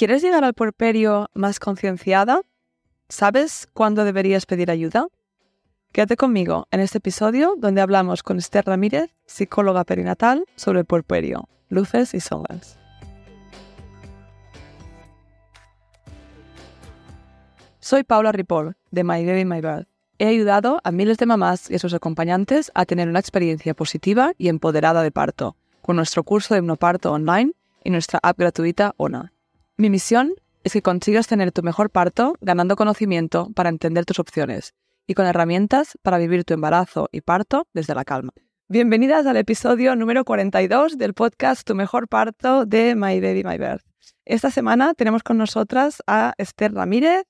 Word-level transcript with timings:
¿Quieres 0.00 0.22
llegar 0.22 0.44
al 0.44 0.54
puerperio 0.54 1.28
más 1.34 1.60
concienciada? 1.60 2.40
¿Sabes 3.10 3.68
cuándo 3.74 4.06
deberías 4.06 4.46
pedir 4.46 4.70
ayuda? 4.70 5.08
Quédate 5.92 6.16
conmigo 6.16 6.66
en 6.70 6.80
este 6.80 6.96
episodio 6.96 7.54
donde 7.58 7.82
hablamos 7.82 8.22
con 8.22 8.38
Esther 8.38 8.64
Ramírez, 8.64 9.10
psicóloga 9.26 9.84
perinatal, 9.84 10.46
sobre 10.56 10.78
el 10.78 10.86
puerperio, 10.86 11.50
luces 11.68 12.14
y 12.14 12.20
sombras. 12.20 12.78
Soy 17.80 18.02
Paula 18.02 18.32
Ripoll, 18.32 18.76
de 18.90 19.04
My 19.04 19.26
Baby 19.26 19.44
My 19.44 19.60
Birth. 19.60 19.86
He 20.18 20.28
ayudado 20.28 20.80
a 20.82 20.92
miles 20.92 21.18
de 21.18 21.26
mamás 21.26 21.70
y 21.70 21.74
a 21.74 21.78
sus 21.78 21.92
acompañantes 21.92 22.72
a 22.74 22.86
tener 22.86 23.06
una 23.06 23.20
experiencia 23.20 23.74
positiva 23.74 24.32
y 24.38 24.48
empoderada 24.48 25.02
de 25.02 25.10
parto, 25.10 25.56
con 25.82 25.96
nuestro 25.96 26.24
curso 26.24 26.54
de 26.54 26.60
hipnoparto 26.60 27.12
online 27.12 27.52
y 27.84 27.90
nuestra 27.90 28.18
app 28.22 28.38
gratuita 28.38 28.94
ONA. 28.96 29.34
Mi 29.80 29.88
misión 29.88 30.34
es 30.62 30.74
que 30.74 30.82
consigas 30.82 31.26
tener 31.26 31.52
tu 31.52 31.62
mejor 31.62 31.88
parto 31.88 32.34
ganando 32.42 32.76
conocimiento 32.76 33.48
para 33.54 33.70
entender 33.70 34.04
tus 34.04 34.18
opciones 34.18 34.74
y 35.06 35.14
con 35.14 35.24
herramientas 35.24 35.96
para 36.02 36.18
vivir 36.18 36.44
tu 36.44 36.52
embarazo 36.52 37.08
y 37.12 37.22
parto 37.22 37.66
desde 37.72 37.94
la 37.94 38.04
calma. 38.04 38.30
Bienvenidas 38.68 39.24
al 39.24 39.38
episodio 39.38 39.96
número 39.96 40.26
42 40.26 40.98
del 40.98 41.14
podcast 41.14 41.66
Tu 41.66 41.74
mejor 41.74 42.08
parto 42.08 42.66
de 42.66 42.94
My 42.94 43.22
Baby 43.22 43.42
My 43.42 43.56
Birth. 43.56 43.80
Esta 44.26 44.50
semana 44.50 44.92
tenemos 44.92 45.22
con 45.22 45.38
nosotras 45.38 46.02
a 46.06 46.34
Esther 46.36 46.74
Ramírez. 46.74 47.22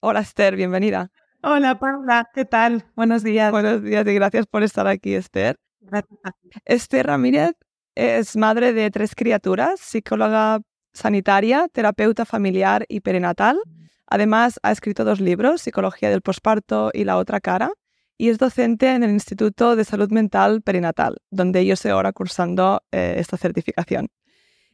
Hola 0.00 0.18
Esther, 0.18 0.56
bienvenida. 0.56 1.12
Hola 1.44 1.78
Paula, 1.78 2.28
¿qué 2.34 2.44
tal? 2.44 2.86
Buenos 2.96 3.22
días. 3.22 3.52
Buenos 3.52 3.84
días 3.84 4.04
y 4.04 4.14
gracias 4.14 4.46
por 4.48 4.64
estar 4.64 4.88
aquí 4.88 5.14
Esther. 5.14 5.60
Gracias. 5.78 6.18
Esther 6.64 7.06
Ramírez 7.06 7.52
es 7.94 8.36
madre 8.36 8.72
de 8.72 8.90
tres 8.90 9.14
criaturas, 9.14 9.78
psicóloga 9.78 10.60
sanitaria, 10.94 11.68
terapeuta 11.72 12.24
familiar 12.24 12.86
y 12.88 13.00
perinatal. 13.00 13.60
Además, 14.06 14.60
ha 14.62 14.70
escrito 14.70 15.04
dos 15.04 15.20
libros, 15.20 15.60
Psicología 15.60 16.08
del 16.08 16.22
posparto 16.22 16.90
y 16.94 17.04
La 17.04 17.16
otra 17.18 17.40
cara, 17.40 17.72
y 18.16 18.28
es 18.28 18.38
docente 18.38 18.94
en 18.94 19.02
el 19.02 19.10
Instituto 19.10 19.76
de 19.76 19.84
Salud 19.84 20.10
Mental 20.10 20.62
Perinatal, 20.62 21.16
donde 21.30 21.66
yo 21.66 21.74
estoy 21.74 21.90
ahora 21.90 22.12
cursando 22.12 22.82
eh, 22.92 23.16
esta 23.18 23.36
certificación. 23.36 24.08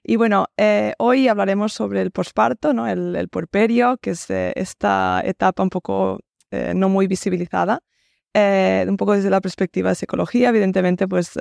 Y 0.02 0.16
bueno, 0.16 0.46
eh, 0.56 0.94
hoy 0.98 1.28
hablaremos 1.28 1.72
sobre 1.72 2.02
el 2.02 2.10
posparto, 2.10 2.72
¿no? 2.72 2.86
el, 2.86 3.28
puerperio, 3.28 3.98
que 3.98 4.10
es 4.10 4.30
eh, 4.30 4.52
esta 4.56 5.22
etapa 5.24 5.62
un 5.62 5.70
poco 5.70 6.20
no 6.74 6.88
muy 6.88 7.06
visibilizada, 7.06 7.80
un 8.34 8.96
poco 8.96 9.12
desde 9.12 9.30
la 9.30 9.40
perspectiva 9.40 9.90
de 9.90 9.94
psicología. 9.94 10.48
Evidentemente, 10.48 11.06
pues, 11.06 11.38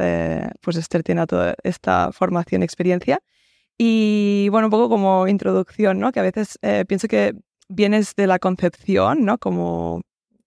pues 0.61 0.77
Esther 0.77 1.01
tiene 1.01 1.25
toda 1.25 1.55
esta 1.63 2.11
formación 2.11 2.61
y 2.61 2.65
experiencia. 2.65 3.19
Y 3.81 4.49
bueno, 4.49 4.67
un 4.67 4.71
poco 4.71 4.89
como 4.89 5.25
introducción, 5.29 5.99
¿no? 5.99 6.11
Que 6.11 6.19
a 6.19 6.23
veces 6.23 6.59
eh, 6.61 6.83
pienso 6.85 7.07
que 7.07 7.33
vienes 7.69 8.13
de 8.13 8.27
la 8.27 8.37
concepción, 8.37 9.23
¿no? 9.23 9.37
Como, 9.37 10.01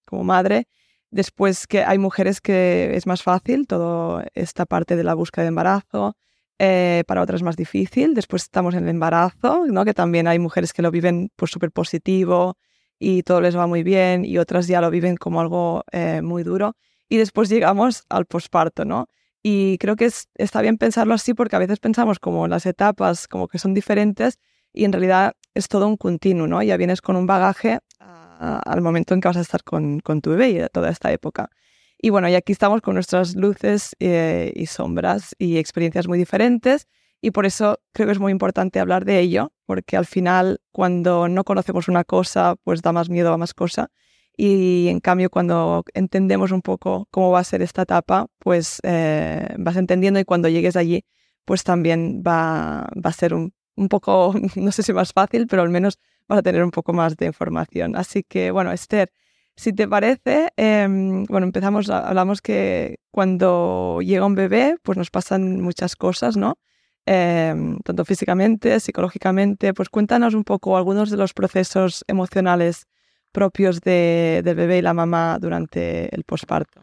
como 0.04 0.22
madre, 0.22 0.68
después 1.10 1.66
que 1.66 1.82
hay 1.82 1.96
mujeres 1.96 2.42
que 2.42 2.94
es 2.94 3.06
más 3.06 3.22
fácil 3.22 3.66
toda 3.66 4.26
esta 4.34 4.66
parte 4.66 4.96
de 4.96 5.04
la 5.04 5.14
búsqueda 5.14 5.44
de 5.44 5.48
embarazo, 5.48 6.14
eh, 6.58 7.04
para 7.06 7.22
otras 7.22 7.42
más 7.42 7.56
difícil. 7.56 8.12
Después 8.12 8.42
estamos 8.42 8.74
en 8.74 8.84
el 8.84 8.90
embarazo, 8.90 9.64
¿no? 9.66 9.86
Que 9.86 9.94
también 9.94 10.28
hay 10.28 10.38
mujeres 10.38 10.74
que 10.74 10.82
lo 10.82 10.90
viven 10.90 11.30
pues 11.34 11.50
súper 11.50 11.72
positivo 11.72 12.58
y 12.98 13.22
todo 13.22 13.40
les 13.40 13.56
va 13.56 13.66
muy 13.66 13.82
bien 13.82 14.26
y 14.26 14.36
otras 14.36 14.66
ya 14.66 14.82
lo 14.82 14.90
viven 14.90 15.16
como 15.16 15.40
algo 15.40 15.84
eh, 15.90 16.20
muy 16.20 16.42
duro. 16.42 16.76
Y 17.08 17.16
después 17.16 17.48
llegamos 17.48 18.04
al 18.10 18.26
posparto, 18.26 18.84
¿no? 18.84 19.08
Y 19.42 19.78
creo 19.78 19.96
que 19.96 20.08
está 20.36 20.62
bien 20.62 20.78
pensarlo 20.78 21.14
así 21.14 21.34
porque 21.34 21.56
a 21.56 21.58
veces 21.58 21.80
pensamos 21.80 22.18
como 22.18 22.46
las 22.46 22.64
etapas 22.66 23.26
como 23.26 23.48
que 23.48 23.58
son 23.58 23.74
diferentes 23.74 24.38
y 24.72 24.84
en 24.84 24.92
realidad 24.92 25.34
es 25.54 25.68
todo 25.68 25.88
un 25.88 25.96
continuo, 25.96 26.46
¿no? 26.46 26.62
Ya 26.62 26.76
vienes 26.76 27.00
con 27.02 27.16
un 27.16 27.26
bagaje 27.26 27.80
al 27.98 28.80
momento 28.80 29.14
en 29.14 29.20
que 29.20 29.28
vas 29.28 29.36
a 29.36 29.40
estar 29.40 29.62
con, 29.62 30.00
con, 30.00 30.20
tu 30.20 30.30
bebé 30.30 30.50
y 30.50 30.54
de 30.54 30.68
toda 30.68 30.90
esta 30.90 31.12
época. 31.12 31.50
Y 31.98 32.10
bueno, 32.10 32.28
y 32.28 32.34
aquí 32.34 32.52
estamos 32.52 32.80
con 32.80 32.94
nuestras 32.94 33.36
luces 33.36 33.94
eh, 34.00 34.52
y 34.56 34.66
sombras 34.66 35.36
y 35.38 35.58
experiencias 35.58 36.08
muy 36.08 36.18
diferentes 36.18 36.88
y 37.20 37.30
por 37.30 37.46
eso 37.46 37.78
creo 37.92 38.08
que 38.08 38.12
es 38.12 38.18
muy 38.18 38.32
importante 38.32 38.80
hablar 38.80 39.04
de 39.04 39.20
ello, 39.20 39.52
porque 39.66 39.96
al 39.96 40.06
final 40.06 40.60
cuando 40.72 41.28
no 41.28 41.44
conocemos 41.44 41.86
una 41.86 42.02
cosa, 42.02 42.56
pues 42.64 42.82
da 42.82 42.92
más 42.92 43.08
miedo 43.08 43.32
a 43.32 43.38
más 43.38 43.54
cosa 43.54 43.90
y 44.36 44.88
en 44.88 45.00
cambio, 45.00 45.30
cuando 45.30 45.84
entendemos 45.94 46.52
un 46.52 46.62
poco 46.62 47.06
cómo 47.10 47.30
va 47.30 47.40
a 47.40 47.44
ser 47.44 47.62
esta 47.62 47.82
etapa, 47.82 48.26
pues 48.38 48.80
eh, 48.82 49.54
vas 49.58 49.76
entendiendo 49.76 50.20
y 50.20 50.24
cuando 50.24 50.48
llegues 50.48 50.76
allí, 50.76 51.04
pues 51.44 51.64
también 51.64 52.22
va, 52.26 52.88
va 52.94 53.10
a 53.10 53.12
ser 53.12 53.34
un, 53.34 53.52
un, 53.76 53.88
poco, 53.88 54.34
no 54.56 54.72
sé 54.72 54.82
si 54.82 54.92
más 54.92 55.12
fácil, 55.12 55.46
pero 55.46 55.62
al 55.62 55.70
menos 55.70 55.98
vas 56.28 56.38
a 56.38 56.42
tener 56.42 56.64
un 56.64 56.70
poco 56.70 56.92
más 56.92 57.16
de 57.16 57.26
información. 57.26 57.96
Así 57.96 58.22
que, 58.22 58.50
bueno, 58.50 58.72
Esther, 58.72 59.12
si 59.56 59.72
te 59.72 59.86
parece, 59.86 60.50
em, 60.56 61.24
bueno, 61.24 61.46
empezamos, 61.46 61.90
hablamos 61.90 62.40
que 62.40 62.96
cuando 63.10 64.00
llega 64.02 64.26
un 64.26 64.34
bebé, 64.34 64.76
pues 64.82 64.96
nos 64.98 65.10
pasan 65.10 65.60
muchas 65.60 65.94
cosas, 65.96 66.36
¿no? 66.36 66.58
Em, 67.04 67.78
tanto 67.80 68.04
físicamente, 68.04 68.78
psicológicamente, 68.80 69.74
pues 69.74 69.88
cuéntanos 69.88 70.34
un 70.34 70.44
poco 70.44 70.76
algunos 70.76 71.10
de 71.10 71.16
los 71.16 71.34
procesos 71.34 72.04
emocionales 72.08 72.86
propios 73.32 73.80
de, 73.80 74.42
del 74.44 74.54
bebé 74.54 74.78
y 74.78 74.82
la 74.82 74.94
mamá 74.94 75.38
durante 75.40 76.14
el 76.14 76.24
posparto? 76.24 76.82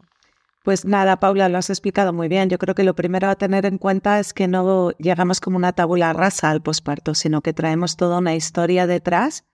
Pues 0.62 0.84
nada, 0.84 1.18
Paula, 1.18 1.48
lo 1.48 1.56
has 1.56 1.70
explicado 1.70 2.12
muy 2.12 2.28
bien. 2.28 2.50
Yo 2.50 2.58
creo 2.58 2.74
que 2.74 2.84
lo 2.84 2.94
primero 2.94 3.28
a 3.28 3.36
tener 3.36 3.64
en 3.64 3.78
cuenta 3.78 4.20
es 4.20 4.34
que 4.34 4.46
no 4.46 4.90
llegamos 4.98 5.40
como 5.40 5.56
una 5.56 5.72
tabula 5.72 6.12
rasa 6.12 6.50
al 6.50 6.60
posparto, 6.60 7.14
sino 7.14 7.40
que 7.40 7.54
traemos 7.54 7.96
toda 7.96 8.18
una 8.18 8.34
historia 8.34 8.86
detrás 8.86 9.44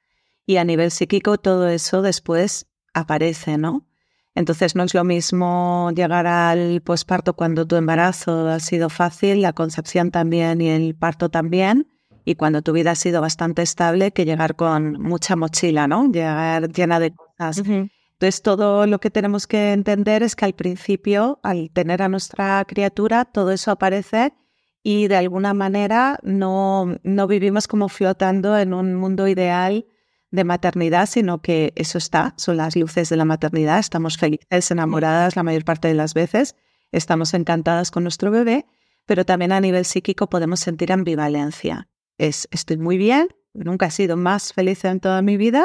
y 0.46 0.56
a 0.56 0.64
nivel 0.64 0.90
psíquico 0.90 1.38
todo 1.38 1.68
eso 1.68 2.02
después 2.02 2.66
aparece, 2.92 3.56
¿no? 3.56 3.86
Entonces 4.34 4.74
no 4.74 4.82
es 4.82 4.94
lo 4.94 5.04
mismo 5.04 5.90
llegar 5.94 6.26
al 6.26 6.82
posparto 6.82 7.34
cuando 7.34 7.66
tu 7.66 7.76
embarazo 7.76 8.48
ha 8.48 8.60
sido 8.60 8.90
fácil, 8.90 9.42
la 9.42 9.52
concepción 9.52 10.10
también 10.10 10.60
y 10.60 10.68
el 10.68 10.94
parto 10.94 11.30
también, 11.30 11.88
y 12.26 12.34
cuando 12.34 12.60
tu 12.60 12.72
vida 12.72 12.90
ha 12.90 12.96
sido 12.96 13.20
bastante 13.20 13.62
estable 13.62 14.10
que 14.10 14.24
llegar 14.24 14.56
con 14.56 15.00
mucha 15.00 15.36
mochila, 15.36 15.86
¿no? 15.86 16.10
Llegar 16.10 16.70
llena 16.72 16.98
de 16.98 17.14
cosas. 17.14 17.58
Entonces, 17.58 18.42
todo 18.42 18.86
lo 18.86 18.98
que 18.98 19.10
tenemos 19.10 19.46
que 19.46 19.72
entender 19.72 20.24
es 20.24 20.34
que 20.34 20.44
al 20.44 20.54
principio, 20.54 21.38
al 21.44 21.70
tener 21.70 22.02
a 22.02 22.08
nuestra 22.08 22.64
criatura, 22.66 23.26
todo 23.26 23.52
eso 23.52 23.70
aparece 23.70 24.34
y 24.82 25.06
de 25.06 25.16
alguna 25.16 25.54
manera 25.54 26.18
no, 26.24 26.96
no 27.04 27.26
vivimos 27.28 27.68
como 27.68 27.88
flotando 27.88 28.58
en 28.58 28.74
un 28.74 28.96
mundo 28.96 29.28
ideal 29.28 29.86
de 30.32 30.42
maternidad, 30.42 31.06
sino 31.06 31.40
que 31.40 31.72
eso 31.76 31.96
está, 31.96 32.34
son 32.36 32.56
las 32.56 32.74
luces 32.74 33.08
de 33.08 33.16
la 33.16 33.24
maternidad, 33.24 33.78
estamos 33.78 34.16
felices, 34.16 34.70
enamoradas 34.72 35.36
la 35.36 35.44
mayor 35.44 35.64
parte 35.64 35.86
de 35.86 35.94
las 35.94 36.12
veces, 36.12 36.56
estamos 36.90 37.34
encantadas 37.34 37.92
con 37.92 38.02
nuestro 38.02 38.32
bebé, 38.32 38.66
pero 39.06 39.24
también 39.24 39.52
a 39.52 39.60
nivel 39.60 39.84
psíquico 39.84 40.28
podemos 40.28 40.58
sentir 40.58 40.92
ambivalencia 40.92 41.88
es 42.18 42.48
estoy 42.50 42.78
muy 42.78 42.98
bien, 42.98 43.28
nunca 43.54 43.86
he 43.86 43.90
sido 43.90 44.16
más 44.16 44.52
feliz 44.52 44.84
en 44.84 45.00
toda 45.00 45.22
mi 45.22 45.36
vida, 45.36 45.64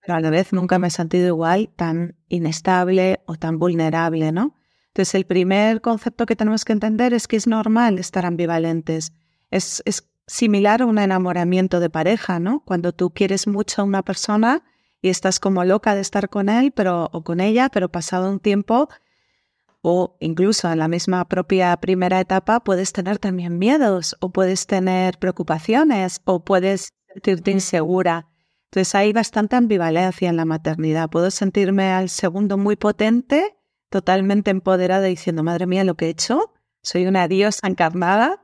pero 0.00 0.16
a 0.16 0.20
la 0.20 0.30
vez 0.30 0.52
nunca 0.52 0.78
me 0.78 0.88
he 0.88 0.90
sentido 0.90 1.28
igual 1.28 1.70
tan 1.76 2.16
inestable 2.28 3.20
o 3.26 3.36
tan 3.36 3.58
vulnerable, 3.58 4.32
¿no? 4.32 4.54
Entonces 4.88 5.14
el 5.14 5.26
primer 5.26 5.80
concepto 5.80 6.26
que 6.26 6.36
tenemos 6.36 6.64
que 6.64 6.72
entender 6.72 7.14
es 7.14 7.26
que 7.26 7.36
es 7.36 7.46
normal 7.46 7.98
estar 7.98 8.26
ambivalentes. 8.26 9.12
Es, 9.50 9.82
es 9.86 10.08
similar 10.26 10.82
a 10.82 10.86
un 10.86 10.98
enamoramiento 10.98 11.80
de 11.80 11.90
pareja, 11.90 12.38
¿no? 12.38 12.60
Cuando 12.64 12.92
tú 12.92 13.10
quieres 13.10 13.46
mucho 13.46 13.82
a 13.82 13.84
una 13.84 14.02
persona 14.02 14.62
y 15.02 15.08
estás 15.08 15.40
como 15.40 15.64
loca 15.64 15.94
de 15.94 16.00
estar 16.00 16.28
con 16.28 16.48
él 16.48 16.72
pero, 16.72 17.10
o 17.12 17.24
con 17.24 17.40
ella, 17.40 17.68
pero 17.70 17.88
pasado 17.88 18.30
un 18.30 18.40
tiempo 18.40 18.88
o 19.86 20.16
incluso 20.18 20.72
en 20.72 20.78
la 20.78 20.88
misma 20.88 21.28
propia 21.28 21.76
primera 21.76 22.18
etapa 22.18 22.60
puedes 22.60 22.94
tener 22.94 23.18
también 23.18 23.58
miedos 23.58 24.16
o 24.20 24.30
puedes 24.30 24.66
tener 24.66 25.18
preocupaciones 25.18 26.22
o 26.24 26.42
puedes 26.42 26.94
sentirte 27.12 27.50
insegura. 27.50 28.26
Entonces 28.70 28.94
hay 28.94 29.12
bastante 29.12 29.56
ambivalencia 29.56 30.30
en 30.30 30.38
la 30.38 30.46
maternidad. 30.46 31.10
Puedo 31.10 31.30
sentirme 31.30 31.92
al 31.92 32.08
segundo 32.08 32.56
muy 32.56 32.76
potente, 32.76 33.58
totalmente 33.90 34.50
empoderada 34.50 35.04
diciendo, 35.04 35.42
madre 35.42 35.66
mía, 35.66 35.84
lo 35.84 35.96
que 35.96 36.06
he 36.06 36.08
hecho, 36.08 36.54
soy 36.82 37.04
una 37.04 37.28
diosa 37.28 37.68
encarnada 37.68 38.40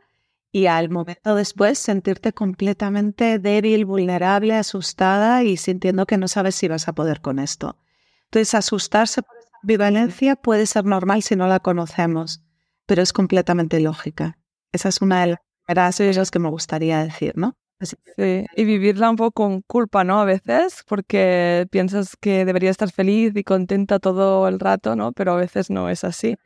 y 0.53 0.67
al 0.67 0.91
momento 0.91 1.35
después 1.35 1.79
sentirte 1.79 2.35
completamente 2.35 3.39
débil, 3.39 3.87
vulnerable, 3.87 4.57
asustada 4.57 5.43
y 5.43 5.57
sintiendo 5.57 6.05
que 6.05 6.19
no 6.19 6.29
sabes 6.29 6.55
si 6.55 6.69
vas 6.69 6.87
a 6.87 6.93
poder 6.93 7.23
con 7.23 7.39
esto. 7.39 7.79
Entonces 8.27 8.55
asustarse 8.55 9.23
por 9.23 9.40
ambivalencia 9.62 10.37
puede 10.37 10.67
ser 10.67 10.85
normal 10.85 11.23
si 11.23 11.37
no 11.37 11.47
la 11.47 11.61
conocemos, 11.61 12.43
pero 12.87 13.03
es 13.03 13.12
completamente 13.12 13.81
lógica. 13.81 14.39
Esa 14.73 14.89
es 14.89 15.01
una 15.01 15.21
de 15.23 15.27
las 15.29 15.39
primeras 15.67 15.97
cosas 15.97 16.31
que 16.31 16.39
me 16.39 16.51
gustaría 16.51 17.03
decir, 17.05 17.33
¿no? 17.37 17.57
Sí, 17.83 17.97
y 18.57 18.65
vivirla 18.65 19.09
un 19.09 19.17
poco 19.17 19.33
con 19.33 19.62
culpa, 19.62 20.05
¿no? 20.05 20.21
A 20.21 20.27
veces, 20.27 20.85
porque 20.87 21.67
piensas 21.71 22.15
que 22.21 22.45
debería 22.45 22.71
estar 22.71 22.91
feliz 22.93 23.33
y 23.35 23.43
contenta 23.43 23.99
todo 23.99 24.47
el 24.49 24.61
rato, 24.61 24.97
¿no? 24.97 25.12
Pero 25.12 25.33
a 25.33 25.37
veces 25.37 25.71
no 25.71 25.89
es 25.89 26.05
así. 26.05 26.37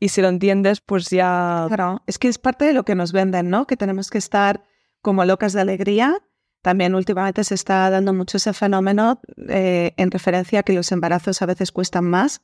Y 0.00 0.08
si 0.08 0.20
lo 0.20 0.28
entiendes, 0.28 0.80
pues 0.80 1.08
ya... 1.10 1.66
Claro, 1.68 2.02
es 2.08 2.18
que 2.18 2.26
es 2.26 2.38
parte 2.38 2.64
de 2.64 2.72
lo 2.72 2.84
que 2.84 2.96
nos 2.96 3.12
venden, 3.12 3.48
¿no? 3.48 3.68
Que 3.68 3.76
tenemos 3.76 4.10
que 4.10 4.18
estar 4.18 4.64
como 5.02 5.24
locas 5.24 5.52
de 5.52 5.60
alegría, 5.60 6.18
También 6.62 6.94
últimamente 6.94 7.42
se 7.42 7.56
está 7.56 7.90
dando 7.90 8.12
mucho 8.14 8.36
ese 8.36 8.52
fenómeno 8.52 9.20
eh, 9.48 9.94
en 9.96 10.10
referencia 10.12 10.60
a 10.60 10.62
que 10.62 10.72
los 10.72 10.92
embarazos 10.92 11.42
a 11.42 11.46
veces 11.46 11.72
cuestan 11.72 12.04
más. 12.04 12.40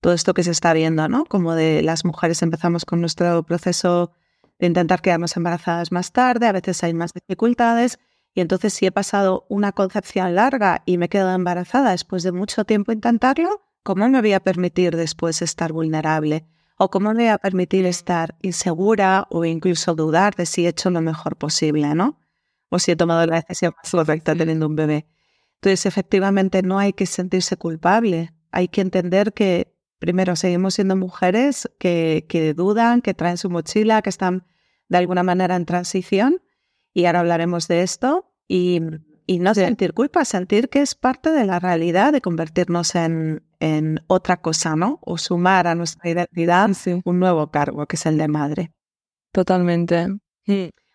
Todo 0.00 0.12
esto 0.12 0.34
que 0.34 0.44
se 0.44 0.52
está 0.52 0.72
viendo, 0.72 1.08
¿no? 1.08 1.24
Como 1.24 1.54
de 1.54 1.82
las 1.82 2.04
mujeres 2.04 2.42
empezamos 2.42 2.84
con 2.84 3.00
nuestro 3.00 3.42
proceso 3.42 4.12
de 4.58 4.66
intentar 4.66 5.02
quedarnos 5.02 5.36
embarazadas 5.36 5.92
más 5.92 6.12
tarde, 6.12 6.46
a 6.46 6.52
veces 6.52 6.82
hay 6.84 6.94
más 6.94 7.12
dificultades. 7.12 7.98
Y 8.34 8.40
entonces 8.40 8.72
si 8.74 8.86
he 8.86 8.92
pasado 8.92 9.46
una 9.48 9.72
concepción 9.72 10.34
larga 10.34 10.82
y 10.86 10.98
me 10.98 11.06
he 11.06 11.08
quedado 11.08 11.34
embarazada 11.34 11.90
después 11.90 12.22
de 12.22 12.32
mucho 12.32 12.64
tiempo 12.64 12.92
intentarlo, 12.92 13.62
¿cómo 13.82 14.08
me 14.08 14.20
voy 14.20 14.32
a 14.32 14.40
permitir 14.40 14.96
después 14.96 15.42
estar 15.42 15.72
vulnerable? 15.72 16.46
¿O 16.76 16.90
cómo 16.90 17.12
me 17.12 17.24
voy 17.24 17.28
a 17.28 17.38
permitir 17.38 17.86
estar 17.86 18.36
insegura 18.40 19.26
o 19.30 19.44
incluso 19.44 19.96
dudar 19.96 20.36
de 20.36 20.46
si 20.46 20.64
he 20.64 20.68
hecho 20.68 20.90
lo 20.90 21.00
mejor 21.00 21.36
posible, 21.36 21.92
¿no? 21.94 22.20
O 22.68 22.78
si 22.78 22.92
he 22.92 22.96
tomado 22.96 23.26
la 23.26 23.36
decisión 23.40 23.74
correcta 23.90 24.36
teniendo 24.36 24.68
un 24.68 24.76
bebé. 24.76 25.06
Entonces, 25.54 25.86
efectivamente, 25.86 26.62
no 26.62 26.78
hay 26.78 26.92
que 26.92 27.06
sentirse 27.06 27.56
culpable. 27.56 28.32
Hay 28.52 28.68
que 28.68 28.80
entender 28.80 29.32
que, 29.32 29.74
primero, 29.98 30.36
seguimos 30.36 30.74
siendo 30.74 30.96
mujeres 30.96 31.70
que, 31.78 32.26
que 32.28 32.54
dudan, 32.54 33.02
que 33.02 33.14
traen 33.14 33.36
su 33.36 33.50
mochila, 33.50 34.02
que 34.02 34.10
están 34.10 34.46
de 34.88 34.98
alguna 34.98 35.22
manera 35.22 35.56
en 35.56 35.66
transición. 35.66 36.42
Y 36.94 37.04
ahora 37.04 37.20
hablaremos 37.20 37.68
de 37.68 37.82
esto. 37.82 38.32
Y 38.46 38.80
y 39.28 39.40
no 39.40 39.54
sentir 39.54 39.92
culpa, 39.92 40.24
sentir 40.24 40.70
que 40.70 40.80
es 40.80 40.94
parte 40.94 41.30
de 41.30 41.44
la 41.44 41.60
realidad 41.60 42.14
de 42.14 42.22
convertirnos 42.22 42.94
en, 42.94 43.44
en 43.60 44.00
otra 44.06 44.40
cosa, 44.40 44.74
¿no? 44.74 45.00
O 45.02 45.18
sumar 45.18 45.66
a 45.66 45.74
nuestra 45.74 46.08
identidad 46.08 46.70
un 47.04 47.18
nuevo 47.18 47.50
cargo, 47.50 47.84
que 47.86 47.96
es 47.96 48.06
el 48.06 48.16
de 48.16 48.26
madre. 48.26 48.72
Totalmente. 49.30 50.08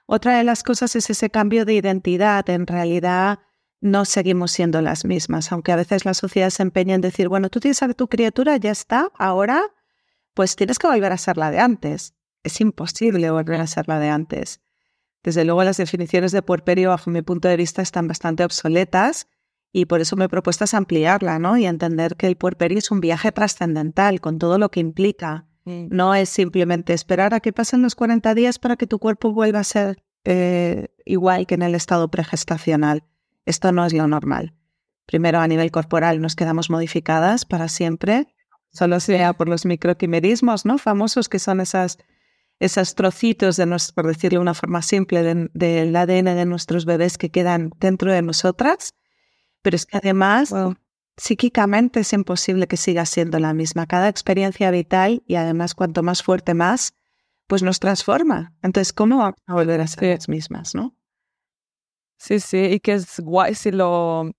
Otra 0.08 0.36
de 0.36 0.44
las 0.44 0.64
cosas 0.64 0.96
es 0.96 1.12
ese 1.12 1.30
cambio 1.30 1.64
de 1.64 1.76
identidad. 1.76 2.50
En 2.50 2.66
realidad 2.66 3.38
no 3.84 4.06
seguimos 4.06 4.52
siendo 4.52 4.82
las 4.82 5.04
mismas, 5.04 5.52
aunque 5.52 5.74
a 5.74 5.76
veces 5.76 6.06
la 6.06 6.14
sociedad 6.14 6.50
se 6.52 6.64
empeña 6.64 6.96
en 6.96 7.02
decir, 7.02 7.28
bueno, 7.28 7.50
tú 7.50 7.60
tienes 7.60 7.84
a 7.84 7.94
tu 7.94 8.08
criatura, 8.08 8.56
ya 8.56 8.72
está, 8.72 9.12
ahora 9.20 9.62
pues 10.34 10.56
tienes 10.56 10.80
que 10.80 10.88
volver 10.88 11.12
a 11.12 11.18
ser 11.18 11.36
la 11.36 11.52
de 11.52 11.60
antes. 11.60 12.16
Es 12.44 12.62
imposible 12.62 13.30
volver 13.30 13.60
a 13.60 13.68
ser 13.68 13.90
la 13.90 14.00
de 14.00 14.08
antes. 14.08 14.62
Desde 15.22 15.44
luego 15.44 15.66
las 15.66 15.76
definiciones 15.76 16.32
de 16.32 16.42
puerperio, 16.42 16.90
bajo 16.90 17.10
mi 17.10 17.22
punto 17.24 17.50
de 17.50 17.58
vista, 17.58 17.82
están 17.82 18.08
bastante 18.08 18.46
obsoletas 18.46 19.28
y 19.74 19.86
por 19.86 20.00
eso 20.00 20.16
me 20.16 20.26
he 20.26 20.30
propuesto 20.30 20.64
ampliarla, 20.72 21.38
¿no? 21.38 21.58
Y 21.58 21.66
entender 21.66 22.16
que 22.16 22.28
el 22.28 22.38
puerperio 22.38 22.78
es 22.78 22.90
un 22.90 23.02
viaje 23.02 23.34
trascendental 23.34 24.22
con 24.22 24.40
todo 24.40 24.58
lo 24.58 24.72
que 24.72 24.80
implica. 24.80 25.46
Mm. 25.66 25.88
No 25.90 26.16
es 26.16 26.30
simplemente 26.30 26.94
esperar 26.94 27.34
a 27.34 27.42
que 27.42 27.52
pasen 27.52 27.82
los 27.82 27.96
40 27.96 28.34
días 28.34 28.60
para 28.60 28.78
que 28.78 28.88
tu 28.88 29.00
cuerpo 29.00 29.34
vuelva 29.34 29.60
a 29.60 29.66
ser 29.66 30.02
eh, 30.24 30.88
igual 31.06 31.48
que 31.48 31.56
en 31.56 31.64
el 31.64 31.76
estado 31.76 32.10
pregestacional. 32.10 33.04
Esto 33.46 33.72
no 33.72 33.86
es 33.86 33.94
lo 33.94 34.08
normal. 34.08 34.54
Primero, 35.06 35.40
a 35.40 35.48
nivel 35.48 35.72
corporal, 35.72 36.22
nos 36.22 36.36
quedamos 36.36 36.70
modificadas 36.70 37.46
para 37.46 37.68
siempre, 37.68 38.28
solo 38.72 39.00
sea 39.00 39.34
por 39.34 39.50
los 39.50 39.66
microquimerismos, 39.66 40.66
¿no? 40.66 40.78
Famosos 40.78 41.30
que 41.30 41.40
son 41.40 41.60
esas 41.60 41.98
esos 42.60 42.96
trocitos, 42.96 43.58
de 43.58 43.68
por 43.94 44.08
decirlo 44.08 44.40
de 44.40 44.44
una 44.44 44.54
forma 44.54 44.82
simple, 44.82 45.50
del 45.54 45.96
ADN 45.96 46.36
de 46.36 46.46
nuestros 46.46 46.86
bebés 46.86 47.18
que 47.18 47.30
quedan 47.30 47.72
dentro 47.80 48.12
de 48.12 48.22
nosotras. 48.22 48.94
Pero 49.62 49.76
es 49.76 49.86
que 49.86 49.98
además, 49.98 50.54
psíquicamente 51.18 52.02
es 52.02 52.14
imposible 52.14 52.68
que 52.68 52.78
siga 52.78 53.06
siendo 53.06 53.40
la 53.40 53.54
misma. 53.54 53.86
Cada 53.86 54.08
experiencia 54.08 54.72
vital, 54.72 55.24
y 55.28 55.36
además 55.36 55.74
cuanto 55.74 56.04
más 56.04 56.24
fuerte 56.24 56.54
más, 56.54 56.94
pues 57.48 57.64
nos 57.64 57.80
transforma. 57.80 58.54
Entonces, 58.62 58.94
¿cómo 58.94 59.18
vamos 59.18 59.40
a 59.46 59.54
volver 59.54 59.82
a 59.82 59.88
ser 59.88 60.16
las 60.16 60.30
mismas, 60.30 60.74
no? 60.74 60.96
Sí, 62.24 62.40
sí, 62.40 62.58
y 62.58 62.80
que 62.80 62.94
es 62.94 63.20
guay 63.20 63.54
si 63.54 63.70
lo 63.70 64.32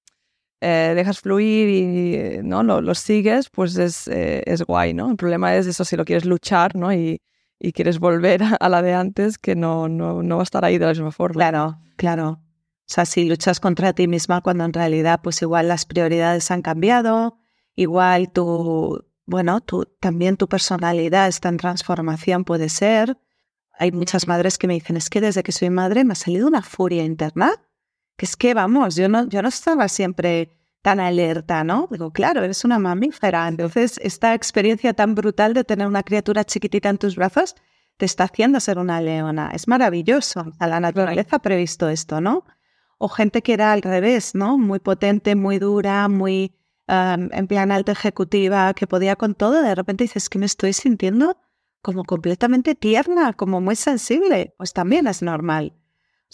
eh, 0.62 0.94
dejas 0.96 1.20
fluir 1.20 1.68
y 1.68 2.42
no 2.42 2.62
lo, 2.62 2.94
sigues, 2.94 3.50
pues 3.50 3.76
es, 3.76 4.08
eh, 4.08 4.42
es 4.46 4.62
guay, 4.62 4.94
¿no? 4.94 5.10
El 5.10 5.16
problema 5.16 5.54
es 5.54 5.66
eso, 5.66 5.84
si 5.84 5.94
lo 5.94 6.06
quieres 6.06 6.24
luchar, 6.24 6.74
¿no? 6.76 6.94
Y, 6.94 7.20
y 7.58 7.72
quieres 7.72 7.98
volver 7.98 8.40
a 8.58 8.68
la 8.70 8.80
de 8.80 8.94
antes, 8.94 9.36
que 9.36 9.54
no, 9.54 9.90
no, 9.90 10.22
no 10.22 10.36
va 10.36 10.42
a 10.42 10.44
estar 10.44 10.64
ahí 10.64 10.78
de 10.78 10.86
la 10.86 10.92
misma 10.92 11.12
forma. 11.12 11.34
Claro, 11.34 11.78
claro. 11.96 12.30
O 12.30 12.86
sea, 12.86 13.04
si 13.04 13.28
luchas 13.28 13.60
contra 13.60 13.92
ti 13.92 14.08
misma 14.08 14.40
cuando 14.40 14.64
en 14.64 14.72
realidad 14.72 15.20
pues 15.22 15.42
igual 15.42 15.68
las 15.68 15.84
prioridades 15.84 16.50
han 16.50 16.62
cambiado, 16.62 17.36
igual 17.74 18.32
tu, 18.32 19.04
bueno, 19.26 19.60
tu, 19.60 19.84
también 20.00 20.38
tu 20.38 20.48
personalidad 20.48 21.28
está 21.28 21.50
en 21.50 21.58
transformación, 21.58 22.44
puede 22.44 22.70
ser. 22.70 23.18
Hay 23.78 23.92
muchas 23.92 24.26
madres 24.26 24.56
que 24.56 24.68
me 24.68 24.72
dicen, 24.72 24.96
es 24.96 25.10
que 25.10 25.20
desde 25.20 25.42
que 25.42 25.52
soy 25.52 25.68
madre 25.68 26.02
me 26.04 26.12
ha 26.12 26.16
salido 26.16 26.46
una 26.46 26.62
furia 26.62 27.04
interna, 27.04 27.60
que 28.16 28.26
es 28.26 28.36
que, 28.36 28.54
vamos, 28.54 28.96
yo 28.96 29.08
no, 29.08 29.28
yo 29.28 29.42
no 29.42 29.48
estaba 29.48 29.88
siempre 29.88 30.50
tan 30.82 31.00
alerta, 31.00 31.64
¿no? 31.64 31.88
Digo, 31.90 32.12
claro, 32.12 32.44
eres 32.44 32.64
una 32.64 32.78
mamífera. 32.78 33.48
Entonces, 33.48 33.98
esta 34.02 34.34
experiencia 34.34 34.92
tan 34.92 35.14
brutal 35.14 35.54
de 35.54 35.64
tener 35.64 35.86
una 35.86 36.02
criatura 36.02 36.44
chiquitita 36.44 36.90
en 36.90 36.98
tus 36.98 37.16
brazos 37.16 37.54
te 37.96 38.04
está 38.04 38.24
haciendo 38.24 38.60
ser 38.60 38.78
una 38.78 39.00
leona. 39.00 39.50
Es 39.54 39.66
maravilloso. 39.66 40.52
A 40.58 40.66
la 40.66 40.80
naturaleza 40.80 41.36
ha 41.36 41.38
previsto 41.38 41.88
esto, 41.88 42.20
¿no? 42.20 42.44
O 42.98 43.08
gente 43.08 43.42
que 43.42 43.54
era 43.54 43.72
al 43.72 43.82
revés, 43.82 44.34
¿no? 44.34 44.58
Muy 44.58 44.78
potente, 44.78 45.34
muy 45.36 45.58
dura, 45.58 46.08
muy 46.08 46.54
en 46.86 47.46
plan 47.46 47.72
alta 47.72 47.92
ejecutiva, 47.92 48.74
que 48.74 48.86
podía 48.86 49.16
con 49.16 49.34
todo. 49.34 49.62
De 49.62 49.74
repente 49.74 50.04
dices 50.04 50.28
que 50.28 50.38
me 50.38 50.46
estoy 50.46 50.74
sintiendo 50.74 51.38
como 51.80 52.04
completamente 52.04 52.74
tierna, 52.74 53.32
como 53.32 53.60
muy 53.60 53.76
sensible. 53.76 54.54
Pues 54.58 54.72
también 54.72 55.06
es 55.06 55.22
normal. 55.22 55.74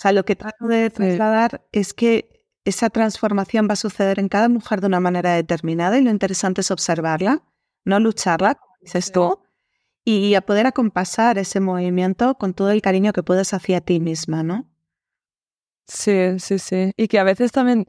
O 0.00 0.02
sea, 0.02 0.12
lo 0.12 0.25
que 0.25 0.35
trato 0.35 0.67
de 0.67 0.88
trasladar 0.88 1.67
es 1.73 1.93
que 1.93 2.47
esa 2.64 2.88
transformación 2.88 3.69
va 3.69 3.75
a 3.75 3.76
suceder 3.76 4.19
en 4.19 4.31
cada 4.31 4.49
mujer 4.49 4.81
de 4.81 4.87
una 4.87 4.99
manera 4.99 5.35
determinada 5.35 5.99
y 5.99 6.02
lo 6.02 6.08
interesante 6.08 6.62
es 6.62 6.70
observarla, 6.70 7.43
no 7.85 8.00
lucharla, 8.00 8.55
como 8.55 8.76
dices 8.81 9.12
tú, 9.12 9.43
y 10.02 10.32
a 10.37 10.41
poder 10.41 10.67
acompasar 10.67 11.37
ese 11.37 11.61
movimiento 11.61 12.37
con 12.37 12.55
todo 12.55 12.70
el 12.70 12.81
cariño 12.81 13.12
que 13.12 13.23
puedes 13.23 13.52
hacia 13.52 13.82
ti 13.82 14.00
misma, 14.00 14.43
¿no? 14.43 14.70
Sí, 15.87 16.38
sí, 16.38 16.58
sí. 16.58 16.93
Y 16.97 17.08
que 17.08 17.19
a 17.19 17.25
veces 17.25 17.52
también 17.52 17.85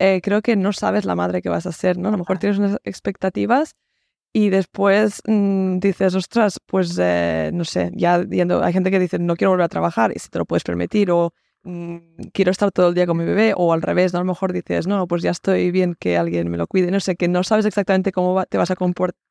eh, 0.00 0.20
creo 0.20 0.42
que 0.42 0.56
no 0.56 0.72
sabes 0.72 1.04
la 1.04 1.14
madre 1.14 1.42
que 1.42 1.48
vas 1.48 1.66
a 1.66 1.72
ser, 1.72 1.96
¿no? 1.96 2.08
A 2.08 2.10
lo 2.10 2.18
mejor 2.18 2.40
tienes 2.40 2.58
unas 2.58 2.78
expectativas 2.82 3.76
y 4.32 4.50
después 4.50 5.22
mm, 5.28 5.78
dices, 5.78 6.16
ostras, 6.16 6.58
pues 6.66 6.98
eh, 7.00 7.52
no 7.54 7.64
sé, 7.64 7.92
ya 7.94 8.20
yendo, 8.24 8.64
hay 8.64 8.72
gente 8.72 8.90
que 8.90 8.98
dice, 8.98 9.20
no 9.20 9.36
quiero 9.36 9.52
volver 9.52 9.66
a 9.66 9.68
trabajar 9.68 10.10
y 10.12 10.18
si 10.18 10.28
te 10.28 10.40
lo 10.40 10.44
puedes 10.44 10.64
permitir 10.64 11.12
o 11.12 11.32
quiero 11.62 12.50
estar 12.50 12.72
todo 12.72 12.88
el 12.88 12.94
día 12.94 13.06
con 13.06 13.16
mi 13.16 13.24
bebé 13.24 13.54
o 13.56 13.72
al 13.72 13.82
revés, 13.82 14.12
¿no? 14.12 14.18
A 14.18 14.22
lo 14.22 14.26
mejor 14.26 14.52
dices, 14.52 14.86
no, 14.86 15.06
pues 15.06 15.22
ya 15.22 15.30
estoy 15.30 15.70
bien 15.70 15.94
que 15.98 16.16
alguien 16.18 16.50
me 16.50 16.56
lo 16.56 16.66
cuide, 16.66 16.90
no 16.90 17.00
sé, 17.00 17.16
que 17.16 17.28
no 17.28 17.44
sabes 17.44 17.66
exactamente 17.66 18.10
cómo 18.10 18.44
te 18.46 18.58
vas 18.58 18.70
a 18.70 18.76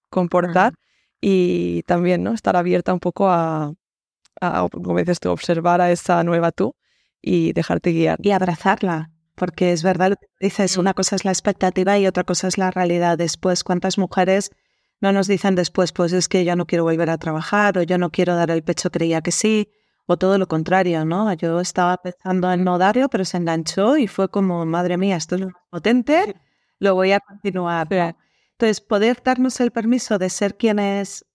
comportar 0.09 0.73
y 1.19 1.83
también, 1.83 2.23
¿no? 2.23 2.33
Estar 2.33 2.55
abierta 2.55 2.93
un 2.93 2.99
poco 2.99 3.29
a, 3.29 3.73
como 4.71 4.97
dices 4.97 5.19
tú, 5.19 5.29
observar 5.29 5.81
a 5.81 5.91
esa 5.91 6.23
nueva 6.23 6.51
tú 6.51 6.75
y 7.21 7.53
dejarte 7.53 7.91
guiar. 7.91 8.17
Y 8.21 8.31
abrazarla, 8.31 9.11
porque 9.35 9.71
es 9.71 9.83
verdad 9.83 10.15
dices, 10.39 10.77
una 10.77 10.93
cosa 10.93 11.15
es 11.15 11.25
la 11.25 11.31
expectativa 11.31 11.99
y 11.99 12.07
otra 12.07 12.23
cosa 12.23 12.47
es 12.47 12.57
la 12.57 12.71
realidad. 12.71 13.17
Después, 13.17 13.63
¿cuántas 13.63 13.97
mujeres 13.97 14.51
no 15.01 15.11
nos 15.11 15.27
dicen 15.27 15.55
después, 15.55 15.91
pues 15.91 16.13
es 16.13 16.27
que 16.27 16.45
yo 16.45 16.55
no 16.55 16.65
quiero 16.65 16.83
volver 16.85 17.09
a 17.09 17.17
trabajar 17.17 17.77
o 17.77 17.83
yo 17.83 17.97
no 17.97 18.09
quiero 18.09 18.35
dar 18.35 18.51
el 18.51 18.63
pecho, 18.63 18.89
creía 18.89 19.21
que 19.21 19.31
sí? 19.31 19.69
O 20.11 20.17
todo 20.17 20.37
lo 20.37 20.47
contrario, 20.47 21.05
¿no? 21.05 21.31
Yo 21.33 21.59
estaba 21.61 21.97
pensando 21.97 22.51
en 22.51 22.63
no 22.63 22.77
darlo, 22.77 23.07
pero 23.09 23.23
se 23.23 23.37
enganchó 23.37 23.97
y 23.97 24.07
fue 24.07 24.29
como, 24.29 24.65
madre 24.65 24.97
mía, 24.97 25.15
esto 25.15 25.35
es 25.35 25.47
potente, 25.69 26.35
lo 26.79 26.95
voy 26.95 27.13
a 27.13 27.21
continuar. 27.21 27.87
Entonces, 28.51 28.81
poder 28.81 29.21
darnos 29.23 29.59
el 29.61 29.71
permiso 29.71 30.17
de 30.17 30.29
ser 30.29 30.57
quienes 30.57 31.25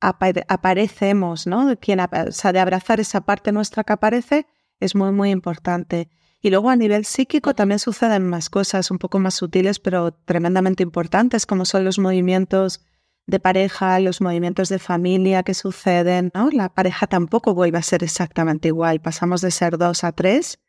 aparecemos, 0.00 1.46
¿no? 1.46 1.76
Quien, 1.78 2.00
o 2.00 2.08
sea, 2.30 2.52
de 2.52 2.60
abrazar 2.60 2.98
esa 2.98 3.20
parte 3.22 3.52
nuestra 3.52 3.84
que 3.84 3.92
aparece 3.92 4.46
es 4.80 4.94
muy, 4.94 5.12
muy 5.12 5.30
importante. 5.30 6.08
Y 6.40 6.50
luego 6.50 6.70
a 6.70 6.76
nivel 6.76 7.04
psíquico 7.04 7.54
también 7.54 7.78
suceden 7.78 8.28
más 8.28 8.50
cosas 8.50 8.90
un 8.90 8.98
poco 8.98 9.18
más 9.18 9.34
sutiles, 9.34 9.80
pero 9.80 10.12
tremendamente 10.12 10.82
importantes, 10.82 11.46
como 11.46 11.64
son 11.64 11.84
los 11.84 11.98
movimientos 11.98 12.80
de 13.26 13.40
pareja, 13.40 13.98
los 14.00 14.20
movimientos 14.20 14.68
de 14.68 14.78
familia 14.78 15.42
que 15.42 15.54
suceden, 15.54 16.30
¿no? 16.34 16.50
La 16.50 16.68
pareja 16.68 17.06
tampoco 17.06 17.54
vuelve 17.54 17.78
a 17.78 17.82
ser 17.82 18.04
exactamente 18.04 18.68
igual. 18.68 19.00
Pasamos 19.00 19.40
de 19.40 19.50
ser 19.50 19.78
dos 19.78 20.04
a 20.04 20.12
tres 20.12 20.60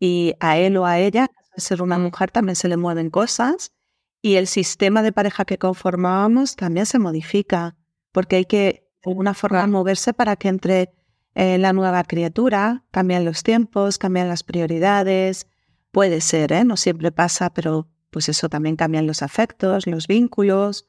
y 0.00 0.34
a 0.40 0.56
él 0.56 0.76
o 0.78 0.86
a 0.86 0.98
ella, 0.98 1.28
ser 1.56 1.82
una 1.82 1.98
mujer, 1.98 2.30
también 2.30 2.56
se 2.56 2.68
le 2.68 2.76
mueven 2.76 3.10
cosas 3.10 3.72
y 4.22 4.36
el 4.36 4.46
sistema 4.46 5.02
de 5.02 5.12
pareja 5.12 5.44
que 5.44 5.58
conformábamos 5.58 6.56
también 6.56 6.86
se 6.86 6.98
modifica 6.98 7.76
porque 8.12 8.36
hay 8.36 8.44
que 8.44 8.88
de 9.04 9.10
alguna 9.10 9.34
forma 9.34 9.66
moverse 9.66 10.14
para 10.14 10.36
que 10.36 10.48
entre 10.48 10.94
eh, 11.34 11.58
la 11.58 11.72
nueva 11.72 12.04
criatura, 12.04 12.84
cambian 12.90 13.24
los 13.24 13.42
tiempos, 13.42 13.98
cambian 13.98 14.28
las 14.28 14.44
prioridades. 14.44 15.46
Puede 15.90 16.20
ser, 16.20 16.52
¿eh? 16.52 16.64
No 16.64 16.76
siempre 16.76 17.10
pasa, 17.10 17.52
pero 17.52 17.88
pues 18.10 18.28
eso 18.28 18.48
también 18.48 18.76
cambian 18.76 19.06
los 19.06 19.22
afectos, 19.22 19.86
los 19.86 20.06
vínculos. 20.06 20.88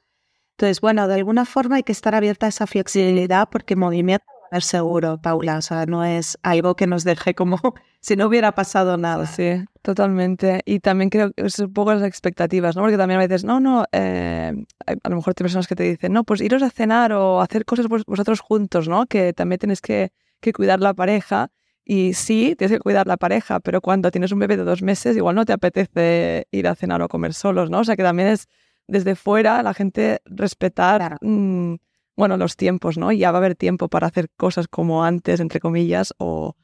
Entonces, 0.57 0.81
bueno, 0.81 1.07
de 1.07 1.15
alguna 1.15 1.45
forma 1.45 1.77
hay 1.77 1.83
que 1.83 1.91
estar 1.91 2.15
abierta 2.15 2.45
a 2.45 2.49
esa 2.49 2.67
flexibilidad 2.67 3.49
porque 3.49 3.75
movimiento 3.75 4.25
es 4.57 4.65
seguro, 4.65 5.19
Paula. 5.21 5.57
O 5.57 5.61
sea, 5.61 5.85
no 5.85 6.03
es 6.03 6.37
algo 6.43 6.75
que 6.75 6.87
nos 6.87 7.03
deje 7.03 7.33
como 7.33 7.59
si 8.01 8.15
no 8.15 8.27
hubiera 8.27 8.53
pasado 8.53 8.97
nada. 8.97 9.25
Sí, 9.25 9.65
totalmente. 9.81 10.61
Y 10.65 10.79
también 10.79 11.09
creo 11.09 11.31
que 11.31 11.45
es 11.45 11.57
un 11.59 11.73
poco 11.73 11.93
las 11.93 12.03
expectativas, 12.03 12.75
¿no? 12.75 12.83
Porque 12.83 12.97
también 12.97 13.19
a 13.19 13.23
veces, 13.23 13.43
no, 13.43 13.59
no, 13.59 13.85
eh, 13.91 14.53
a 14.85 15.09
lo 15.09 15.15
mejor 15.15 15.33
hay 15.35 15.41
personas 15.41 15.67
que 15.67 15.75
te 15.75 15.83
dicen, 15.83 16.13
no, 16.13 16.23
pues 16.23 16.41
iros 16.41 16.61
a 16.61 16.69
cenar 16.69 17.13
o 17.13 17.41
hacer 17.41 17.65
cosas 17.65 17.87
vosotros 17.87 18.39
juntos, 18.39 18.87
¿no? 18.87 19.05
Que 19.07 19.33
también 19.33 19.59
tienes 19.59 19.81
que, 19.81 20.11
que 20.39 20.53
cuidar 20.53 20.79
la 20.79 20.93
pareja. 20.93 21.49
Y 21.85 22.13
sí, 22.13 22.55
tienes 22.57 22.77
que 22.77 22.79
cuidar 22.79 23.07
la 23.07 23.17
pareja, 23.17 23.59
pero 23.59 23.81
cuando 23.81 24.09
tienes 24.09 24.31
un 24.31 24.39
bebé 24.39 24.55
de 24.55 24.63
dos 24.63 24.81
meses, 24.81 25.17
igual 25.17 25.35
no 25.35 25.43
te 25.43 25.51
apetece 25.51 26.47
ir 26.51 26.67
a 26.67 26.75
cenar 26.75 27.01
o 27.01 27.09
comer 27.09 27.33
solos, 27.33 27.69
¿no? 27.69 27.79
O 27.79 27.83
sea 27.83 27.97
que 27.97 28.03
también 28.03 28.29
es 28.29 28.47
desde 28.87 29.15
fuera 29.15 29.63
la 29.63 29.73
gente 29.73 30.21
respetar, 30.25 31.17
mm, 31.21 31.75
bueno, 32.15 32.37
los 32.37 32.55
tiempos, 32.55 32.97
¿no? 32.97 33.11
Ya 33.11 33.31
va 33.31 33.37
a 33.37 33.41
haber 33.41 33.55
tiempo 33.55 33.87
para 33.87 34.07
hacer 34.07 34.29
cosas 34.37 34.67
como 34.67 35.03
antes, 35.03 35.39
entre 35.39 35.59
comillas, 35.59 36.13
o, 36.17 36.55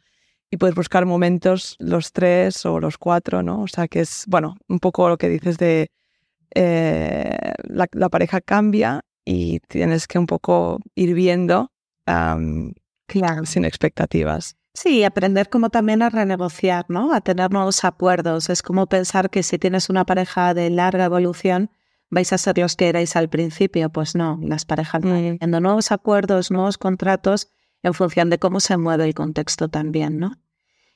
y 0.52 0.58
puedes 0.58 0.76
buscar 0.76 1.06
momentos 1.06 1.76
los 1.80 2.12
tres 2.12 2.66
o 2.66 2.80
los 2.80 2.98
cuatro, 2.98 3.44
¿no? 3.44 3.62
O 3.62 3.68
sea 3.68 3.88
que 3.88 4.02
es, 4.02 4.26
bueno, 4.28 4.56
un 4.68 4.80
poco 4.80 5.10
lo 5.10 5.18
que 5.18 5.30
dices 5.30 5.58
de 5.58 5.92
eh, 6.56 7.54
la, 7.64 8.10
pareja 8.10 8.42
cambia 8.42 9.02
y 9.26 9.60
tienes 9.62 10.08
que 10.08 10.18
un 10.18 10.26
poco 10.26 10.80
ir 10.96 11.14
viendo 11.14 11.72
claro. 12.06 13.46
sin 13.46 13.66
expectativas. 13.66 14.56
Sí, 14.74 15.04
aprender 15.04 15.50
como 15.50 15.70
también 15.70 16.02
a 16.02 16.10
renegociar, 16.10 16.86
¿no? 16.90 17.14
A 17.14 17.22
tener 17.22 17.52
nuevos 17.52 17.84
acuerdos. 17.84 18.50
Es 18.50 18.62
como 18.62 18.88
pensar 18.88 19.30
que 19.30 19.44
si 19.44 19.60
tienes 19.60 19.90
una 19.90 20.06
pareja 20.06 20.54
de 20.54 20.70
larga 20.70 21.06
evolución, 21.06 21.70
vais 22.10 22.32
a 22.34 22.38
ser 22.38 22.58
los 22.58 22.76
que 22.76 22.90
erais 22.90 23.16
al 23.16 23.30
principio. 23.30 23.90
Pues 23.90 24.16
no, 24.16 24.40
las 24.42 24.66
parejas 24.66 25.02
van 25.02 25.14
mm. 25.14 25.40
teniendo 25.40 25.60
nuevos 25.60 25.92
acuerdos, 25.92 26.52
nuevos 26.52 26.78
contratos 26.78 27.52
en 27.84 27.94
función 27.94 28.30
de 28.30 28.40
cómo 28.40 28.60
se 28.60 28.78
mueve 28.78 29.06
el 29.06 29.14
contexto 29.14 29.70
también, 29.70 30.20
¿no? 30.20 30.34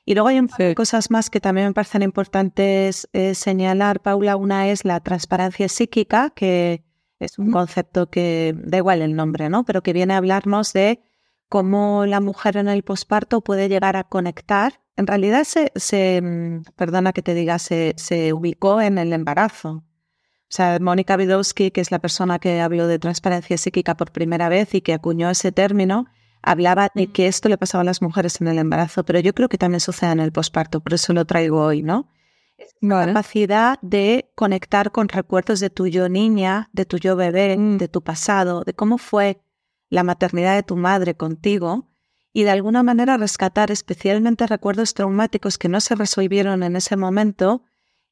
Y 0.06 0.14
luego 0.14 0.28
hay 0.28 0.38
un 0.38 0.50
cosas 0.76 1.10
más 1.10 1.30
que 1.30 1.40
también 1.40 1.68
me 1.68 1.72
parecen 1.72 2.02
importantes 2.02 3.08
eh, 3.14 3.34
señalar, 3.34 4.00
Paula. 4.00 4.36
Una 4.36 4.68
es 4.68 4.84
la 4.84 5.00
transparencia 5.00 5.66
psíquica, 5.68 6.30
que 6.30 6.84
es 7.18 7.38
un 7.38 7.50
concepto 7.50 8.10
que 8.10 8.54
da 8.54 8.78
igual 8.78 9.00
el 9.00 9.16
nombre, 9.16 9.48
¿no? 9.48 9.64
Pero 9.64 9.82
que 9.82 9.94
viene 9.94 10.12
a 10.12 10.18
hablarnos 10.18 10.74
de 10.74 11.00
cómo 11.48 12.04
la 12.04 12.20
mujer 12.20 12.58
en 12.58 12.68
el 12.68 12.82
posparto 12.82 13.40
puede 13.40 13.68
llegar 13.70 13.96
a 13.96 14.04
conectar. 14.04 14.80
En 14.96 15.06
realidad 15.06 15.44
se, 15.44 15.72
se 15.74 16.20
mm, 16.20 16.64
perdona 16.76 17.14
que 17.14 17.22
te 17.22 17.32
diga, 17.32 17.58
se, 17.58 17.94
se 17.96 18.34
ubicó 18.34 18.82
en 18.82 18.98
el 18.98 19.12
embarazo. 19.12 19.84
O 20.50 20.54
sea, 20.54 20.78
Mónica 20.80 21.16
Widowski, 21.16 21.70
que 21.70 21.80
es 21.80 21.90
la 21.90 21.98
persona 21.98 22.38
que 22.38 22.60
habló 22.60 22.86
de 22.86 22.98
transparencia 22.98 23.58
psíquica 23.58 23.96
por 23.96 24.12
primera 24.12 24.48
vez 24.48 24.74
y 24.74 24.82
que 24.82 24.92
acuñó 24.92 25.30
ese 25.30 25.52
término, 25.52 26.06
hablaba 26.42 26.90
de 26.94 27.08
que 27.08 27.26
esto 27.26 27.48
le 27.48 27.58
pasaba 27.58 27.82
a 27.82 27.84
las 27.84 28.02
mujeres 28.02 28.40
en 28.40 28.48
el 28.48 28.58
embarazo, 28.58 29.04
pero 29.04 29.18
yo 29.20 29.34
creo 29.34 29.48
que 29.48 29.58
también 29.58 29.80
sucede 29.80 30.12
en 30.12 30.20
el 30.20 30.32
posparto, 30.32 30.80
por 30.80 30.94
eso 30.94 31.12
lo 31.12 31.24
traigo 31.24 31.62
hoy, 31.62 31.82
¿no? 31.82 32.08
La 32.80 33.06
capacidad 33.06 33.78
de 33.82 34.30
conectar 34.34 34.92
con 34.92 35.08
recuerdos 35.08 35.58
de 35.60 35.70
tu 35.70 35.86
yo 35.86 36.08
niña, 36.08 36.70
de 36.72 36.84
tu 36.84 36.98
yo 36.98 37.16
bebé, 37.16 37.56
mm. 37.56 37.78
de 37.78 37.88
tu 37.88 38.02
pasado, 38.02 38.62
de 38.62 38.74
cómo 38.74 38.98
fue 38.98 39.40
la 39.90 40.04
maternidad 40.04 40.54
de 40.54 40.62
tu 40.62 40.76
madre 40.76 41.16
contigo 41.16 41.88
y 42.32 42.44
de 42.44 42.50
alguna 42.50 42.82
manera 42.82 43.16
rescatar 43.16 43.70
especialmente 43.70 44.46
recuerdos 44.46 44.94
traumáticos 44.94 45.56
que 45.58 45.68
no 45.68 45.80
se 45.80 45.94
resolvieron 45.94 46.62
en 46.62 46.76
ese 46.76 46.96
momento 46.96 47.62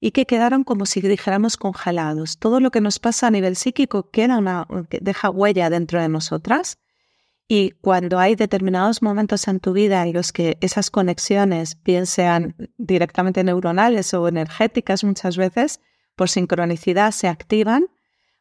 y 0.05 0.11
que 0.11 0.27
quedaron 0.27 0.65
como 0.65 0.85
si 0.85 1.01
dijéramos 1.01 1.57
congelados. 1.57 2.37
Todo 2.37 2.59
lo 2.59 2.73
que 2.73 2.81
nos 2.81 2.99
pasa 2.99 3.29
a 3.29 3.31
nivel 3.31 3.55
psíquico 3.55 4.11
queda 4.11 4.37
una, 4.37 4.67
deja 5.01 5.31
huella 5.31 5.71
dentro 5.71 6.03
de 6.03 6.09
nosotras. 6.09 6.79
Y 7.47 7.71
cuando 7.81 8.19
hay 8.19 8.35
determinados 8.35 9.01
momentos 9.01 9.47
en 9.47 9.61
tu 9.61 9.73
vida 9.73 10.03
en 10.03 10.13
los 10.13 10.33
que 10.33 10.59
esas 10.61 10.91
conexiones, 10.91 11.81
bien 11.85 12.07
sean 12.07 12.57
directamente 12.79 13.45
neuronales 13.45 14.13
o 14.13 14.27
energéticas 14.27 15.05
muchas 15.05 15.37
veces, 15.37 15.81
por 16.17 16.29
sincronicidad 16.29 17.13
se 17.13 17.29
activan, 17.29 17.87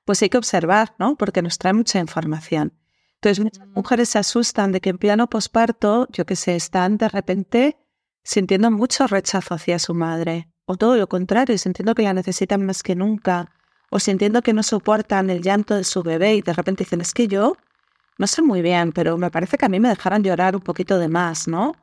pues 0.03 0.19
hay 0.23 0.29
que 0.29 0.39
observar, 0.39 0.95
¿no? 0.97 1.15
Porque 1.15 1.43
nos 1.43 1.59
trae 1.59 1.73
mucha 1.73 1.99
información. 1.99 2.73
Entonces, 3.21 3.43
muchas 3.43 3.67
mujeres 3.67 4.09
se 4.09 4.17
asustan 4.17 4.71
de 4.71 4.81
que 4.81 4.89
en 4.89 4.97
plano 4.97 5.29
posparto, 5.29 6.07
yo 6.11 6.25
que 6.25 6.35
sé, 6.35 6.55
están 6.55 6.97
de 6.97 7.07
repente 7.07 7.77
sintiendo 8.23 8.71
mucho 8.71 9.07
rechazo 9.07 9.55
hacia 9.55 9.79
su 9.79 9.93
madre 9.93 10.47
o 10.65 10.77
todo 10.77 10.95
lo 10.95 11.07
contrario, 11.07 11.57
sintiendo 11.57 11.95
que 11.95 12.03
la 12.03 12.13
necesitan 12.13 12.65
más 12.65 12.83
que 12.83 12.95
nunca, 12.95 13.49
o 13.89 13.99
sintiendo 13.99 14.41
que 14.41 14.53
no 14.53 14.63
soportan 14.63 15.29
el 15.29 15.41
llanto 15.41 15.75
de 15.75 15.83
su 15.83 16.01
bebé 16.01 16.35
y 16.35 16.41
de 16.41 16.53
repente 16.53 16.85
dicen, 16.85 17.01
es 17.01 17.13
que 17.13 17.27
yo 17.27 17.57
no 18.17 18.27
sé 18.27 18.41
muy 18.41 18.61
bien, 18.61 18.91
pero 18.93 19.17
me 19.17 19.29
parece 19.31 19.57
que 19.57 19.65
a 19.65 19.69
mí 19.69 19.79
me 19.79 19.89
dejaran 19.89 20.23
llorar 20.23 20.55
un 20.55 20.61
poquito 20.61 20.97
de 20.97 21.07
más, 21.07 21.47
¿no? 21.47 21.75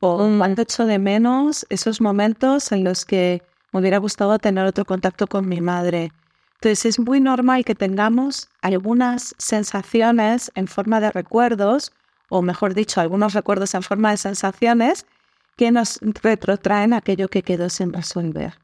O 0.00 0.26
mm. 0.26 0.38
cuando 0.38 0.62
echo 0.62 0.86
de 0.86 0.98
menos 0.98 1.66
esos 1.68 2.00
momentos 2.00 2.72
en 2.72 2.82
los 2.84 3.04
que 3.04 3.42
me 3.72 3.80
hubiera 3.80 3.98
gustado 3.98 4.38
tener 4.38 4.66
otro 4.66 4.84
contacto 4.84 5.26
con 5.26 5.48
mi 5.48 5.60
madre. 5.60 6.10
Entonces 6.54 6.86
es 6.86 6.98
muy 6.98 7.20
normal 7.20 7.64
que 7.64 7.74
tengamos 7.74 8.48
algunas 8.62 9.34
sensaciones 9.38 10.50
en 10.54 10.66
forma 10.66 11.00
de 11.00 11.10
recuerdos, 11.10 11.92
o 12.30 12.40
mejor 12.40 12.74
dicho, 12.74 13.00
algunos 13.00 13.34
recuerdos 13.34 13.74
en 13.74 13.82
forma 13.82 14.10
de 14.10 14.16
sensaciones 14.16 15.06
que 15.56 15.70
nos 15.70 16.00
retrotraen 16.22 16.92
aquello 16.92 17.28
que 17.28 17.42
quedó 17.42 17.68
sin 17.68 17.92
resolver. 17.92 18.54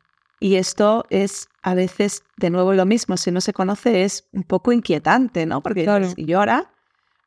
Y 0.40 0.56
esto 0.56 1.04
es 1.10 1.48
a 1.62 1.74
veces, 1.74 2.24
de 2.38 2.48
nuevo, 2.48 2.72
lo 2.72 2.86
mismo, 2.86 3.16
si 3.18 3.30
no 3.30 3.42
se 3.42 3.52
conoce, 3.52 4.04
es 4.04 4.26
un 4.32 4.42
poco 4.42 4.72
inquietante, 4.72 5.44
¿no? 5.44 5.62
Porque 5.62 5.86
si 6.16 6.24
llora, 6.24 6.70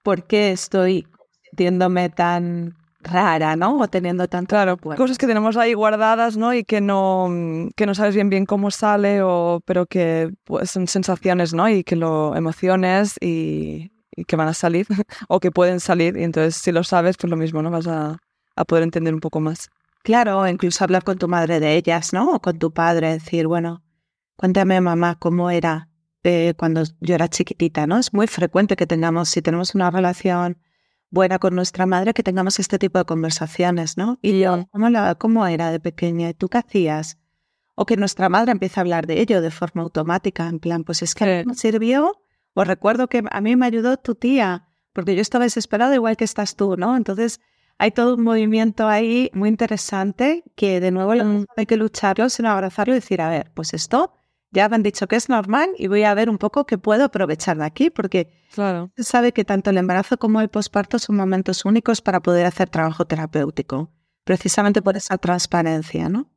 ¿por 0.02 0.26
qué 0.26 0.52
estoy 0.52 1.08
sintiéndome 1.44 2.10
tan 2.10 2.76
rara, 3.04 3.56
¿no? 3.56 3.80
O 3.80 3.88
teniendo 3.88 4.28
tan 4.28 4.46
Claro, 4.46 4.78
cosas 4.78 5.18
que 5.18 5.28
tenemos 5.28 5.58
ahí 5.58 5.74
guardadas, 5.74 6.38
¿no? 6.38 6.54
Y 6.54 6.64
que 6.64 6.82
no, 6.82 7.30
que 7.76 7.86
no 7.86 7.94
sabes 7.94 8.16
bien 8.16 8.30
bien 8.30 8.46
cómo 8.46 8.72
sale, 8.72 9.22
o, 9.22 9.62
pero 9.66 9.86
que 9.86 10.32
pues, 10.46 10.72
son 10.72 10.88
sensaciones, 10.88 11.54
¿no? 11.54 11.70
Y 11.70 11.84
que 11.84 11.96
lo 11.96 12.36
emociones 12.36 13.18
y, 13.22 13.92
y 14.16 14.26
que 14.26 14.36
van 14.36 14.48
a 14.48 14.54
salir, 14.54 14.88
o 15.28 15.40
que 15.40 15.52
pueden 15.52 15.80
salir. 15.80 16.18
Y 16.18 16.24
entonces, 16.24 16.56
si 16.56 16.72
lo 16.72 16.84
sabes, 16.84 17.18
pues 17.18 17.30
lo 17.30 17.38
mismo, 17.38 17.62
¿no? 17.62 17.70
Vas 17.70 17.88
a 17.88 18.18
a 18.56 18.66
poder 18.66 18.84
entender 18.84 19.14
un 19.14 19.20
poco 19.20 19.40
más. 19.40 19.70
Claro, 20.04 20.48
incluso 20.48 20.84
hablar 20.84 21.04
con 21.04 21.18
tu 21.18 21.28
madre 21.28 21.60
de 21.60 21.76
ellas, 21.76 22.14
¿no? 22.14 22.34
O 22.34 22.42
con 22.42 22.60
tu 22.60 22.74
padre, 22.74 23.14
decir, 23.14 23.48
bueno, 23.48 23.84
cuéntame 24.36 24.82
mamá 24.82 25.18
cómo 25.18 25.50
era 25.50 25.90
eh, 26.24 26.54
cuando 26.58 26.84
yo 27.00 27.16
era 27.16 27.28
chiquitita, 27.28 27.88
¿no? 27.88 27.98
Es 27.98 28.14
muy 28.14 28.28
frecuente 28.28 28.76
que 28.76 28.88
tengamos, 28.88 29.30
si 29.30 29.42
tenemos 29.42 29.76
una 29.76 29.92
relación 29.92 30.58
buena 31.10 31.38
con 31.38 31.54
nuestra 31.54 31.86
madre, 31.86 32.14
que 32.14 32.24
tengamos 32.24 32.60
este 32.60 32.80
tipo 32.80 32.98
de 32.98 33.06
conversaciones, 33.06 33.98
¿no? 33.98 34.18
Y 34.22 34.40
yo, 34.40 34.68
¿cómo, 34.72 34.88
cómo 35.20 35.46
era 35.48 35.72
de 35.72 35.80
pequeña? 35.80 36.30
¿Y 36.30 36.34
tú 36.34 36.50
qué 36.50 36.58
hacías? 36.58 37.20
O 37.76 37.86
que 37.86 37.98
nuestra 37.98 38.30
madre 38.30 38.52
empiece 38.52 38.80
a 38.80 38.82
hablar 38.82 39.06
de 39.06 39.22
ello 39.22 39.42
de 39.42 39.52
forma 39.52 39.84
automática, 39.84 40.48
en 40.48 40.60
plan, 40.60 40.84
pues 40.84 41.02
es 41.02 41.14
que 41.14 41.44
me 41.46 41.56
sirvió, 41.56 42.20
o 42.54 42.64
recuerdo 42.64 43.08
que 43.08 43.24
a 43.30 43.42
mí 43.42 43.56
me 43.56 43.66
ayudó 43.66 43.98
tu 43.98 44.16
tía, 44.16 44.70
porque 44.92 45.16
yo 45.16 45.22
estaba 45.22 45.44
desesperada 45.44 45.94
igual 45.94 46.18
que 46.18 46.24
estás 46.24 46.56
tú, 46.56 46.78
¿no? 46.78 46.96
Entonces, 46.98 47.42
hay 47.84 47.92
todo 47.92 48.16
un 48.16 48.24
movimiento 48.24 48.88
ahí 48.88 49.30
muy 49.34 49.50
interesante 49.50 50.46
que 50.56 50.80
de 50.80 50.90
nuevo 50.92 51.16
no 51.16 51.44
hay 51.58 51.66
que 51.66 51.76
lucharlo, 51.76 52.30
sino 52.30 52.50
abrazarlo 52.50 52.94
y 52.94 52.96
decir, 52.96 53.20
a 53.20 53.28
ver, 53.28 53.52
pues 53.54 53.74
esto 53.74 54.14
ya 54.52 54.70
me 54.70 54.78
han 54.78 54.84
dicho 54.84 55.06
que 55.08 55.18
es 55.18 55.28
normal 55.28 55.72
y 55.78 55.88
voy 55.88 56.04
a 56.04 56.14
ver 56.14 56.30
un 56.30 56.38
poco 56.38 56.66
qué 56.66 56.78
puedo 56.78 57.04
aprovechar 57.04 57.58
de 57.58 57.66
aquí, 57.66 57.90
porque 57.90 58.32
claro. 58.54 58.90
se 58.96 59.04
sabe 59.04 59.34
que 59.34 59.44
tanto 59.44 59.70
el 59.70 59.78
embarazo 59.78 60.18
como 60.18 60.40
el 60.40 60.48
posparto 60.48 60.98
son 60.98 61.18
momentos 61.18 61.66
únicos 61.66 62.00
para 62.00 62.22
poder 62.22 62.46
hacer 62.46 62.70
trabajo 62.70 63.04
terapéutico, 63.04 63.92
precisamente 64.24 64.82
por 64.82 64.96
esa 64.96 65.18
transparencia, 65.18 66.08
¿no? 66.08 66.32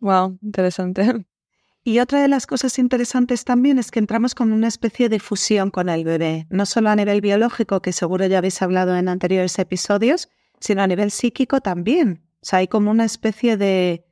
Wow, 0.00 0.36
interesante. 0.42 1.28
Y 1.84 2.00
otra 2.00 2.20
de 2.20 2.26
las 2.26 2.48
cosas 2.48 2.76
interesantes 2.80 3.44
también 3.44 3.78
es 3.78 3.92
que 3.92 4.00
entramos 4.00 4.34
con 4.34 4.50
una 4.50 4.66
especie 4.66 5.08
de 5.08 5.20
fusión 5.20 5.70
con 5.70 5.88
el 5.88 6.02
bebé, 6.02 6.48
no 6.50 6.66
solo 6.66 6.90
a 6.90 6.96
nivel 6.96 7.20
biológico, 7.20 7.80
que 7.80 7.92
seguro 7.92 8.26
ya 8.26 8.38
habéis 8.38 8.60
hablado 8.62 8.96
en 8.96 9.08
anteriores 9.08 9.56
episodios, 9.60 10.28
sino 10.60 10.82
a 10.82 10.86
nivel 10.86 11.10
psíquico 11.10 11.60
también. 11.60 12.22
O 12.42 12.46
sea, 12.46 12.60
hay 12.60 12.68
como 12.68 12.90
una 12.90 13.04
especie 13.04 13.56
de, 13.56 14.06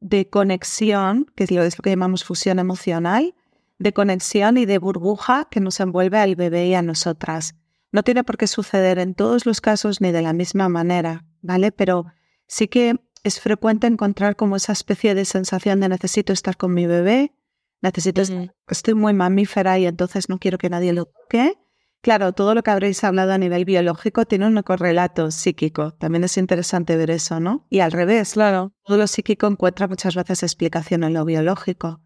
de 0.00 0.28
conexión, 0.28 1.26
que 1.34 1.44
es 1.44 1.50
lo, 1.50 1.62
es 1.62 1.78
lo 1.78 1.82
que 1.82 1.90
llamamos 1.90 2.24
fusión 2.24 2.58
emocional, 2.58 3.34
de 3.78 3.92
conexión 3.92 4.56
y 4.58 4.66
de 4.66 4.78
burbuja 4.78 5.46
que 5.50 5.60
nos 5.60 5.78
envuelve 5.80 6.18
al 6.18 6.36
bebé 6.36 6.66
y 6.66 6.74
a 6.74 6.82
nosotras. 6.82 7.54
No 7.92 8.02
tiene 8.02 8.24
por 8.24 8.36
qué 8.36 8.46
suceder 8.46 8.98
en 8.98 9.14
todos 9.14 9.46
los 9.46 9.60
casos 9.60 10.00
ni 10.00 10.12
de 10.12 10.22
la 10.22 10.32
misma 10.32 10.68
manera, 10.68 11.24
¿vale? 11.40 11.72
Pero 11.72 12.06
sí 12.46 12.68
que 12.68 12.96
es 13.24 13.40
frecuente 13.40 13.86
encontrar 13.86 14.36
como 14.36 14.56
esa 14.56 14.72
especie 14.72 15.14
de 15.14 15.24
sensación 15.24 15.80
de 15.80 15.88
necesito 15.88 16.32
estar 16.32 16.56
con 16.56 16.74
mi 16.74 16.86
bebé, 16.86 17.32
necesito, 17.80 18.22
estoy 18.68 18.94
muy 18.94 19.14
mamífera 19.14 19.78
y 19.78 19.86
entonces 19.86 20.28
no 20.28 20.38
quiero 20.38 20.58
que 20.58 20.70
nadie 20.70 20.92
lo 20.92 21.06
toque, 21.06 21.58
Claro, 22.00 22.32
todo 22.32 22.54
lo 22.54 22.62
que 22.62 22.70
habréis 22.70 23.02
hablado 23.02 23.32
a 23.32 23.38
nivel 23.38 23.64
biológico 23.64 24.24
tiene 24.24 24.46
un 24.46 24.62
correlato 24.62 25.30
psíquico. 25.30 25.92
También 25.94 26.24
es 26.24 26.36
interesante 26.36 26.96
ver 26.96 27.10
eso, 27.10 27.40
¿no? 27.40 27.66
Y 27.70 27.80
al 27.80 27.92
revés, 27.92 28.34
claro, 28.34 28.72
todo 28.84 28.98
lo 28.98 29.06
psíquico 29.06 29.46
encuentra 29.46 29.88
muchas 29.88 30.14
veces 30.14 30.42
explicación 30.42 31.02
en 31.02 31.14
lo 31.14 31.24
biológico. 31.24 32.00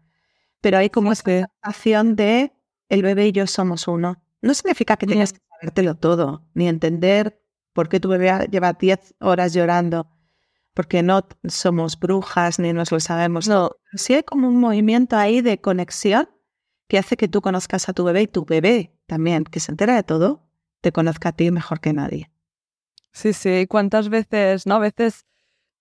Pero 0.61 0.77
hay 0.79 0.89
como 0.89 1.11
esta 1.11 1.47
sensación 1.63 2.15
de 2.15 2.53
el 2.89 3.03
bebé 3.03 3.27
y 3.27 3.31
yo 3.33 3.47
somos 3.47 3.87
uno. 3.87 4.23
No 4.41 4.53
significa 4.53 4.97
que 4.97 5.07
tengas 5.07 5.33
que 5.33 5.39
sabértelo 5.59 5.95
todo, 5.95 6.47
ni 6.53 6.67
entender 6.67 7.39
¿Por 7.73 7.89
qué 7.89 7.99
tu 7.99 8.07
bebé 8.09 8.47
lleva 8.51 8.73
10 8.73 9.15
horas 9.19 9.53
llorando? 9.53 10.07
Porque 10.73 11.03
no 11.03 11.27
somos 11.47 11.99
brujas 11.99 12.59
ni 12.59 12.71
nos 12.71 12.91
lo 12.91 12.99
sabemos. 12.99 13.47
No, 13.47 13.71
sí 13.93 14.13
hay 14.13 14.23
como 14.23 14.47
un 14.47 14.59
movimiento 14.59 15.17
ahí 15.17 15.41
de 15.41 15.59
conexión 15.59 16.29
que 16.93 16.99
hace 16.99 17.17
que 17.17 17.27
tú 17.27 17.41
conozcas 17.41 17.89
a 17.89 17.93
tu 17.93 18.03
bebé 18.03 18.21
y 18.21 18.27
tu 18.27 18.45
bebé 18.45 18.91
también, 19.07 19.45
que 19.45 19.59
se 19.59 19.71
entera 19.71 19.95
de 19.95 20.03
todo, 20.03 20.43
te 20.79 20.91
conozca 20.91 21.29
a 21.29 21.31
ti 21.31 21.49
mejor 21.49 21.79
que 21.79 21.91
nadie. 21.91 22.29
Sí, 23.11 23.33
sí. 23.33 23.65
¿Cuántas 23.67 24.09
veces, 24.09 24.67
no? 24.67 24.75
A 24.75 24.77
veces 24.77 25.25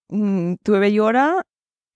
mm, 0.09 0.55
tu 0.63 0.73
bebé 0.73 0.91
llora 0.91 1.47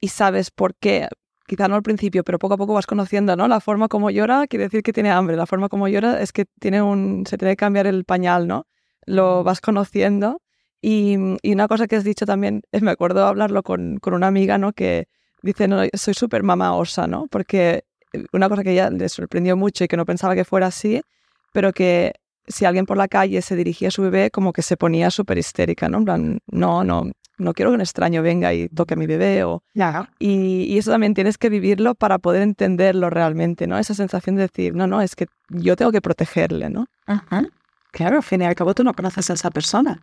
y 0.03 0.09
sabes 0.09 0.51
por 0.51 0.75
qué. 0.75 1.09
Quizá 1.47 1.67
no 1.67 1.77
al 1.77 1.83
principio, 1.83 2.25
pero 2.25 2.39
poco 2.39 2.53
a 2.53 2.57
poco 2.59 2.75
vas 2.75 2.87
conociendo, 2.87 3.37
¿no? 3.37 3.49
La 3.49 3.61
forma 3.61 3.89
como 3.89 4.11
llora 4.11 4.47
quiere 4.49 4.65
decir 4.65 4.83
que 4.83 4.93
tiene 4.93 5.11
hambre. 5.11 5.35
La 5.35 5.47
forma 5.47 5.71
como 5.71 5.89
llora 5.89 6.21
es 6.21 6.31
que 6.31 6.45
tiene 6.61 6.83
un, 6.83 7.25
se 7.27 7.39
tiene 7.39 7.53
que 7.53 7.57
cambiar 7.57 7.87
el 7.87 8.05
pañal, 8.05 8.47
¿no? 8.47 8.67
Lo 9.07 9.45
vas 9.45 9.63
conociendo. 9.63 10.43
Y, 10.83 11.17
y 11.41 11.55
una 11.55 11.69
cosa 11.69 11.87
que 11.87 11.97
has 11.97 12.05
dicho 12.05 12.27
también, 12.27 12.61
es, 12.71 12.83
me 12.83 12.91
acuerdo 12.91 13.27
hablarlo 13.27 13.63
con, 13.63 13.97
con 13.97 14.13
una 14.13 14.27
amiga, 14.27 14.59
¿no? 14.59 14.75
Que 14.75 15.09
dice, 15.41 15.69
no, 15.69 15.81
soy 15.95 16.13
súper 16.13 16.43
mamá 16.43 16.77
osa, 16.77 17.07
¿no? 17.07 17.29
Porque 17.29 17.87
una 18.33 18.49
cosa 18.49 18.63
que 18.63 18.73
ella 18.73 18.91
le 18.91 19.09
sorprendió 19.09 19.57
mucho 19.57 19.85
y 19.85 19.89
que 19.89 19.97
no 19.97 20.05
pensaba 20.05 20.35
que 20.35 20.45
fuera 20.45 20.67
así, 20.67 21.03
pero 21.53 21.73
que 21.73 22.15
si 22.49 22.65
alguien 22.65 22.87
por 22.87 22.97
la 22.97 23.09
calle 23.09 23.43
se 23.43 23.57
dirigía 23.57 23.89
a 23.89 23.91
su 23.91 24.03
bebé, 24.03 24.31
como 24.31 24.53
que 24.53 24.63
se 24.63 24.77
ponía 24.77 25.11
súper 25.11 25.39
histérica, 25.39 25.89
¿no? 25.89 25.99
En 25.99 26.05
plan, 26.05 26.39
no, 26.47 26.85
no, 26.85 27.11
no 27.39 27.55
quiero 27.55 27.71
que 27.71 27.77
un 27.77 27.81
extraño 27.81 28.23
venga 28.23 28.55
y 28.55 28.69
toque 28.69 28.95
a 28.95 28.97
mi 28.97 29.07
bebé. 29.07 29.45
O, 29.45 29.63
y, 30.19 30.65
y, 30.65 30.79
eso 30.79 30.91
también 30.91 31.15
tienes 31.15 31.39
que 31.39 31.49
vivirlo 31.49 31.95
para 31.95 32.19
poder 32.19 32.43
entenderlo 32.43 33.11
realmente, 33.11 33.67
¿no? 33.67 33.79
Esa 33.79 33.95
sensación 33.95 34.37
de 34.37 34.43
decir, 34.43 34.75
no, 34.75 34.87
no, 34.87 35.03
es 35.03 35.17
que 35.17 35.27
yo 35.49 35.77
tengo 35.77 35.93
que 35.93 36.01
protegerle, 36.01 36.71
¿no? 36.71 36.87
Claro, 37.91 38.17
al 38.17 38.23
fin 38.23 38.43
y 38.43 38.45
al 38.45 38.55
cabo 38.55 38.75
tú 38.75 38.85
no 38.85 38.95
conoces 38.95 39.31
a 39.31 39.35
esa 39.35 39.51
persona. 39.51 40.03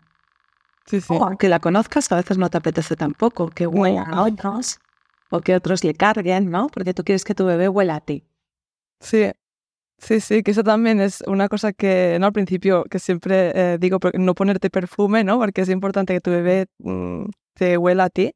Sí, 0.85 0.99
sí. 0.99 1.13
O 1.13 1.23
aunque 1.23 1.47
la 1.47 1.59
conozcas, 1.59 2.11
a 2.11 2.15
veces 2.15 2.37
no 2.37 2.49
te 2.49 2.57
apetece 2.57 2.95
tampoco 2.95 3.49
que 3.49 3.67
huela 3.67 4.01
a 4.01 4.23
otros 4.23 4.79
o 5.33 5.41
que 5.41 5.55
otros 5.55 5.83
le 5.83 5.95
carguen, 5.95 6.51
¿no? 6.51 6.67
Porque 6.67 6.93
tú 6.93 7.03
quieres 7.03 7.23
que 7.23 7.33
tu 7.33 7.45
bebé 7.45 7.67
huela 7.67 7.95
a 7.95 8.01
ti. 8.01 8.23
Sí, 8.99 9.31
Sí, 10.03 10.19
sí, 10.19 10.43
que 10.43 10.51
eso 10.51 10.63
también 10.63 10.99
es 10.99 11.23
una 11.27 11.47
cosa 11.47 11.71
que, 11.71 12.17
no 12.19 12.25
al 12.25 12.33
principio, 12.33 12.83
que 12.83 12.99
siempre 12.99 13.51
eh, 13.55 13.77
digo, 13.79 13.99
no 14.15 14.35
ponerte 14.35 14.69
perfume, 14.69 15.23
¿no? 15.23 15.39
Porque 15.39 15.61
es 15.61 15.69
importante 15.69 16.13
que 16.13 16.19
tu 16.19 16.29
bebé 16.29 16.65
mm, 16.79 17.25
te 17.53 17.77
huela 17.77 18.05
a 18.05 18.09
ti. 18.09 18.35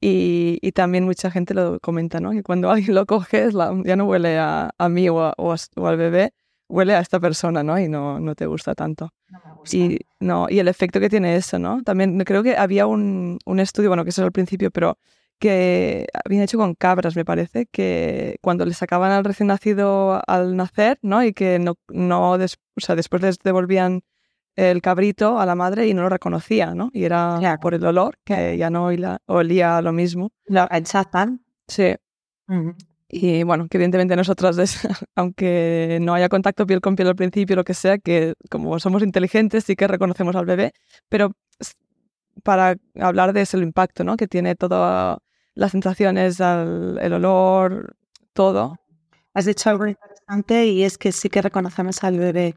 Y, 0.00 0.58
y, 0.62 0.70
también 0.72 1.04
mucha 1.04 1.28
gente 1.28 1.54
lo 1.54 1.80
comenta, 1.80 2.20
¿no? 2.20 2.30
Que 2.30 2.44
cuando 2.44 2.70
alguien 2.70 2.94
lo 2.94 3.04
coge, 3.04 3.48
ya 3.84 3.96
no 3.96 4.04
huele 4.04 4.38
a, 4.38 4.70
a 4.78 4.88
mí 4.88 5.08
o, 5.08 5.32
o, 5.36 5.56
al 5.86 5.96
bebé, 5.96 6.32
huele 6.68 6.94
a 6.94 7.00
esta 7.00 7.18
persona, 7.18 7.64
¿no? 7.64 7.80
Y 7.80 7.88
no, 7.88 8.20
no 8.20 8.36
te 8.36 8.46
gusta 8.46 8.76
tanto. 8.76 9.10
No 9.28 9.40
me 9.44 9.54
gusta. 9.54 9.76
Y, 9.76 9.98
no, 10.20 10.46
y 10.48 10.60
el 10.60 10.68
efecto 10.68 11.00
que 11.00 11.10
tiene 11.10 11.34
eso, 11.34 11.58
¿no? 11.58 11.82
También 11.82 12.16
creo 12.20 12.44
que 12.44 12.56
había 12.56 12.86
un, 12.86 13.38
un 13.44 13.60
estudio, 13.60 13.90
bueno, 13.90 14.04
que 14.04 14.10
eso 14.10 14.22
es 14.22 14.26
al 14.26 14.32
principio, 14.32 14.70
pero 14.70 14.98
que 15.38 16.06
habían 16.24 16.42
hecho 16.42 16.58
con 16.58 16.74
cabras, 16.74 17.16
me 17.16 17.24
parece, 17.24 17.66
que 17.66 18.36
cuando 18.40 18.64
le 18.64 18.74
sacaban 18.74 19.12
al 19.12 19.24
recién 19.24 19.48
nacido 19.48 20.20
al 20.26 20.56
nacer, 20.56 20.98
¿no? 21.02 21.22
Y 21.22 21.32
que 21.32 21.58
no, 21.58 21.76
no 21.88 22.32
o 22.32 22.38
sea, 22.76 22.96
después 22.96 23.22
les 23.22 23.38
devolvían 23.38 24.02
el 24.56 24.82
cabrito 24.82 25.38
a 25.38 25.46
la 25.46 25.54
madre 25.54 25.86
y 25.86 25.94
no 25.94 26.02
lo 26.02 26.08
reconocía, 26.08 26.74
¿no? 26.74 26.90
Y 26.92 27.04
era 27.04 27.58
por 27.62 27.74
el 27.74 27.84
olor, 27.84 28.18
que 28.24 28.56
ya 28.58 28.70
no 28.70 28.86
olía, 29.26 29.82
lo 29.82 29.92
mismo. 29.92 30.32
Lo. 30.46 30.66
Sí. 31.68 31.94
Y 33.08 33.42
bueno, 33.44 33.68
que 33.68 33.78
evidentemente 33.78 34.16
nosotras, 34.16 34.56
aunque 35.14 35.98
no 36.02 36.12
haya 36.14 36.28
contacto 36.28 36.66
piel 36.66 36.80
con 36.80 36.96
piel 36.96 37.08
al 37.08 37.16
principio, 37.16 37.56
lo 37.56 37.64
que 37.64 37.74
sea, 37.74 37.98
que 37.98 38.34
como 38.50 38.78
somos 38.80 39.02
inteligentes 39.02 39.64
sí 39.64 39.76
que 39.76 39.86
reconocemos 39.86 40.34
al 40.36 40.44
bebé, 40.44 40.72
pero 41.08 41.32
para 42.42 42.76
hablar 43.00 43.32
de 43.32 43.42
ese 43.42 43.58
impacto, 43.58 44.04
¿no? 44.04 44.16
Que 44.16 44.28
tiene 44.28 44.54
todo 44.56 45.22
las 45.58 45.72
sensaciones, 45.72 46.38
el, 46.38 47.12
olor, 47.12 47.96
todo. 48.32 48.76
Has 49.34 49.44
dicho 49.44 49.68
algo 49.68 49.88
interesante 49.88 50.66
y 50.66 50.84
es 50.84 50.96
que 50.98 51.10
sí 51.10 51.28
que 51.28 51.42
reconocemos 51.42 52.04
al 52.04 52.16
bebé. 52.16 52.54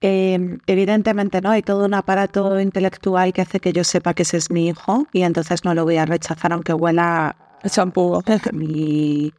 Em, 0.00 0.58
evidentemente, 0.68 1.40
¿no? 1.40 1.50
Hay 1.50 1.62
todo 1.62 1.84
un 1.86 1.94
aparato 1.94 2.60
intelectual 2.60 3.32
que 3.32 3.42
hace 3.42 3.58
que 3.58 3.72
yo 3.72 3.82
sepa 3.82 4.14
que 4.14 4.22
ese 4.22 4.36
es 4.36 4.50
mi 4.50 4.68
hijo 4.68 5.06
y 5.12 5.22
entonces 5.22 5.64
no 5.64 5.74
lo 5.74 5.84
voy 5.84 5.96
a 5.96 6.06
rechazar 6.06 6.52
aunque 6.52 6.72
huela 6.72 7.36
el 7.64 7.70
champú. 7.70 8.22
Mi... 8.52 9.32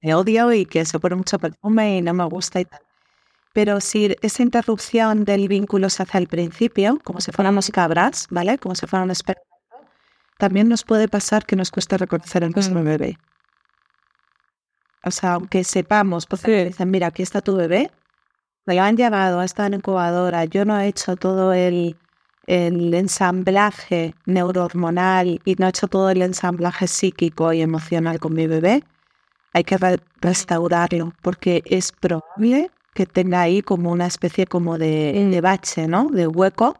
Me 0.00 0.14
odio 0.14 0.52
y 0.54 0.64
que 0.64 0.84
se 0.86 0.98
pone 0.98 1.16
mucho 1.16 1.38
perfume 1.38 1.98
y 1.98 2.02
no 2.02 2.14
me 2.14 2.24
gusta 2.24 2.60
y 2.60 2.64
tal. 2.64 2.80
Pero 3.52 3.80
si 3.80 4.16
esa 4.22 4.42
interrupción 4.42 5.24
del 5.24 5.48
vínculo 5.48 5.90
se 5.90 6.04
hace 6.04 6.16
al 6.16 6.28
principio, 6.28 7.00
como 7.04 7.20
si 7.20 7.32
fuéramos 7.32 7.70
cabras, 7.70 8.28
¿vale? 8.30 8.56
Como 8.58 8.74
si 8.74 8.86
fuera 8.86 9.04
un 9.04 9.10
también 10.38 10.68
nos 10.68 10.84
puede 10.84 11.08
pasar 11.08 11.44
que 11.44 11.56
nos 11.56 11.70
cuesta 11.70 11.98
reconocer 11.98 12.44
a 12.44 12.48
nuestro 12.48 12.82
bebé. 12.82 13.18
O 15.04 15.10
sea, 15.10 15.34
aunque 15.34 15.64
sepamos, 15.64 16.26
pues 16.26 16.42
dicen, 16.42 16.90
mira, 16.90 17.08
aquí 17.08 17.22
está 17.22 17.40
tu 17.40 17.56
bebé, 17.56 17.90
me 18.64 18.78
han 18.78 18.96
llevado, 18.96 19.40
ha 19.40 19.44
estado 19.44 19.68
en 19.68 19.74
incubadora, 19.74 20.44
yo 20.44 20.64
no 20.64 20.78
he 20.78 20.86
hecho 20.86 21.16
todo 21.16 21.52
el, 21.52 21.96
el 22.46 22.94
ensamblaje 22.94 24.14
neurohormonal 24.26 25.40
y 25.44 25.54
no 25.56 25.66
he 25.66 25.70
hecho 25.70 25.88
todo 25.88 26.10
el 26.10 26.22
ensamblaje 26.22 26.86
psíquico 26.86 27.52
y 27.52 27.62
emocional 27.62 28.20
con 28.20 28.34
mi 28.34 28.46
bebé, 28.46 28.84
hay 29.52 29.64
que 29.64 29.78
restaurarlo 30.20 31.14
porque 31.22 31.62
es 31.64 31.92
probable 31.92 32.70
que 32.94 33.06
tenga 33.06 33.40
ahí 33.40 33.62
como 33.62 33.90
una 33.90 34.06
especie 34.06 34.46
como 34.46 34.78
de, 34.78 35.28
de 35.30 35.40
bache, 35.40 35.88
¿no? 35.88 36.08
De 36.10 36.26
hueco 36.26 36.76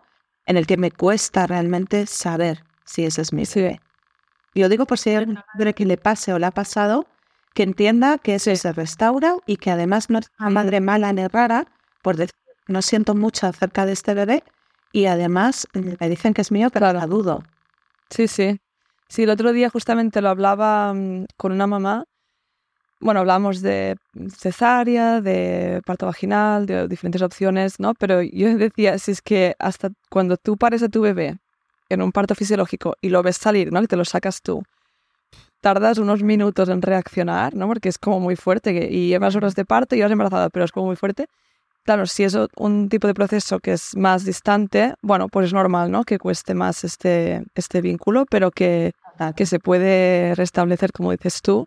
en 0.47 0.57
el 0.57 0.67
que 0.67 0.77
me 0.77 0.91
cuesta 0.91 1.47
realmente 1.47 2.07
saber 2.07 2.68
si 2.89 3.05
ese 3.05 3.23
es 3.23 3.33
mi 3.33 3.45
bebé. 3.55 3.81
Yo 4.55 4.69
digo 4.69 4.87
por 4.87 4.99
si 4.99 5.11
hay 5.11 5.17
alguna 5.17 5.45
madre 5.55 5.75
que 5.75 5.85
le 5.85 5.99
pase 5.99 6.33
o 6.33 6.39
le 6.39 6.47
ha 6.47 6.51
pasado, 6.51 7.07
que 7.55 7.63
entienda 7.63 8.19
que 8.19 8.35
eso 8.35 8.55
se 8.57 8.73
restaura 8.73 9.37
y 9.47 9.57
que 9.57 9.71
además 9.71 10.11
no 10.11 10.19
es 10.19 10.31
una 10.39 10.51
madre 10.51 10.81
mala 10.81 11.13
ni 11.13 11.27
rara, 11.27 11.67
por 12.03 12.17
decir, 12.17 12.35
no 12.67 12.83
siento 12.83 13.15
mucho 13.15 13.47
acerca 13.47 13.87
de 13.87 13.93
este 13.93 14.15
bebé 14.15 14.43
y 14.93 15.07
además 15.07 15.67
me 15.75 16.09
dicen 16.09 16.35
que 16.35 16.41
es 16.41 16.51
mío, 16.51 16.71
pero 16.73 16.93
la 16.93 17.07
dudo. 17.07 17.43
Sí, 18.11 18.27
sí. 18.27 18.59
Sí, 19.09 19.23
el 19.23 19.31
otro 19.31 19.53
día 19.53 19.71
justamente 19.71 20.21
lo 20.21 20.29
hablaba 20.29 20.93
mm, 20.95 21.27
con 21.37 21.53
una 21.53 21.67
mamá. 21.67 22.05
Bueno, 23.01 23.21
hablamos 23.21 23.63
de 23.63 23.97
cesárea, 24.37 25.21
de 25.21 25.83
parto 25.87 26.07
vaginal, 26.07 26.67
de 26.67 26.89
diferentes 26.89 27.23
opciones, 27.23 27.79
¿no? 27.79 27.95
Pero 27.95 28.23
yo 28.23 28.57
decía, 28.57 28.99
si 28.99 29.13
es 29.13 29.23
que 29.23 29.55
hasta 29.59 29.91
cuando 30.11 30.37
tú 30.37 30.57
pares 30.57 30.83
a 30.83 30.89
tu 30.89 31.01
bebé 31.03 31.39
en 31.89 32.03
un 32.03 32.13
parto 32.13 32.35
fisiológico 32.35 32.97
y 33.01 33.09
lo 33.09 33.23
ves 33.23 33.37
salir, 33.37 33.73
¿no? 33.73 33.81
Que 33.81 33.89
te 33.89 33.97
lo 33.97 34.05
sacas 34.05 34.43
tú, 34.43 34.63
tardas 35.61 35.99
unos 35.99 36.23
minutos 36.23 36.69
en 36.69 36.83
reaccionar, 36.83 37.55
¿no? 37.55 37.67
Porque 37.67 37.89
es 37.89 37.99
como 37.99 38.21
muy 38.21 38.37
fuerte 38.37 38.89
y 38.91 39.09
llevas 39.09 39.35
horas 39.37 39.55
de 39.55 39.65
parto 39.65 39.97
y 39.97 40.01
vas 40.01 40.11
embarazada, 40.11 40.51
pero 40.51 40.65
es 40.65 40.73
como 40.73 40.87
muy 40.87 40.97
fuerte. 40.97 41.27
Claro, 41.85 42.07
si 42.07 42.25
es 42.25 42.37
un 42.57 42.89
tipo 42.89 43.07
de 43.07 43.15
proceso 43.15 43.61
que 43.61 43.73
es 43.73 43.97
más 43.97 44.25
distante, 44.25 44.95
bueno, 45.01 45.29
pues 45.29 45.47
es 45.47 45.53
normal, 45.55 45.91
¿no? 45.91 46.05
Que 46.05 46.19
cueste 46.19 46.55
más 46.55 46.85
este, 46.85 47.43
este 47.55 47.81
vínculo, 47.81 48.27
pero 48.27 48.51
que, 48.51 48.93
que 49.37 49.47
se 49.47 49.59
puede 49.59 50.35
restablecer, 50.35 50.93
como 50.93 51.13
dices 51.13 51.41
tú. 51.41 51.67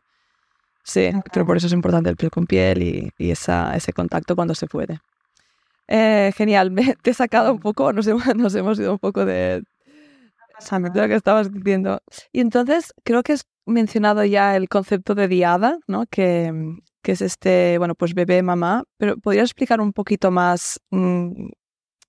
Sí, 0.84 1.12
pero 1.34 1.46
por 1.46 1.58
eso 1.58 1.68
es 1.68 1.74
importante 1.74 2.10
el 2.10 2.18
piel 2.18 2.32
con 2.32 2.46
piel 2.46 2.84
y, 2.84 3.12
y 3.18 3.32
esa, 3.32 3.76
ese 3.76 3.94
contacto 3.94 4.36
cuando 4.36 4.56
se 4.56 4.68
puede. 4.68 5.00
Eh, 5.88 6.32
genial, 6.36 6.74
te 7.02 7.12
he 7.12 7.14
sacado 7.14 7.52
un 7.52 7.60
poco, 7.60 7.92
nos 7.92 8.08
hemos, 8.08 8.36
nos 8.36 8.56
hemos 8.56 8.80
ido 8.80 8.94
un 8.94 9.00
poco 9.00 9.26
de, 9.26 9.64
lo 10.72 11.08
que 11.08 11.16
estabas 11.16 11.52
diciendo. 11.52 12.02
Y 12.32 12.40
entonces 12.42 12.94
creo 13.04 13.24
que 13.24 13.34
has 13.34 13.46
mencionado 13.66 14.24
ya 14.26 14.56
el 14.56 14.70
concepto 14.70 15.16
de 15.16 15.28
diada, 15.28 15.80
¿no? 15.88 16.06
Que, 16.08 16.52
que 17.02 17.14
es 17.14 17.22
este, 17.22 17.78
bueno, 17.78 17.96
pues 17.96 18.14
bebé, 18.14 18.42
mamá, 18.44 18.84
pero 18.98 19.18
¿podrías 19.18 19.46
explicar 19.46 19.82
un 19.82 19.94
poquito 19.94 20.32
más 20.32 20.80
mm, 20.92 21.50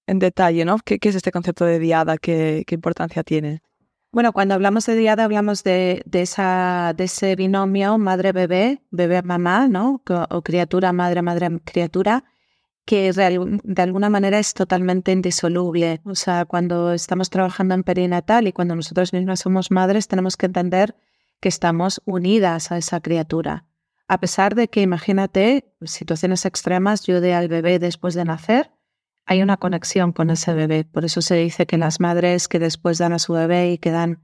en 0.06 0.18
detalle, 0.18 0.64
¿no? 0.64 0.78
¿Qué, 0.84 0.98
¿Qué, 0.98 1.08
es 1.08 1.14
este 1.14 1.32
concepto 1.32 1.64
de 1.64 1.78
diada? 1.78 2.18
¿Qué, 2.18 2.64
qué 2.66 2.74
importancia 2.74 3.22
tiene? 3.22 3.62
Bueno, 4.12 4.32
cuando 4.34 4.54
hablamos 4.54 4.84
de 4.84 4.94
diada 4.94 5.24
hablamos 5.24 5.62
de, 5.64 6.02
de, 6.04 6.20
esa, 6.20 6.92
de 6.94 7.04
ese 7.04 7.34
binomio 7.34 7.96
madre-bebé, 7.96 8.82
bebé-mamá, 8.90 9.68
¿no? 9.68 10.02
O 10.28 10.42
criatura, 10.42 10.92
madre, 10.92 11.22
madre, 11.22 11.48
criatura 11.64 12.24
que 12.84 13.12
de 13.12 13.82
alguna 13.82 14.10
manera 14.10 14.38
es 14.38 14.54
totalmente 14.54 15.12
indisoluble. 15.12 16.00
O 16.04 16.14
sea, 16.14 16.44
cuando 16.44 16.92
estamos 16.92 17.30
trabajando 17.30 17.74
en 17.74 17.84
perinatal 17.84 18.48
y 18.48 18.52
cuando 18.52 18.74
nosotros 18.74 19.12
mismas 19.12 19.40
somos 19.40 19.70
madres, 19.70 20.08
tenemos 20.08 20.36
que 20.36 20.46
entender 20.46 20.96
que 21.40 21.48
estamos 21.48 22.02
unidas 22.04 22.72
a 22.72 22.78
esa 22.78 23.00
criatura. 23.00 23.66
A 24.08 24.18
pesar 24.18 24.54
de 24.54 24.68
que, 24.68 24.82
imagínate, 24.82 25.72
situaciones 25.82 26.44
extremas, 26.44 27.04
yo 27.04 27.20
de 27.20 27.34
al 27.34 27.48
bebé 27.48 27.78
después 27.78 28.14
de 28.14 28.24
nacer, 28.24 28.70
hay 29.26 29.42
una 29.42 29.56
conexión 29.56 30.12
con 30.12 30.30
ese 30.30 30.52
bebé. 30.52 30.84
Por 30.84 31.04
eso 31.04 31.22
se 31.22 31.36
dice 31.36 31.66
que 31.66 31.78
las 31.78 32.00
madres 32.00 32.48
que 32.48 32.58
después 32.58 32.98
dan 32.98 33.12
a 33.12 33.18
su 33.18 33.32
bebé 33.32 33.72
y 33.72 33.78
quedan, 33.78 34.20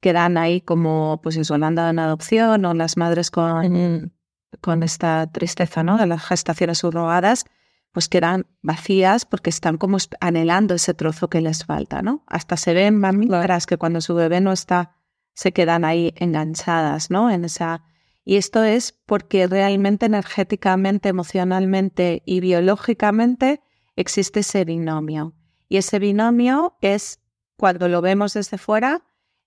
quedan 0.00 0.38
ahí 0.38 0.60
como, 0.62 1.20
pues 1.22 1.36
eso, 1.36 1.54
han 1.54 1.74
dado 1.74 1.90
en 1.90 1.98
adopción, 1.98 2.64
o 2.64 2.74
las 2.74 2.96
madres 2.96 3.30
con, 3.30 4.12
con 4.60 4.82
esta 4.82 5.30
tristeza, 5.30 5.82
¿no? 5.82 5.98
De 5.98 6.06
las 6.06 6.24
gestaciones 6.24 6.78
subrogadas, 6.78 7.44
pues 7.92 8.08
quedan 8.08 8.46
vacías 8.62 9.26
porque 9.26 9.50
están 9.50 9.76
como 9.76 9.98
anhelando 10.20 10.74
ese 10.74 10.94
trozo 10.94 11.28
que 11.28 11.40
les 11.40 11.64
falta, 11.64 12.02
¿no? 12.02 12.24
Hasta 12.26 12.56
se 12.56 12.72
ven 12.72 12.98
mamíferas 12.98 13.66
que 13.66 13.76
cuando 13.76 14.00
su 14.00 14.14
bebé 14.14 14.40
no 14.40 14.52
está, 14.52 14.96
se 15.34 15.52
quedan 15.52 15.84
ahí 15.84 16.12
enganchadas, 16.16 17.10
¿no? 17.10 17.30
En 17.30 17.44
esa... 17.44 17.84
Y 18.24 18.36
esto 18.36 18.62
es 18.62 18.92
porque 19.04 19.46
realmente 19.46 20.06
energéticamente, 20.06 21.08
emocionalmente 21.08 22.22
y 22.24 22.40
biológicamente 22.40 23.60
existe 23.96 24.40
ese 24.40 24.64
binomio. 24.64 25.34
Y 25.68 25.76
ese 25.76 25.98
binomio 25.98 26.76
es, 26.80 27.20
cuando 27.56 27.88
lo 27.88 28.00
vemos 28.00 28.34
desde 28.34 28.58
fuera, 28.58 29.04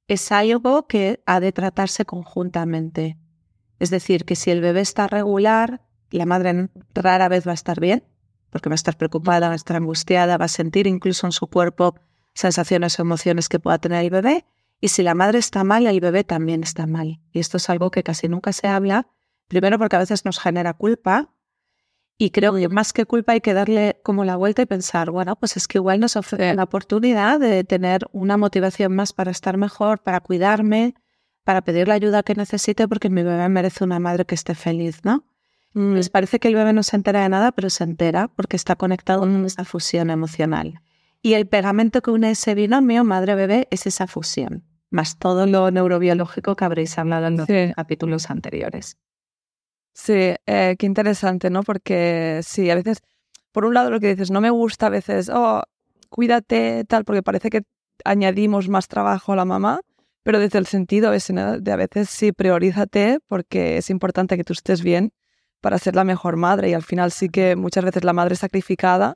es 0.08 0.32
algo 0.32 0.88
que 0.88 1.24
ha 1.26 1.40
de 1.40 1.52
tratarse 1.52 2.06
conjuntamente. 2.06 3.18
Es 3.80 3.90
decir, 3.90 4.26
que 4.26 4.36
si 4.36 4.52
el 4.52 4.62
bebé 4.62 4.82
está 4.82 5.08
regular, 5.08 5.82
la 6.12 6.26
madre 6.26 6.70
rara 6.94 7.28
vez 7.28 7.48
va 7.48 7.52
a 7.52 7.56
estar 7.56 7.80
bien, 7.80 8.04
porque 8.56 8.70
va 8.70 8.76
a 8.76 8.76
estar 8.76 8.96
preocupada, 8.96 9.50
va 9.50 9.54
a 9.54 9.58
estar 9.58 9.76
angustiada, 9.76 10.38
va 10.38 10.46
a 10.46 10.48
sentir 10.48 10.88
incluso 10.88 11.28
en 11.28 11.34
su 11.34 11.48
cuerpo 11.48 11.96
sensaciones 12.34 12.98
o 12.98 13.02
emociones 13.02 13.50
que 13.50 13.60
pueda 13.60 13.80
tener 13.80 14.02
el 14.02 14.10
bebé. 14.10 14.46
Y 14.80 14.88
si 14.88 15.04
la 15.04 15.14
madre 15.14 15.40
está 15.40 15.66
mal, 15.66 15.86
el 15.88 16.00
bebé 16.00 16.24
también 16.24 16.64
está 16.64 16.88
mal. 16.88 17.20
Y 17.34 17.40
esto 17.40 17.58
es 17.58 17.70
algo 17.70 17.92
que 17.92 18.02
casi 18.02 18.30
nunca 18.30 18.54
se 18.54 18.70
habla, 18.70 19.10
primero 19.50 19.78
porque 19.78 19.98
a 19.98 20.00
veces 20.00 20.24
nos 20.24 20.40
genera 20.40 20.74
culpa, 20.74 21.34
y 22.18 22.30
creo 22.30 22.54
que 22.54 22.70
más 22.70 22.94
que 22.94 23.06
culpa 23.06 23.34
hay 23.34 23.42
que 23.42 23.54
darle 23.54 24.00
como 24.02 24.24
la 24.24 24.38
vuelta 24.38 24.62
y 24.62 24.66
pensar, 24.66 25.12
bueno, 25.12 25.36
pues 25.36 25.58
es 25.58 25.68
que 25.68 25.80
igual 25.80 26.00
nos 26.00 26.16
ofrece 26.16 26.54
la 26.54 26.64
oportunidad 26.64 27.42
de 27.42 27.66
tener 27.66 28.08
una 28.14 28.38
motivación 28.38 28.96
más 28.96 29.12
para 29.12 29.32
estar 29.32 29.58
mejor, 29.58 30.02
para 30.02 30.22
cuidarme, 30.22 30.96
para 31.44 31.62
pedir 31.62 31.90
la 31.90 31.96
ayuda 31.96 32.24
que 32.24 32.34
necesite, 32.34 32.88
porque 32.88 33.10
mi 33.10 33.22
bebé 33.22 33.50
merece 33.50 33.84
una 33.84 34.00
madre 34.00 34.24
que 34.24 34.36
esté 34.36 34.56
feliz, 34.56 35.04
¿no? 35.04 35.26
Les 35.76 36.10
parece 36.10 36.40
que 36.40 36.48
el 36.48 36.56
bebé 36.56 36.72
no 36.72 36.84
se 36.84 36.96
entera 36.96 37.22
de 37.22 37.28
nada, 37.28 37.52
pero 37.52 37.70
se 37.70 37.84
entera 37.84 38.30
porque 38.30 38.56
está 38.56 38.78
conectado 38.78 39.20
con 39.20 39.44
esa 39.44 39.66
fusión 39.66 40.10
emocional. 40.10 40.82
Y 41.22 41.34
el 41.34 41.48
pegamento 41.48 42.02
que 42.02 42.12
une 42.12 42.32
ese 42.32 42.56
binomio 42.56 43.04
madre-bebé 43.04 43.68
es 43.72 43.86
esa 43.86 44.08
fusión, 44.08 44.64
más 44.90 45.20
todo 45.20 45.46
lo 45.46 45.70
neurobiológico 45.72 46.56
que 46.56 46.64
habréis 46.64 46.98
hablado 46.98 47.28
en 47.28 47.38
los 47.38 47.48
capítulos 47.76 48.30
anteriores. 48.30 48.98
Sí, 49.94 50.36
eh, 50.46 50.76
qué 50.80 50.86
interesante, 50.86 51.50
¿no? 51.50 51.62
Porque 51.62 52.40
sí, 52.42 52.70
a 52.70 52.76
veces, 52.76 53.00
por 53.52 53.66
un 53.66 53.74
lado 53.74 53.90
lo 53.90 54.00
que 54.00 54.08
dices, 54.08 54.32
no 54.32 54.40
me 54.40 54.52
gusta 54.52 54.86
a 54.86 54.90
veces, 54.90 55.30
oh, 55.34 55.62
cuídate, 56.08 56.86
tal, 56.86 57.04
porque 57.04 57.22
parece 57.22 57.50
que 57.50 57.64
añadimos 58.06 58.70
más 58.70 58.88
trabajo 58.88 59.34
a 59.34 59.36
la 59.36 59.46
mamá, 59.46 59.82
pero 60.24 60.40
desde 60.40 60.58
el 60.58 60.68
sentido 60.68 61.12
ese, 61.12 61.34
¿no? 61.34 61.60
De 61.60 61.72
a 61.74 61.76
veces 61.76 62.10
sí, 62.10 62.32
priorízate 62.32 63.20
porque 63.28 63.76
es 63.76 63.90
importante 63.90 64.38
que 64.38 64.46
tú 64.46 64.54
estés 64.54 64.82
bien 64.82 65.12
para 65.66 65.80
ser 65.80 65.96
la 65.96 66.04
mejor 66.04 66.36
madre 66.38 66.70
y 66.70 66.76
al 66.76 66.84
final 66.84 67.12
sí 67.12 67.28
que 67.28 67.56
muchas 67.56 67.84
veces 67.84 68.04
la 68.04 68.14
madre 68.14 68.36
es 68.36 68.40
sacrificada, 68.42 69.16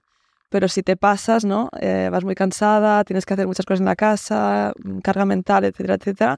pero 0.49 0.67
si 0.67 0.81
te 0.81 0.97
pasas, 0.97 1.45
¿no? 1.45 1.69
Eh, 1.79 2.09
vas 2.11 2.23
muy 2.23 2.33
cansada, 2.33 3.03
tienes 3.03 3.27
que 3.27 3.35
hacer 3.35 3.45
muchas 3.45 3.67
cosas 3.67 3.81
en 3.81 3.85
la 3.85 3.95
casa, 3.95 4.73
carga 5.03 5.25
mental, 5.25 5.65
etcétera, 5.65 5.93
etcétera, 5.93 6.37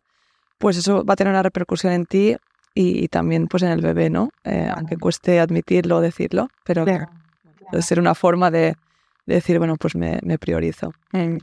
pues 0.57 0.75
eso 0.75 1.05
va 1.05 1.13
a 1.13 1.15
tener 1.15 1.31
una 1.31 1.43
repercusión 1.43 1.93
en 1.93 2.05
ti 2.05 2.35
y, 2.73 3.07
también 3.07 3.47
pues 3.47 3.63
en 3.63 3.69
el 3.69 3.79
bebé, 3.79 4.09
¿no? 4.09 4.31
Eh, 4.43 4.69
aunque 4.75 4.97
cueste 4.97 5.39
admitirlo 5.39 5.95
o 5.95 6.01
decirlo, 6.01 6.49
pero 6.65 6.83
puede 6.83 7.81
ser 7.81 7.97
una 7.97 8.13
forma 8.13 8.51
de, 8.51 8.75
decir, 9.25 9.59
bueno, 9.59 9.77
pues 9.77 9.95
me, 9.95 10.19
priorizo. 10.39 10.93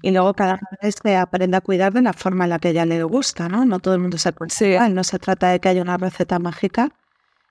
Y 0.03 0.11
luego 0.11 0.35
cada 0.35 0.61
vez 0.83 0.97
se 1.03 1.17
aprende 1.17 1.57
a 1.57 1.63
cuidar 1.63 1.95
de 1.95 2.03
la 2.03 2.13
forma 2.13 2.45
en 2.45 2.51
la 2.51 2.59
que 2.59 2.69
a 2.69 2.71
ella 2.73 2.85
le 2.85 3.03
gusta, 3.03 3.49
¿no? 3.49 3.65
No 3.65 3.79
todo 3.79 3.95
el 3.95 4.01
mundo 4.01 4.19
se 4.19 4.31
sí. 4.49 4.77
no 4.91 5.05
se 5.05 5.19
trata 5.19 5.49
de 5.49 5.59
que 5.59 5.71
haya 5.71 5.81
una 5.81 5.97
receta 5.97 6.39
mágica 6.39 6.91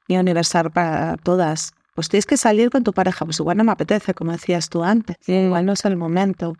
ni 0.07 0.17
universal 0.17 0.71
para 0.71 1.17
todas. 1.17 1.71
Pues 1.93 2.09
tienes 2.09 2.25
que 2.25 2.37
salir 2.37 2.69
con 2.69 2.83
tu 2.83 2.93
pareja, 2.93 3.25
pues 3.25 3.39
igual 3.39 3.57
no 3.57 3.63
me 3.63 3.71
apetece, 3.71 4.13
como 4.13 4.31
decías 4.31 4.69
tú 4.69 4.83
antes, 4.83 5.17
igual 5.27 5.65
no 5.65 5.73
es 5.73 5.85
el 5.85 5.97
momento. 5.97 6.55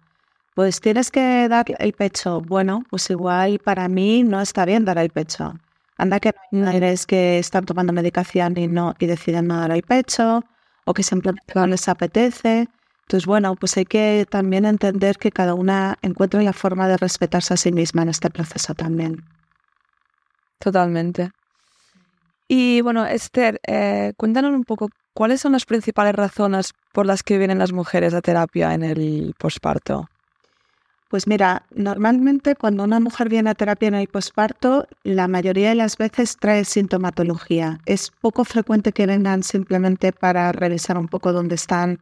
Pues 0.56 0.82
tienes 0.82 1.12
que 1.12 1.48
dar 1.50 1.66
el 1.80 1.94
pecho. 1.94 2.42
Bueno, 2.42 2.84
pues 2.90 3.10
igual 3.12 3.60
para 3.60 3.88
mí 3.90 4.24
no 4.24 4.42
está 4.42 4.66
bien 4.66 4.86
dar 4.86 4.98
el 4.98 5.12
pecho. 5.12 5.54
Anda 5.98 6.20
que 6.20 6.34
no 6.52 6.68
hay 6.70 6.80
que 7.08 7.40
están 7.40 7.66
tomando 7.66 7.94
medicación 7.94 8.58
y 8.58 8.68
no 8.68 8.96
y 9.00 9.06
deciden 9.08 9.48
no 9.48 9.60
dar 9.60 9.72
el 9.72 9.84
pecho, 9.84 10.44
o 10.86 10.94
que 10.94 11.04
simplemente 11.04 11.54
no 11.56 11.68
les 11.68 11.88
apetece. 11.88 12.68
Entonces, 13.08 13.26
bueno, 13.26 13.56
pues 13.56 13.78
hay 13.78 13.86
que 13.86 14.26
también 14.30 14.66
entender 14.66 15.18
que 15.18 15.32
cada 15.32 15.54
una 15.54 15.98
encuentra 16.02 16.42
la 16.44 16.54
forma 16.54 16.88
de 16.88 16.98
respetarse 16.98 17.54
a 17.54 17.58
sí 17.58 17.72
misma 17.72 18.02
en 18.04 18.10
este 18.10 18.30
proceso 18.30 18.74
también. 18.76 19.24
Totalmente. 20.60 21.32
Y 22.48 22.82
bueno, 22.82 23.06
Esther, 23.06 23.60
eh, 23.68 24.14
cuéntanos 24.16 24.54
un 24.54 24.64
poco 24.64 24.90
cuáles 25.14 25.42
son 25.42 25.52
las 25.52 25.66
principales 25.66 26.16
razones 26.16 26.74
por 26.94 27.06
las 27.06 27.24
que 27.24 27.38
vienen 27.38 27.60
las 27.60 27.74
mujeres 27.74 28.14
a 28.14 28.22
terapia 28.22 28.74
en 28.74 28.84
el 28.84 29.34
posparto. 29.38 30.10
Pues 31.10 31.26
mira, 31.28 31.64
normalmente 31.74 32.56
cuando 32.56 32.84
una 32.84 33.00
mujer 33.00 33.30
viene 33.30 33.50
a 33.50 33.56
terapia 33.56 33.88
en 33.88 33.96
el 33.96 34.08
posparto, 34.08 34.88
la 35.04 35.28
mayoría 35.28 35.70
de 35.70 35.76
las 35.76 35.98
veces 35.98 36.36
trae 36.38 36.66
sintomatología. 36.66 37.80
Es 37.86 38.12
poco 38.22 38.44
frecuente 38.44 38.92
que 38.92 39.06
vengan 39.06 39.44
simplemente 39.44 40.12
para 40.12 40.52
revisar 40.52 40.98
un 40.98 41.08
poco 41.08 41.32
dónde 41.32 41.56
están 41.56 42.00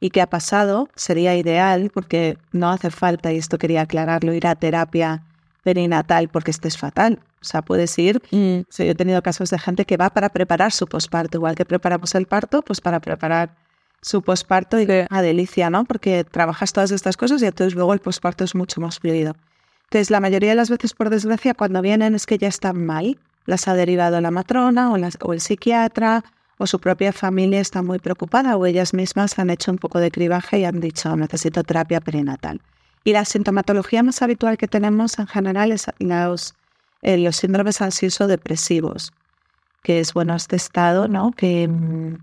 y 0.00 0.10
qué 0.10 0.20
ha 0.20 0.26
pasado. 0.26 0.88
Sería 0.94 1.34
ideal 1.34 1.90
porque 1.92 2.36
no 2.52 2.70
hace 2.70 2.90
falta, 2.90 3.32
y 3.32 3.38
esto 3.38 3.56
quería 3.56 3.82
aclararlo, 3.82 4.34
ir 4.34 4.46
a 4.46 4.54
terapia 4.54 5.22
perinatal 5.62 6.28
porque 6.28 6.50
estés 6.50 6.76
fatal. 6.76 7.20
O 7.40 7.44
sea, 7.44 7.62
puedes 7.62 7.98
ir. 7.98 8.22
Mm. 8.30 8.60
yo 8.68 8.84
he 8.84 8.94
tenido 8.94 9.22
casos 9.22 9.50
de 9.50 9.58
gente 9.58 9.84
que 9.84 9.96
va 9.96 10.10
para 10.10 10.28
preparar 10.28 10.72
su 10.72 10.86
posparto, 10.86 11.38
igual 11.38 11.54
que 11.54 11.64
preparamos 11.64 12.14
el 12.14 12.26
parto, 12.26 12.62
pues 12.62 12.80
para 12.80 13.00
preparar 13.00 13.54
su 14.00 14.22
posparto 14.22 14.80
y 14.80 14.86
a 15.08 15.22
delicia, 15.22 15.70
¿no? 15.70 15.84
Porque 15.84 16.24
trabajas 16.24 16.72
todas 16.72 16.90
estas 16.90 17.16
cosas 17.16 17.40
y 17.42 17.46
entonces 17.46 17.74
luego 17.74 17.94
el 17.94 18.00
posparto 18.00 18.44
es 18.44 18.54
mucho 18.54 18.80
más 18.80 18.98
fluido. 18.98 19.36
Entonces, 19.84 20.10
la 20.10 20.20
mayoría 20.20 20.50
de 20.50 20.56
las 20.56 20.70
veces, 20.70 20.94
por 20.94 21.10
desgracia, 21.10 21.54
cuando 21.54 21.82
vienen 21.82 22.14
es 22.14 22.26
que 22.26 22.38
ya 22.38 22.48
están 22.48 22.84
mal. 22.84 23.18
Las 23.44 23.68
ha 23.68 23.74
derivado 23.74 24.20
la 24.20 24.30
matrona 24.30 24.92
o, 24.92 24.96
o 24.96 25.32
el 25.32 25.40
psiquiatra 25.40 26.24
o 26.58 26.66
su 26.66 26.78
propia 26.78 27.12
familia 27.12 27.60
está 27.60 27.82
muy 27.82 27.98
preocupada 27.98 28.56
o 28.56 28.66
ellas 28.66 28.94
mismas 28.94 29.38
han 29.38 29.50
hecho 29.50 29.72
un 29.72 29.78
poco 29.78 29.98
de 29.98 30.10
cribaje 30.10 30.60
y 30.60 30.64
han 30.64 30.80
dicho 30.80 31.14
necesito 31.16 31.64
terapia 31.64 32.00
perinatal. 32.00 32.60
Y 33.04 33.12
la 33.12 33.24
sintomatología 33.24 34.02
más 34.02 34.22
habitual 34.22 34.58
que 34.58 34.68
tenemos 34.68 35.18
en 35.18 35.26
general 35.26 35.72
es 35.72 35.86
los, 35.98 36.54
eh, 37.02 37.18
los 37.18 37.36
síndromes 37.36 37.80
ansioso-depresivos, 37.80 39.12
que 39.82 40.00
es 40.00 40.14
bueno 40.14 40.34
este 40.34 40.56
estado, 40.56 41.08
¿no? 41.08 41.32
Que 41.32 41.68
mm, 41.68 42.16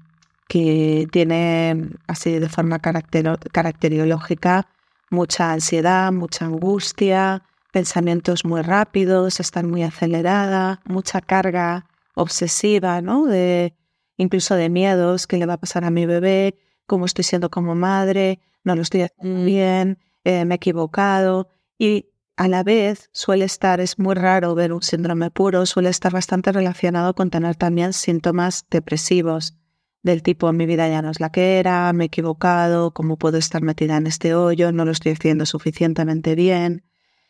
que 0.50 1.08
tiene 1.12 1.90
así 2.08 2.40
de 2.40 2.50
forma 2.50 2.80
caracteriológica 2.80 4.68
mucha 5.12 5.54
ansiedad, 5.54 6.12
mucha 6.12 6.46
angustia, 6.46 7.44
pensamientos 7.72 8.46
muy 8.46 8.64
rápidos, 8.64 9.40
estar 9.40 9.64
muy 9.66 9.84
acelerada, 9.84 10.82
mucha 10.86 11.22
carga 11.22 11.86
obsesiva, 12.16 13.02
¿no? 13.02 13.28
De, 13.28 13.76
incluso 14.18 14.56
de 14.56 14.70
miedos, 14.70 15.28
qué 15.28 15.38
le 15.38 15.46
va 15.46 15.54
a 15.54 15.60
pasar 15.60 15.86
a 15.86 15.92
mi 15.92 16.08
bebé, 16.08 16.58
cómo 16.88 17.06
estoy 17.06 17.24
siendo 17.24 17.50
como 17.52 17.76
madre, 17.76 18.40
no 18.64 18.76
lo 18.76 18.82
estoy 18.82 19.04
haciendo 19.04 19.42
mm. 19.42 19.46
bien, 19.46 20.00
eh, 20.24 20.46
me 20.46 20.56
he 20.56 20.58
equivocado. 20.58 21.50
Y 21.78 22.10
a 22.36 22.48
la 22.48 22.64
vez 22.64 23.10
suele 23.14 23.46
estar, 23.46 23.80
es 23.80 24.00
muy 24.00 24.16
raro 24.16 24.56
ver 24.56 24.74
un 24.74 24.82
síndrome 24.82 25.32
puro, 25.32 25.66
suele 25.66 25.90
estar 25.90 26.12
bastante 26.12 26.52
relacionado 26.52 27.14
con 27.14 27.30
tener 27.30 27.56
también 27.56 27.94
síntomas 27.94 28.66
depresivos 28.70 29.60
del 30.04 30.24
tipo 30.24 30.52
mi 30.54 30.66
vida 30.66 30.88
ya 30.88 31.02
no 31.02 31.12
es 31.12 31.20
la 31.20 31.32
que 31.32 31.60
era, 31.60 31.92
me 31.94 32.06
he 32.06 32.08
equivocado, 32.08 32.94
cómo 32.94 33.18
puedo 33.18 33.38
estar 33.38 33.62
metida 33.62 33.98
en 33.98 34.08
este 34.08 34.34
hoyo, 34.34 34.72
no 34.72 34.86
lo 34.86 34.92
estoy 34.92 35.12
haciendo 35.14 35.46
suficientemente 35.46 36.36
bien. 36.36 36.86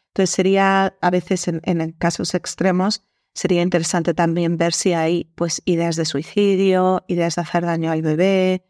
Entonces 0.09 0.35
sería, 0.35 0.97
a 1.01 1.09
veces 1.09 1.47
en, 1.47 1.91
casos 1.93 2.33
extremos, 2.35 3.03
sería 3.33 3.61
interesante 3.61 4.13
también 4.13 4.57
ver 4.57 4.73
si 4.73 4.93
hay 4.93 5.31
pues 5.35 5.61
ideas 5.65 5.95
de 5.95 6.05
suicidio, 6.05 7.03
ideas 7.07 7.35
de 7.35 7.41
hacer 7.41 7.65
daño 7.65 7.91
al 7.91 8.01
bebé, 8.01 8.65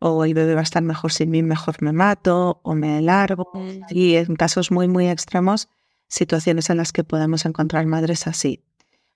o 0.00 0.24
el 0.24 0.34
bebé 0.34 0.54
va 0.54 0.60
a 0.60 0.64
estar 0.64 0.82
mejor 0.82 1.12
sin 1.12 1.30
mí, 1.30 1.42
mejor 1.42 1.80
me 1.80 1.92
mato, 1.92 2.60
o 2.64 2.74
me 2.74 3.00
largo. 3.00 3.50
Mm. 3.54 3.82
Y 3.90 4.16
en 4.16 4.34
casos 4.34 4.72
muy, 4.72 4.88
muy 4.88 5.08
extremos, 5.08 5.68
situaciones 6.08 6.68
en 6.70 6.78
las 6.78 6.92
que 6.92 7.04
podemos 7.04 7.44
encontrar 7.46 7.86
madres 7.86 8.26
así 8.26 8.64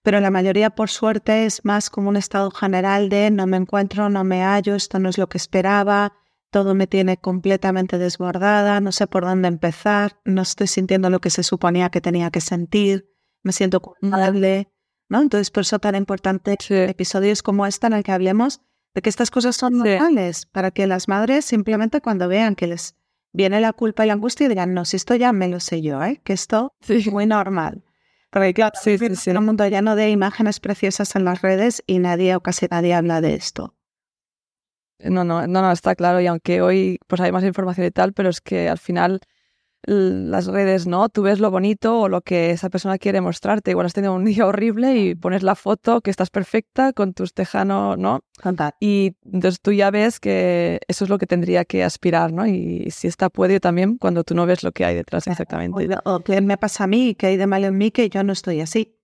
pero 0.05 0.21
la 0.21 0.31
mayoría, 0.31 0.69
por 0.69 0.91
suerte, 0.91 1.47
es 1.47 1.65
más 1.65 1.89
como 1.89 2.11
un 2.11 2.17
estado 2.17 2.51
general 2.51 3.09
de 3.09 3.31
no 3.31 3.47
me 3.47 3.57
encuentro, 3.57 4.11
no 4.11 4.23
me 4.23 4.43
hallo, 4.43 4.75
esto 4.75 4.99
no 4.99 5.09
es 5.09 5.17
lo 5.17 5.31
que 5.31 5.39
esperaba, 5.39 6.13
todo 6.51 6.75
me 6.75 6.87
tiene 6.87 7.17
completamente 7.17 7.97
desbordada, 7.97 8.81
no 8.81 8.93
sé 8.93 9.07
por 9.07 9.25
dónde 9.25 9.49
empezar, 9.49 10.21
no 10.27 10.43
estoy 10.43 10.67
sintiendo 10.67 11.09
lo 11.09 11.21
que 11.21 11.31
se 11.31 11.43
suponía 11.43 11.89
que 11.89 12.03
tenía 12.03 12.31
que 12.31 12.43
sentir, 12.43 13.09
me 13.43 13.53
siento 13.53 13.81
culpable, 13.81 14.69
¿no? 15.09 15.23
Entonces, 15.23 15.51
por 15.51 15.63
eso 15.63 15.79
tan 15.79 15.95
importante 15.95 16.55
episodios 16.69 17.43
como 17.43 17.65
este 17.65 17.87
en 17.87 17.95
el 17.95 18.03
que 18.03 18.13
hablemos 18.13 18.61
de 18.95 19.03
que 19.03 19.11
estas 19.11 19.31
cosas 19.31 19.57
son 19.57 19.79
normales, 19.79 20.47
para 20.47 20.71
que 20.71 20.87
las 20.87 21.09
madres 21.09 21.45
simplemente 21.45 22.01
cuando 22.01 22.29
vean 22.29 22.55
que 22.55 22.67
les 22.67 22.97
viene 23.33 23.61
la 23.61 23.73
culpa 23.73 24.05
y 24.05 24.09
la 24.09 24.15
angustia 24.15 24.49
digan, 24.49 24.73
no, 24.73 24.85
si 24.85 24.97
esto 24.97 25.17
ya 25.17 25.33
me 25.33 25.49
lo 25.49 25.61
sé 25.61 25.83
yo, 25.83 26.03
¿eh? 26.03 26.21
que 26.25 26.33
esto 26.33 26.75
es 26.89 27.07
muy 27.09 27.27
normal. 27.27 27.83
Porque 28.31 28.55
claro, 28.55 28.73
sí, 28.81 28.97
sí, 28.99 29.31
un 29.31 29.45
mundo 29.45 29.67
lleno 29.69 29.95
de 29.95 30.11
imágenes 30.11 30.59
preciosas 30.59 31.15
en 31.15 31.25
las 31.25 31.43
redes 31.43 31.83
y 31.87 32.01
nadie 32.01 32.35
o 32.35 32.41
casi 32.41 32.67
nadie 32.69 32.95
habla 32.95 33.21
de 33.21 33.35
esto. 33.35 33.77
No, 34.99 35.23
no, 35.23 35.47
no, 35.47 35.63
no, 35.63 35.71
está 35.71 35.95
claro. 35.95 36.21
Y 36.21 36.27
aunque 36.27 36.61
hoy 36.61 36.99
pues 37.07 37.21
hay 37.21 37.31
más 37.31 37.45
información 37.45 37.87
y 37.87 37.91
tal, 37.91 38.13
pero 38.13 38.31
es 38.31 38.41
que 38.41 38.69
al 38.69 38.79
final 38.79 39.21
las 39.87 40.47
redes, 40.47 40.87
¿no? 40.87 41.09
Tú 41.09 41.23
ves 41.23 41.41
lo 41.41 41.51
bonito 41.51 42.01
o 42.01 42.09
lo 42.09 42.21
que 42.21 42.51
esa 42.51 42.71
persona 42.71 42.99
quiere 42.99 43.21
mostrarte. 43.21 43.71
Igual 43.71 43.87
has 43.87 43.93
tenido 43.93 44.15
un 44.15 44.25
día 44.25 44.47
horrible 44.47 44.97
y 44.97 45.15
pones 45.15 45.43
la 45.43 45.55
foto 45.55 46.01
que 46.01 46.11
estás 46.11 46.31
perfecta 46.31 46.93
con 46.93 47.15
tus 47.15 47.35
tejanos, 47.35 47.99
¿no? 47.99 48.21
Y 48.81 49.17
entonces 49.25 49.61
tú 49.61 49.73
ya 49.73 49.91
ves 49.91 50.21
que 50.21 50.81
eso 50.89 51.05
es 51.05 51.11
lo 51.11 51.19
que 51.19 51.27
tendría 51.27 51.65
que 51.65 51.85
aspirar, 51.85 52.33
¿no? 52.33 52.47
Y 52.47 52.91
si 52.91 53.09
está 53.09 53.31
puede 53.31 53.61
también 53.61 53.99
cuando 53.99 54.25
tú 54.25 54.35
no 54.35 54.47
ves 54.47 54.63
lo 54.63 54.73
que 54.73 54.85
hay 54.85 54.95
detrás 54.95 55.27
exactamente. 55.27 55.97
O, 56.05 56.21
qué 56.21 56.41
me 56.41 56.57
pasa 56.57 56.85
a 56.85 56.87
mí, 56.87 57.15
que 57.15 57.27
hay 57.27 57.37
de 57.37 57.47
malo 57.47 57.67
en 57.67 57.79
mí 57.79 57.91
que 57.91 58.09
yo 58.09 58.23
no 58.25 58.33
estoy 58.33 58.61
así. 58.61 58.99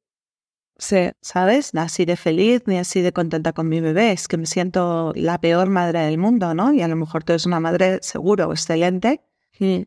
Sí. 0.79 1.11
¿Sabes? 1.21 1.75
Ni 1.75 1.81
así 1.81 2.07
de 2.07 2.17
feliz, 2.17 2.63
ni 2.67 2.79
así 2.79 3.03
de 3.03 3.13
contenta 3.13 3.53
con 3.53 3.69
mi 3.69 3.81
bebé. 3.81 4.13
Es 4.13 4.29
que 4.29 4.39
me 4.39 4.47
siento 4.47 5.13
la 5.15 5.39
peor 5.39 5.69
madre 5.69 6.01
del 6.01 6.17
mundo, 6.17 6.55
¿no? 6.55 6.73
Y 6.73 6.81
a 6.81 6.89
lo 6.89 6.97
mejor 6.97 7.23
tú 7.23 7.33
eres 7.33 7.45
una 7.45 7.61
madre 7.61 7.99
seguro, 8.01 8.51
excelente, 8.51 9.21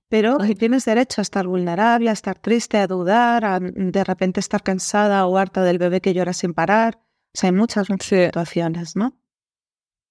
pero 0.08 0.38
tienes 0.58 0.86
derecho 0.86 1.22
a 1.22 1.24
estar 1.24 1.48
vulnerable, 1.48 2.10
a 2.10 2.14
estar 2.14 2.38
triste, 2.38 2.78
a 2.78 2.88
dudar, 2.88 3.44
a 3.46 3.60
de 3.60 4.04
repente 4.04 4.40
estar 4.40 4.62
cansada 4.62 5.26
o 5.26 5.38
harta 5.38 5.64
del 5.64 5.80
bebé 5.80 6.00
que 6.02 6.14
llora 6.14 6.34
sin 6.34 6.54
parar. 6.54 7.00
O 7.34 7.40
sea, 7.40 7.50
hay 7.50 7.56
muchas 7.56 7.88
situaciones, 7.88 8.96
¿no? 8.96 9.18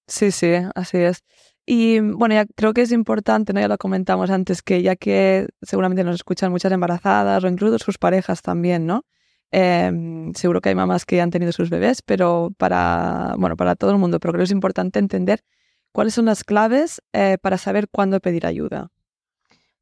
Sí, 0.08 0.32
sí, 0.32 0.54
así 0.74 0.98
es. 0.98 1.22
Y 1.64 2.00
bueno, 2.00 2.34
ya 2.34 2.44
creo 2.46 2.74
que 2.74 2.82
es 2.82 2.90
importante, 2.90 3.52
¿no? 3.52 3.60
ya 3.60 3.68
lo 3.68 3.78
comentamos 3.78 4.30
antes, 4.30 4.62
que 4.62 4.82
ya 4.82 4.96
que 4.96 5.46
seguramente 5.62 6.02
nos 6.02 6.16
escuchan 6.16 6.50
muchas 6.50 6.72
embarazadas 6.72 7.44
o 7.44 7.48
incluso 7.48 7.78
sus 7.78 7.98
parejas 7.98 8.42
también, 8.42 8.84
¿no? 8.86 9.04
Em, 9.52 10.32
seguro 10.34 10.60
que 10.60 10.70
hay 10.70 10.74
mamás 10.74 11.04
que 11.04 11.20
han 11.20 11.30
tenido 11.30 11.52
sus 11.52 11.70
bebés, 11.70 12.02
pero 12.02 12.50
para, 12.58 13.34
bueno, 13.38 13.56
para 13.56 13.76
todo 13.76 13.92
el 13.92 13.98
mundo, 13.98 14.18
pero 14.18 14.32
creo 14.32 14.40
que 14.40 14.44
es 14.44 14.50
importante 14.50 14.98
entender 14.98 15.44
cuáles 15.92 16.14
son 16.14 16.24
las 16.24 16.42
claves 16.42 17.02
eh, 17.12 17.38
para 17.40 17.58
saber 17.58 17.88
cuándo 17.88 18.18
pedir 18.20 18.46
ayuda. 18.46 18.90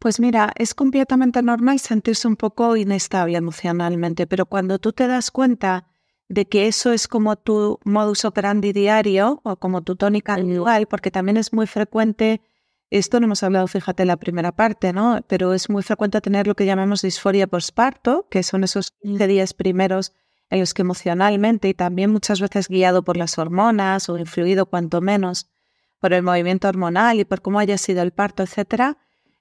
Pues 0.00 0.18
mira, 0.18 0.50
es 0.56 0.74
completamente 0.74 1.42
normal 1.42 1.78
sentirse 1.78 2.26
un 2.26 2.36
poco 2.36 2.74
inestable 2.74 3.36
emocionalmente, 3.36 4.26
pero 4.26 4.46
cuando 4.46 4.78
tú 4.78 4.94
te 4.94 5.06
das 5.06 5.30
cuenta 5.30 5.88
de 6.30 6.48
que 6.48 6.68
eso 6.68 6.90
es 6.92 7.06
como 7.06 7.36
tu 7.36 7.78
modus 7.84 8.24
operandi 8.24 8.72
diario 8.72 9.42
o 9.44 9.56
como 9.56 9.82
tu 9.82 9.96
tónica 9.96 10.38
individual, 10.38 10.86
porque 10.86 11.10
también 11.10 11.36
es 11.36 11.52
muy 11.52 11.66
frecuente, 11.66 12.40
esto 12.88 13.20
no 13.20 13.26
hemos 13.26 13.42
hablado, 13.42 13.66
fíjate, 13.66 14.04
en 14.04 14.08
la 14.08 14.16
primera 14.16 14.52
parte, 14.52 14.94
¿no? 14.94 15.20
Pero 15.28 15.52
es 15.52 15.68
muy 15.68 15.82
frecuente 15.82 16.18
tener 16.22 16.46
lo 16.46 16.54
que 16.54 16.64
llamamos 16.64 17.02
disforia 17.02 17.46
postparto, 17.46 18.26
que 18.30 18.42
son 18.42 18.64
esos 18.64 18.92
15 19.02 19.26
días 19.26 19.52
primeros 19.52 20.14
en 20.48 20.60
los 20.60 20.72
que 20.72 20.80
emocionalmente 20.80 21.68
y 21.68 21.74
también 21.74 22.10
muchas 22.10 22.40
veces 22.40 22.68
guiado 22.68 23.04
por 23.04 23.18
las 23.18 23.36
hormonas 23.36 24.08
o 24.08 24.16
influido 24.16 24.64
cuanto 24.64 25.02
menos 25.02 25.50
por 25.98 26.14
el 26.14 26.22
movimiento 26.22 26.68
hormonal 26.68 27.20
y 27.20 27.26
por 27.26 27.42
cómo 27.42 27.58
haya 27.58 27.76
sido 27.76 28.00
el 28.00 28.12
parto, 28.12 28.42
etcétera, 28.42 28.96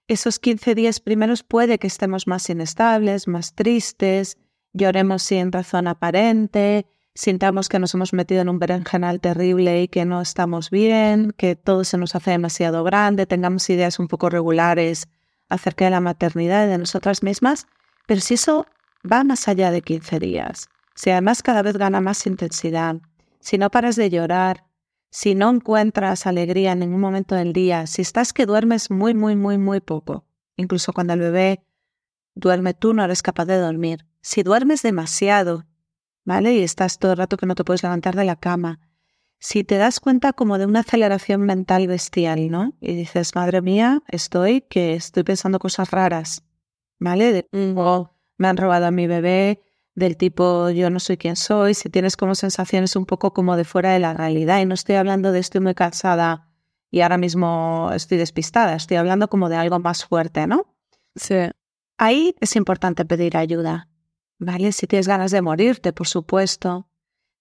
esos 0.09 0.39
15 0.39 0.73
días 0.73 0.99
primeros 0.99 1.43
puede 1.43 1.77
que 1.77 1.85
estemos 1.85 2.25
más 2.25 2.49
inestables, 2.49 3.27
más 3.27 3.53
tristes, 3.53 4.37
lloremos 4.73 5.21
sin 5.21 5.51
razón 5.51 5.87
aparente, 5.87 6.87
sintamos 7.13 7.69
que 7.69 7.77
nos 7.77 7.93
hemos 7.93 8.11
metido 8.11 8.41
en 8.41 8.49
un 8.49 8.57
berenjenal 8.57 9.21
terrible 9.21 9.83
y 9.83 9.87
que 9.87 10.05
no 10.05 10.19
estamos 10.19 10.71
bien, 10.71 11.31
que 11.37 11.55
todo 11.55 11.83
se 11.83 11.99
nos 11.99 12.15
hace 12.15 12.31
demasiado 12.31 12.83
grande, 12.83 13.27
tengamos 13.27 13.69
ideas 13.69 13.99
un 13.99 14.07
poco 14.07 14.29
regulares 14.29 15.07
acerca 15.47 15.85
de 15.85 15.91
la 15.91 16.01
maternidad 16.01 16.65
y 16.65 16.69
de 16.69 16.79
nosotras 16.79 17.21
mismas, 17.21 17.67
pero 18.07 18.19
si 18.19 18.33
eso 18.33 18.65
va 19.09 19.23
más 19.23 19.47
allá 19.47 19.69
de 19.69 19.83
15 19.83 20.19
días, 20.19 20.69
si 20.95 21.11
además 21.11 21.43
cada 21.43 21.61
vez 21.61 21.77
gana 21.77 22.01
más 22.01 22.25
intensidad, 22.25 22.95
si 23.41 23.59
no 23.59 23.69
paras 23.69 23.95
de 23.95 24.09
llorar, 24.09 24.65
si 25.09 25.35
no 25.35 25.49
encuentras 25.49 26.27
alegría 26.27 26.73
en 26.73 26.79
ningún 26.79 27.01
momento 27.01 27.35
del 27.35 27.53
día, 27.53 27.87
si 27.87 28.01
estás 28.01 28.33
que 28.33 28.45
duermes 28.45 28.91
muy, 28.91 29.13
muy, 29.13 29.35
muy, 29.35 29.57
muy 29.57 29.79
poco, 29.79 30.25
incluso 30.55 30.93
cuando 30.93 31.13
el 31.13 31.19
bebé 31.19 31.63
duerme 32.35 32.73
tú 32.73 32.93
no 32.93 33.03
eres 33.03 33.21
capaz 33.21 33.45
de 33.45 33.57
dormir, 33.57 34.05
si 34.21 34.43
duermes 34.43 34.81
demasiado, 34.81 35.65
¿vale? 36.25 36.53
Y 36.53 36.63
estás 36.63 36.99
todo 36.99 37.13
el 37.13 37.17
rato 37.17 37.37
que 37.37 37.45
no 37.45 37.55
te 37.55 37.63
puedes 37.63 37.83
levantar 37.83 38.15
de 38.15 38.25
la 38.25 38.35
cama, 38.35 38.79
si 39.39 39.63
te 39.63 39.77
das 39.77 39.99
cuenta 39.99 40.33
como 40.33 40.57
de 40.57 40.65
una 40.65 40.81
aceleración 40.81 41.41
mental 41.41 41.87
bestial, 41.87 42.51
¿no? 42.51 42.73
Y 42.81 42.93
dices, 42.95 43.35
madre 43.35 43.61
mía, 43.61 44.03
estoy 44.09 44.61
que 44.61 44.93
estoy 44.93 45.23
pensando 45.23 45.59
cosas 45.59 45.91
raras, 45.91 46.43
¿vale? 46.99 47.31
De, 47.31 47.47
oh, 47.77 48.11
me 48.37 48.47
han 48.47 48.57
robado 48.57 48.85
a 48.85 48.91
mi 48.91 49.07
bebé, 49.07 49.61
del 49.99 50.17
tipo 50.17 50.69
yo 50.69 50.89
no 50.89 50.99
soy 50.99 51.17
quien 51.17 51.35
soy, 51.35 51.73
si 51.73 51.89
tienes 51.89 52.17
como 52.17 52.33
sensaciones 52.35 52.95
un 52.95 53.05
poco 53.05 53.33
como 53.33 53.55
de 53.55 53.65
fuera 53.65 53.91
de 53.93 53.99
la 53.99 54.13
realidad 54.13 54.59
y 54.59 54.65
no 54.65 54.73
estoy 54.73 54.95
hablando 54.95 55.31
de 55.31 55.39
estoy 55.39 55.62
muy 55.62 55.75
cansada 55.75 56.49
y 56.89 57.01
ahora 57.01 57.17
mismo 57.17 57.91
estoy 57.93 58.17
despistada, 58.17 58.75
estoy 58.75 58.97
hablando 58.97 59.27
como 59.27 59.49
de 59.49 59.57
algo 59.57 59.79
más 59.79 60.05
fuerte, 60.05 60.47
¿no? 60.47 60.75
Sí. 61.15 61.35
Ahí 61.97 62.35
es 62.39 62.55
importante 62.55 63.05
pedir 63.05 63.38
ayuda, 63.38 63.89
¿vale? 64.39 64.71
Si 64.71 64.88
tienes 64.88 65.07
ganas 65.07 65.31
de 65.31 65.41
morirte, 65.41 65.93
por 65.93 66.07
supuesto. 66.07 66.89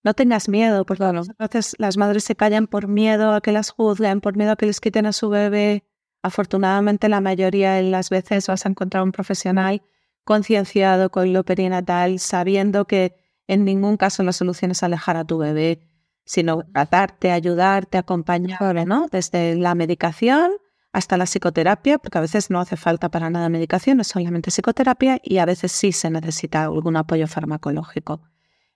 No 0.05 0.15
tengas 0.15 0.49
miedo, 0.49 0.85
porque 0.85 1.05
a 1.05 1.13
veces 1.13 1.75
las 1.79 1.97
madres 1.97 2.25
se 2.25 2.37
callan 2.37 2.67
por 2.67 2.89
miedo 2.89 3.33
a 3.33 3.41
que 3.41 3.53
las 3.53 3.71
juzguen, 3.71 4.21
por 4.21 4.37
miedo 4.37 4.53
a 4.53 4.57
que 4.57 4.67
les 4.67 4.81
quiten 4.81 5.07
a 5.07 5.13
su 5.13 5.29
bebé. 5.29 5.85
Afortunadamente, 6.23 7.09
la 7.09 7.21
mayoría 7.21 7.75
de 7.75 7.85
las 7.85 8.11
veces 8.11 8.47
vas 8.47 8.67
a 8.67 8.69
encontrar 8.69 9.03
un 9.03 9.13
profesional 9.13 9.83
concienciado 10.29 11.11
con 11.11 11.33
lo 11.33 11.43
perinatal, 11.43 12.19
sabiendo 12.19 12.85
que 12.85 13.15
en 13.47 13.65
ningún 13.65 13.97
caso 13.97 14.23
la 14.23 14.35
solución 14.35 14.73
es 14.73 14.83
alejar 14.83 15.17
a 15.17 15.25
tu 15.25 15.39
bebé, 15.39 15.81
sino 16.27 16.65
tratarte, 16.75 17.31
ayudarte, 17.31 17.97
acompañarle, 17.97 18.85
¿no? 18.85 19.09
Desde 19.11 19.57
la 19.57 19.75
medicación 19.75 20.53
hasta 20.93 21.17
la 21.17 21.25
psicoterapia, 21.25 21.97
porque 21.97 22.19
a 22.19 22.21
veces 22.21 22.51
no 22.51 22.61
hace 22.61 22.77
falta 22.77 23.09
para 23.09 23.31
nada 23.31 23.49
medicación, 23.49 24.01
es 24.01 24.09
solamente 24.09 24.51
psicoterapia 24.51 25.19
y 25.23 25.39
a 25.39 25.47
veces 25.47 25.73
sí 25.73 25.93
se 25.93 26.11
necesita 26.11 26.65
algún 26.65 26.99
apoyo 26.99 27.27
farmacológico. 27.27 28.21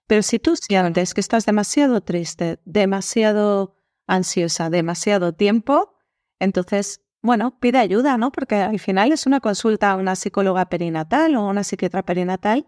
Pero 0.07 0.23
si 0.23 0.39
tú 0.39 0.55
sientes 0.55 1.13
que 1.13 1.21
estás 1.21 1.45
demasiado 1.45 2.01
triste, 2.01 2.61
demasiado 2.65 3.75
ansiosa, 4.07 4.71
demasiado 4.71 5.33
tiempo, 5.33 5.93
entonces 6.39 7.02
bueno, 7.23 7.57
pide 7.59 7.79
ayuda, 7.79 8.17
¿no? 8.17 8.31
Porque 8.31 8.55
al 8.55 8.79
final 8.79 9.13
es 9.13 9.25
una 9.25 9.39
consulta 9.39 9.91
a 9.91 9.95
una 9.95 10.15
psicóloga 10.15 10.65
perinatal 10.65 11.35
o 11.37 11.47
una 11.47 11.63
psiquiatra 11.63 12.03
perinatal 12.03 12.67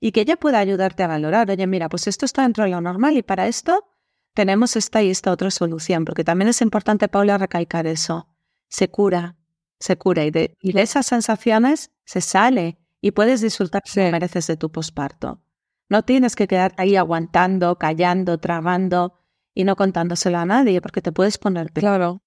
y 0.00 0.12
que 0.12 0.20
ella 0.20 0.36
pueda 0.36 0.60
ayudarte 0.60 1.02
a 1.02 1.08
valorar, 1.08 1.50
oye, 1.50 1.66
mira, 1.66 1.88
pues 1.88 2.06
esto 2.06 2.24
está 2.24 2.42
dentro 2.42 2.64
de 2.64 2.70
lo 2.70 2.80
normal 2.80 3.16
y 3.16 3.22
para 3.22 3.48
esto 3.48 3.84
tenemos 4.32 4.76
esta 4.76 5.02
y 5.02 5.10
esta 5.10 5.32
otra 5.32 5.50
solución, 5.50 6.04
porque 6.04 6.22
también 6.22 6.48
es 6.48 6.62
importante, 6.62 7.08
Paula, 7.08 7.36
recalcar 7.36 7.88
eso. 7.88 8.28
Se 8.68 8.88
cura, 8.88 9.34
se 9.80 9.96
cura 9.96 10.24
y 10.24 10.30
de, 10.30 10.56
esas 10.62 11.06
sensaciones 11.06 11.90
se 12.04 12.20
sale 12.20 12.78
y 13.00 13.10
puedes 13.10 13.40
disfrutar 13.40 13.82
si 13.84 14.00
mereces 14.00 14.46
de 14.46 14.56
tu 14.56 14.70
posparto. 14.70 15.42
No 15.88 16.02
tienes 16.04 16.36
que 16.36 16.46
quedar 16.46 16.74
ahí 16.76 16.94
aguantando, 16.94 17.76
callando, 17.76 18.38
tragando 18.38 19.14
y 19.52 19.64
no 19.64 19.74
contándoselo 19.74 20.38
a 20.38 20.46
nadie, 20.46 20.80
porque 20.80 21.02
te 21.02 21.10
puedes 21.10 21.38
poner 21.38 21.72
Claro. 21.72 22.22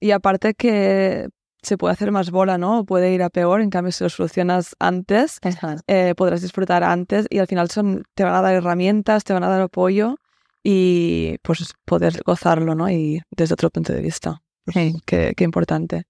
Y 0.00 0.10
aparte 0.10 0.54
que 0.54 1.28
se 1.62 1.76
puede 1.76 1.92
hacer 1.92 2.12
más 2.12 2.30
bola, 2.30 2.58
¿no? 2.58 2.84
Puede 2.84 3.12
ir 3.12 3.22
a 3.22 3.30
peor, 3.30 3.60
en 3.60 3.70
cambio 3.70 3.92
si 3.92 4.04
lo 4.04 4.10
solucionas 4.10 4.76
antes, 4.78 5.40
eh, 5.86 6.14
podrás 6.16 6.42
disfrutar 6.42 6.84
antes 6.84 7.26
y 7.28 7.38
al 7.38 7.48
final 7.48 7.70
son, 7.70 8.04
te 8.14 8.24
van 8.24 8.34
a 8.34 8.42
dar 8.42 8.54
herramientas, 8.54 9.24
te 9.24 9.32
van 9.32 9.42
a 9.42 9.48
dar 9.48 9.62
apoyo 9.62 10.16
y 10.62 11.38
pues 11.42 11.74
poder 11.84 12.22
gozarlo, 12.24 12.74
¿no? 12.74 12.88
Y 12.90 13.20
desde 13.30 13.54
otro 13.54 13.70
punto 13.70 13.92
de 13.92 14.00
vista. 14.00 14.42
Pues, 14.64 14.94
qué, 15.06 15.34
importante. 15.44 16.04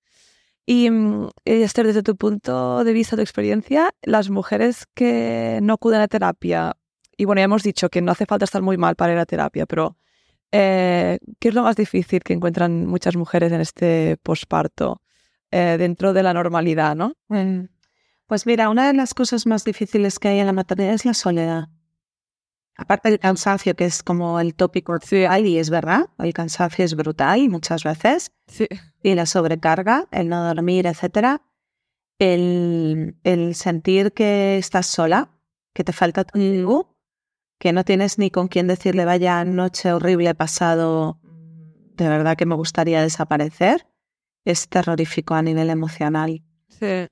Y 0.66 0.90
mm, 0.90 1.29
Esther, 1.44 1.87
desde 1.87 2.03
tu 2.03 2.16
punto 2.16 2.83
de 2.85 2.92
vista, 2.92 3.16
tu 3.16 3.22
experiencia, 3.22 3.90
las 4.03 4.31
mujeres 4.31 4.87
que 4.94 5.61
no 5.62 5.75
acuden 5.75 6.01
a 6.01 6.09
terapia, 6.09 6.75
y 7.16 7.25
bueno, 7.25 7.40
ya 7.40 7.44
hemos 7.44 7.62
dicho 7.62 7.88
que 7.88 8.03
no 8.03 8.12
hace 8.12 8.27
falta 8.27 8.44
estar 8.44 8.62
muy 8.62 8.77
mal 8.77 8.96
para 8.96 9.12
ir 9.12 9.18
a 9.18 9.27
terapia, 9.27 9.66
pero 9.66 9.96
eh, 10.59 11.19
¿Qué 11.38 11.49
es 11.49 11.55
lo 11.55 11.62
más 11.62 11.77
difícil 11.77 12.23
que 12.23 12.33
encuentran 12.33 12.87
muchas 12.87 13.14
mujeres 13.14 13.53
en 13.53 13.61
este 13.61 14.16
posparto 14.23 15.03
eh, 15.51 15.77
dentro 15.79 16.14
de 16.14 16.23
la 16.23 16.33
normalidad, 16.33 16.97
no? 16.97 17.12
Mm. 17.29 17.66
Pues 18.27 18.47
mira, 18.47 18.71
una 18.71 18.87
de 18.87 18.95
las 18.95 19.12
cosas 19.12 19.47
más 19.47 19.64
difíciles 19.64 20.19
que 20.19 20.29
hay 20.29 20.38
en 20.40 20.47
la 20.47 20.55
maternidad 20.55 20.95
es 20.95 21.05
la 21.05 21.12
soledad. 21.12 21.69
Aparte 22.75 23.11
del 23.11 23.19
cansancio, 23.19 23.77
que 23.77 23.85
es 23.85 24.03
como 24.03 24.40
el 24.40 24.55
tópico 24.55 24.99
sí. 25.03 25.25
y 25.45 25.59
es 25.59 25.71
verdad, 25.71 26.07
el 26.19 26.33
cansancio 26.33 26.85
es 26.85 26.97
brutal 26.97 27.49
muchas 27.51 27.85
veces. 27.85 28.33
Sí. 28.47 28.66
Y 29.03 29.14
la 29.14 29.27
sobrecarga, 29.27 30.09
el 30.11 30.29
no 30.29 30.42
dormir, 30.42 30.87
etcétera. 30.87 31.42
El, 32.19 33.16
el 33.25 33.55
sentir 33.55 34.12
que 34.12 34.57
estás 34.57 34.87
sola, 34.87 35.31
que 35.75 35.85
te 35.85 35.92
falta 35.92 36.25
tu 36.25 36.38
amigo, 36.38 36.96
que 37.59 37.73
no 37.73 37.85
tienes 37.85 38.19
ni 38.19 38.31
con 38.31 38.49
quién 38.49 38.66
decirle 38.66 39.05
vaya 39.05 39.45
noche 39.45 39.92
horrible 39.92 40.35
pasado, 40.35 41.19
de 41.95 42.09
verdad 42.09 42.37
que 42.37 42.47
me 42.47 42.55
gustaría 42.55 43.03
desaparecer, 43.03 43.87
es 44.45 44.69
terrorífico 44.69 45.35
a 45.35 45.42
nivel 45.42 45.71
emocional. 45.71 46.42
Sí. 46.69 47.09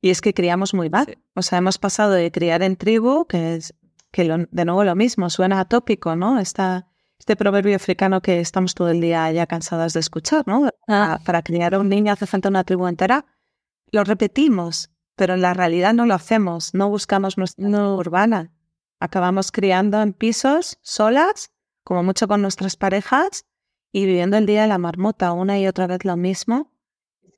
Y 0.00 0.10
es 0.10 0.20
que 0.20 0.34
criamos 0.34 0.74
muy 0.74 0.90
mal. 0.90 1.18
O 1.34 1.42
sea, 1.42 1.58
hemos 1.58 1.78
pasado 1.78 2.12
de 2.12 2.30
criar 2.32 2.62
en 2.62 2.76
tribu, 2.76 3.26
que 3.26 3.54
es 3.54 3.74
que 4.10 4.24
de 4.24 4.64
nuevo 4.64 4.84
lo 4.84 4.94
mismo, 4.94 5.30
suena 5.30 5.60
atópico, 5.60 6.16
¿no? 6.16 6.38
Esta, 6.38 6.86
este 7.18 7.34
proverbio 7.36 7.76
africano 7.76 8.20
que 8.20 8.40
estamos 8.40 8.74
todo 8.74 8.90
el 8.90 9.00
día 9.00 9.30
ya 9.32 9.46
cansadas 9.46 9.94
de 9.94 10.00
escuchar, 10.00 10.46
¿no? 10.46 10.68
Ah. 10.88 11.20
Para 11.24 11.42
criar 11.42 11.74
a 11.74 11.78
un 11.78 11.88
niño 11.88 12.12
hace 12.12 12.26
falta 12.26 12.48
una 12.48 12.64
tribu 12.64 12.86
entera. 12.86 13.24
Lo 13.90 14.04
repetimos, 14.04 14.90
pero 15.16 15.34
en 15.34 15.42
la 15.42 15.54
realidad 15.54 15.94
no 15.94 16.04
lo 16.04 16.14
hacemos, 16.14 16.74
no 16.74 16.88
buscamos 16.88 17.38
nuestra 17.38 17.66
tribu 17.66 17.96
urbana. 17.96 18.52
Acabamos 19.02 19.50
criando 19.50 20.00
en 20.00 20.12
pisos, 20.12 20.78
solas, 20.80 21.50
como 21.82 22.04
mucho 22.04 22.28
con 22.28 22.40
nuestras 22.40 22.76
parejas, 22.76 23.46
y 23.90 24.06
viviendo 24.06 24.36
el 24.36 24.46
día 24.46 24.62
de 24.62 24.68
la 24.68 24.78
marmota 24.78 25.32
una 25.32 25.58
y 25.58 25.66
otra 25.66 25.88
vez 25.88 26.04
lo 26.04 26.16
mismo, 26.16 26.70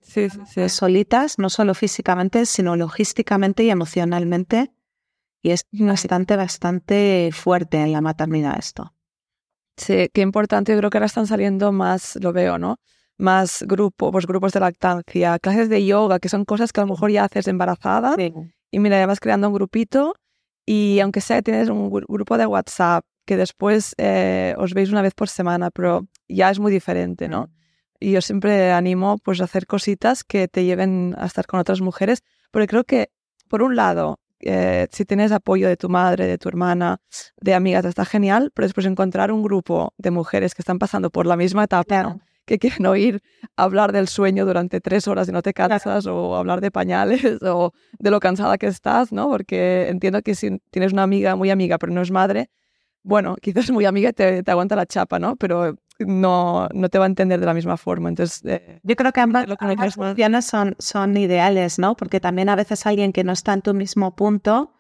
Sí, 0.03 0.29
sí, 0.29 0.41
sí. 0.47 0.69
solitas, 0.69 1.39
no 1.39 1.49
solo 1.49 1.73
físicamente, 1.73 2.45
sino 2.45 2.77
logísticamente 2.77 3.65
y 3.65 3.71
emocionalmente. 3.71 4.75
Y 5.41 5.53
es 5.53 5.65
bastante, 5.73 6.37
bastante 6.37 7.31
fuerte 7.33 7.79
en 7.79 7.93
la 7.93 8.03
maternidad 8.03 8.59
esto. 8.59 8.93
Sí, 9.79 10.11
qué 10.13 10.21
importante. 10.21 10.73
Yo 10.73 10.79
creo 10.79 10.91
que 10.91 10.99
ahora 10.99 11.07
están 11.07 11.27
saliendo 11.27 11.73
más, 11.73 12.17
lo 12.21 12.35
veo, 12.35 12.59
¿no? 12.59 12.77
Más 13.17 13.65
grupos, 13.67 14.13
pues 14.13 14.27
grupos 14.27 14.53
de 14.53 14.61
lactancia, 14.61 15.39
clases 15.39 15.71
de 15.71 15.87
yoga, 15.87 16.19
que 16.19 16.29
son 16.29 16.45
cosas 16.45 16.75
que 16.75 16.83
a 16.83 16.85
lo 16.85 16.91
mejor 16.91 17.11
ya 17.11 17.25
haces 17.25 17.49
embarazada. 17.49 18.17
Y 18.71 18.81
mira, 18.81 18.99
ya 18.99 19.07
vas 19.07 19.21
creando 19.21 19.49
un 19.49 19.55
grupito 19.55 20.15
y 20.67 21.01
aunque 21.01 21.21
sea 21.21 21.43
tienes 21.43 21.69
un 21.69 21.91
gru- 21.91 22.05
grupo 22.09 22.39
de 22.39 22.47
WhatsApp 22.47 23.05
que 23.27 23.37
después 23.37 23.95
eh, 23.99 24.55
os 24.59 24.75
veis 24.75 24.91
una 24.91 25.03
vez 25.03 25.15
por 25.15 25.29
semana, 25.29 25.71
pero 25.71 26.07
ya 26.29 26.51
es 26.51 26.59
muy 26.59 26.71
diferente, 26.73 27.29
¿no? 27.29 27.51
Y 28.01 28.13
yo 28.13 28.21
siempre 28.21 28.73
animo 28.73 29.17
pues 29.19 29.41
a 29.41 29.45
hacer 29.45 29.67
cositas 29.67 30.25
que 30.25 30.47
te 30.49 30.65
lleven 30.65 31.15
a 31.19 31.27
estar 31.27 31.47
con 31.47 31.61
otras 31.61 31.81
mujeres, 31.81 32.23
porque 32.51 32.67
creo 32.67 32.85
que, 32.85 33.09
por 33.49 33.63
un 33.63 33.77
lado, 33.77 34.19
eh, 34.41 34.89
si 34.93 35.05
tienes 35.07 35.33
apoyo 35.33 35.69
de 35.69 35.77
tu 35.79 35.89
madre, 35.89 36.27
de 36.27 36.37
tu 36.37 36.49
hermana, 36.51 36.99
de 37.41 37.55
amigas, 37.55 37.85
está 37.87 38.05
genial, 38.05 38.51
pero 38.55 38.67
después 38.67 38.85
encontrar 38.85 39.33
un 39.33 39.43
grupo 39.43 39.95
de 39.97 40.11
mujeres 40.11 40.55
que 40.55 40.61
están 40.61 40.79
pasando 40.79 41.09
por 41.11 41.27
la 41.27 41.37
misma 41.37 41.65
etapa, 41.65 42.03
¿no? 42.03 42.21
Que 42.45 42.59
quieren 42.59 42.87
oír 42.87 43.23
hablar 43.57 43.93
del 43.93 44.09
sueño 44.09 44.45
durante 44.47 44.81
tres 44.81 45.09
horas 45.09 45.29
y 45.29 45.33
no 45.33 45.43
te 45.43 45.53
cansas, 45.53 46.07
o 46.07 46.37
hablar 46.37 46.61
de 46.61 46.71
pañales, 46.71 47.25
o 47.43 47.73
de 47.99 48.11
lo 48.11 48.21
cansada 48.21 48.59
que 48.59 48.67
estás, 48.67 49.13
¿no? 49.13 49.29
Porque 49.29 49.89
entiendo 49.89 50.23
que 50.23 50.35
si 50.35 50.59
tienes 50.71 50.93
una 50.93 51.03
amiga 51.05 51.37
muy 51.37 51.51
amiga, 51.51 51.79
pero 51.79 51.93
no 51.93 52.03
es 52.03 52.11
madre, 52.11 52.51
bueno, 53.03 53.37
quizás 53.43 53.71
muy 53.71 53.85
amiga 53.85 54.13
te, 54.13 54.43
te 54.43 54.51
aguanta 54.51 54.77
la 54.77 54.87
chapa, 54.87 55.19
¿no? 55.19 55.37
Pero 55.37 55.77
no, 55.99 56.69
no 56.75 56.89
te 56.89 56.99
va 56.99 57.05
a 57.05 57.09
entender 57.09 57.39
de 57.41 57.47
la 57.47 57.55
misma 57.55 57.77
forma. 57.77 58.09
Entonces, 58.09 58.43
eh, 58.45 58.81
Yo 58.83 58.97
creo 58.97 59.13
que 59.13 59.21
ambas, 59.21 59.47
Lo 59.49 59.57
que 59.57 59.65
ambas 59.65 59.97
opciones 59.97 60.45
son, 60.45 60.75
son 60.79 61.17
ideales, 61.17 61.79
¿no? 61.79 61.95
Porque 61.97 62.19
también 62.21 62.49
a 62.49 62.57
veces 62.57 62.85
alguien 62.87 63.13
que 63.13 63.23
no 63.25 63.33
está 63.33 63.53
en 63.53 63.63
tu 63.63 63.75
mismo 63.75 64.17
punto 64.17 64.73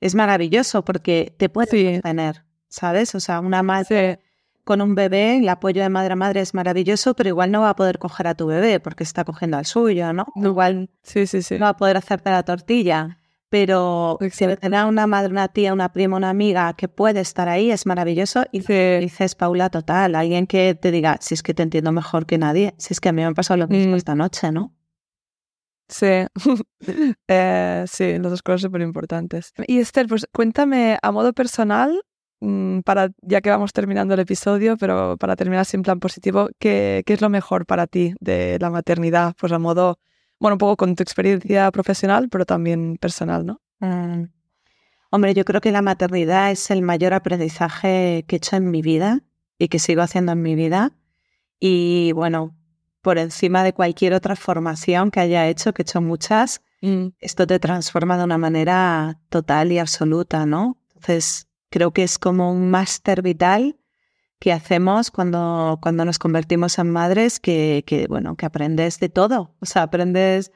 es 0.00 0.14
maravilloso 0.14 0.84
porque 0.84 1.34
te 1.38 1.48
puede 1.48 1.68
Sí. 1.70 1.94
sostener, 1.94 2.44
¿sabes? 2.68 3.14
O 3.14 3.20
sea, 3.20 3.40
una 3.40 3.62
madre 3.62 4.20
sí, 4.22 4.28
con 4.64 4.80
un 4.80 4.94
bebé, 4.94 5.38
el 5.38 5.48
apoyo 5.48 5.82
de 5.82 5.88
madre 5.88 6.12
a 6.12 6.16
madre 6.16 6.40
es 6.40 6.54
maravilloso, 6.54 7.14
pero 7.14 7.28
igual 7.28 7.50
no 7.50 7.62
va 7.62 7.70
a 7.70 7.76
poder 7.76 7.98
coger 7.98 8.26
a 8.28 8.34
tu 8.34 8.46
bebé 8.46 8.80
porque 8.80 9.02
está 9.04 9.24
cogiendo 9.24 9.56
al 9.56 9.66
suyo, 9.66 10.12
¿no? 10.12 10.26
Igual 10.36 10.90
sí, 11.02 11.26
sí, 11.26 11.42
sí. 11.42 11.54
no 11.54 11.62
va 11.64 11.70
a 11.70 11.76
poder 11.76 11.96
hacerte 11.96 12.30
la 12.30 12.42
tortilla. 12.44 13.18
Pero 13.48 14.16
si 14.20 14.26
Exacto. 14.26 14.56
tener 14.62 14.86
una 14.86 15.06
madre, 15.06 15.30
una 15.30 15.48
tía, 15.48 15.74
una 15.74 15.92
prima, 15.92 16.16
una 16.16 16.30
amiga 16.30 16.72
que 16.72 16.88
puede 16.88 17.20
estar 17.20 17.50
ahí 17.50 17.70
es 17.70 17.84
maravilloso. 17.84 18.44
Y 18.50 18.60
dices, 18.60 19.34
Paula, 19.34 19.68
total, 19.68 20.14
alguien 20.14 20.46
que 20.46 20.74
te 20.74 20.90
diga, 20.90 21.18
si 21.20 21.34
es 21.34 21.42
que 21.42 21.52
te 21.52 21.62
entiendo 21.62 21.92
mejor 21.92 22.24
que 22.24 22.38
nadie, 22.38 22.72
si 22.78 22.94
es 22.94 23.00
que 23.00 23.10
a 23.10 23.12
mí 23.12 23.20
me 23.20 23.26
ha 23.26 23.32
pasado 23.32 23.58
lo 23.58 23.68
mismo 23.68 23.92
Mm. 23.92 23.96
esta 23.96 24.14
noche, 24.14 24.50
¿no? 24.52 24.74
Sí, 25.88 26.06
Eh, 27.28 27.84
sí, 27.86 28.18
las 28.18 28.30
dos 28.30 28.42
cosas 28.42 28.62
súper 28.62 28.80
importantes. 28.80 29.52
Y 29.66 29.78
Esther, 29.80 30.06
pues 30.06 30.26
cuéntame 30.32 30.98
a 31.02 31.12
modo 31.12 31.34
personal, 31.34 32.00
para, 32.84 33.10
ya 33.20 33.40
que 33.40 33.50
vamos 33.50 33.72
terminando 33.72 34.14
el 34.14 34.20
episodio, 34.20 34.76
pero 34.76 35.16
para 35.16 35.36
terminar 35.36 35.66
en 35.72 35.82
plan 35.82 36.00
positivo, 36.00 36.48
¿qué, 36.58 37.02
qué 37.06 37.12
es 37.12 37.20
lo 37.20 37.28
mejor 37.28 37.66
para 37.66 37.86
ti 37.86 38.14
de 38.20 38.58
la 38.60 38.70
maternidad? 38.70 39.34
Pues 39.38 39.52
a 39.52 39.58
modo, 39.58 39.98
bueno, 40.40 40.54
un 40.54 40.58
poco 40.58 40.76
con 40.76 40.96
tu 40.96 41.02
experiencia 41.02 41.70
profesional, 41.70 42.28
pero 42.28 42.44
también 42.44 42.96
personal, 42.96 43.46
¿no? 43.46 43.60
Mm. 43.80 44.24
Hombre, 45.10 45.34
yo 45.34 45.44
creo 45.44 45.60
que 45.60 45.72
la 45.72 45.82
maternidad 45.82 46.50
es 46.50 46.70
el 46.70 46.82
mayor 46.82 47.12
aprendizaje 47.12 48.24
que 48.26 48.36
he 48.36 48.38
hecho 48.38 48.56
en 48.56 48.70
mi 48.70 48.82
vida 48.82 49.20
y 49.58 49.68
que 49.68 49.78
sigo 49.78 50.02
haciendo 50.02 50.32
en 50.32 50.42
mi 50.42 50.54
vida. 50.54 50.92
Y 51.60 52.12
bueno, 52.12 52.56
por 53.02 53.18
encima 53.18 53.62
de 53.62 53.72
cualquier 53.72 54.14
otra 54.14 54.36
formación 54.36 55.10
que 55.10 55.20
haya 55.20 55.46
hecho, 55.48 55.74
que 55.74 55.82
he 55.82 55.84
hecho 55.84 56.00
muchas, 56.00 56.62
esto 57.20 57.46
te 57.46 57.60
transforma 57.60 58.18
de 58.18 58.24
una 58.24 58.38
manera 58.38 59.20
total 59.28 59.70
y 59.70 59.78
absoluta, 59.78 60.46
¿no? 60.46 60.78
Entonces, 60.88 61.46
creo 61.72 61.90
que 61.92 62.04
es 62.04 62.18
como 62.18 62.52
un 62.52 62.70
máster 62.70 63.22
vital 63.22 63.76
que 64.38 64.52
hacemos 64.52 65.10
cuando, 65.10 65.78
cuando 65.82 66.04
nos 66.04 66.18
convertimos 66.18 66.78
en 66.78 66.90
madres, 66.90 67.40
que, 67.40 67.82
que, 67.86 68.06
bueno, 68.08 68.36
que 68.36 68.46
aprendes 68.46 69.00
de 69.00 69.08
todo. 69.08 69.54
O 69.60 69.66
sea, 69.66 69.82
aprendes 69.82 70.52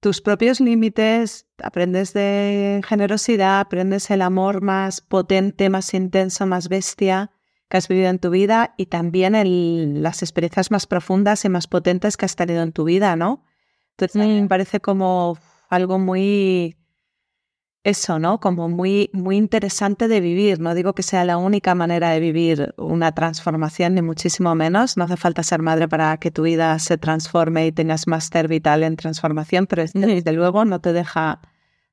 tus 0.00 0.20
propios 0.20 0.60
límites, 0.60 1.46
aprendes 1.62 2.12
de 2.12 2.80
generosidad, 2.86 3.60
aprendes 3.60 4.10
el 4.10 4.22
amor 4.22 4.62
más 4.62 5.00
potente, 5.00 5.70
más 5.70 5.92
intenso, 5.94 6.46
más 6.46 6.68
bestia 6.68 7.30
que 7.68 7.78
has 7.78 7.88
vivido 7.88 8.10
en 8.10 8.18
tu 8.18 8.28
vida 8.30 8.74
y 8.76 8.86
también 8.86 9.34
el- 9.34 10.02
las 10.02 10.22
experiencias 10.22 10.70
más 10.70 10.86
profundas 10.86 11.44
y 11.44 11.48
más 11.48 11.66
potentes 11.66 12.16
que 12.16 12.26
has 12.26 12.36
tenido 12.36 12.62
en 12.62 12.72
tu 12.72 12.84
vida, 12.84 13.16
¿no? 13.16 13.44
Entonces, 13.92 14.20
a 14.20 14.24
mí 14.26 14.40
me 14.40 14.48
parece 14.48 14.80
como 14.80 15.38
algo 15.70 15.98
muy 15.98 16.76
eso, 17.84 18.18
¿no? 18.18 18.38
Como 18.38 18.68
muy, 18.68 19.10
muy 19.12 19.36
interesante 19.36 20.08
de 20.08 20.20
vivir. 20.20 20.60
No 20.60 20.74
digo 20.74 20.94
que 20.94 21.02
sea 21.02 21.24
la 21.24 21.36
única 21.36 21.74
manera 21.74 22.10
de 22.10 22.20
vivir 22.20 22.74
una 22.76 23.12
transformación, 23.12 23.94
ni 23.94 24.02
muchísimo 24.02 24.54
menos. 24.54 24.96
No 24.96 25.04
hace 25.04 25.16
falta 25.16 25.42
ser 25.42 25.62
madre 25.62 25.88
para 25.88 26.16
que 26.18 26.30
tu 26.30 26.42
vida 26.42 26.78
se 26.78 26.98
transforme 26.98 27.66
y 27.66 27.72
tengas 27.72 28.06
máster 28.06 28.48
vital 28.48 28.84
en 28.84 28.96
transformación, 28.96 29.66
pero 29.66 29.82
este, 29.82 29.98
desde 29.98 30.32
luego 30.32 30.64
no 30.64 30.80
te 30.80 30.92
deja, 30.92 31.40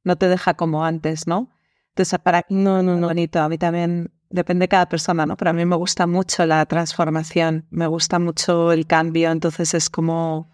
no 0.04 0.16
te 0.16 0.28
deja 0.28 0.54
como 0.54 0.86
antes, 0.86 1.28
¿no? 1.28 1.50
Entonces, 1.90 2.20
para 2.20 2.46
no, 2.50 2.84
no, 2.84 2.96
no, 2.96 3.08
bonito. 3.08 3.40
A 3.40 3.50
mí 3.50 3.58
también 3.58 4.12
depende 4.30 4.64
de 4.64 4.70
cada 4.70 4.88
persona, 4.88 5.26
¿no? 5.26 5.38
Pero 5.38 5.52
a 5.52 5.54
mí 5.54 5.66
me 5.66 5.76
gusta 5.76 6.06
mucho 6.06 6.46
la 6.46 6.66
transformación, 6.66 7.66
me 7.72 7.88
gusta 7.88 8.20
mucho 8.20 8.72
el 8.72 8.86
cambio, 8.86 9.32
entonces 9.32 9.74
es 9.74 9.90
como 9.90 10.50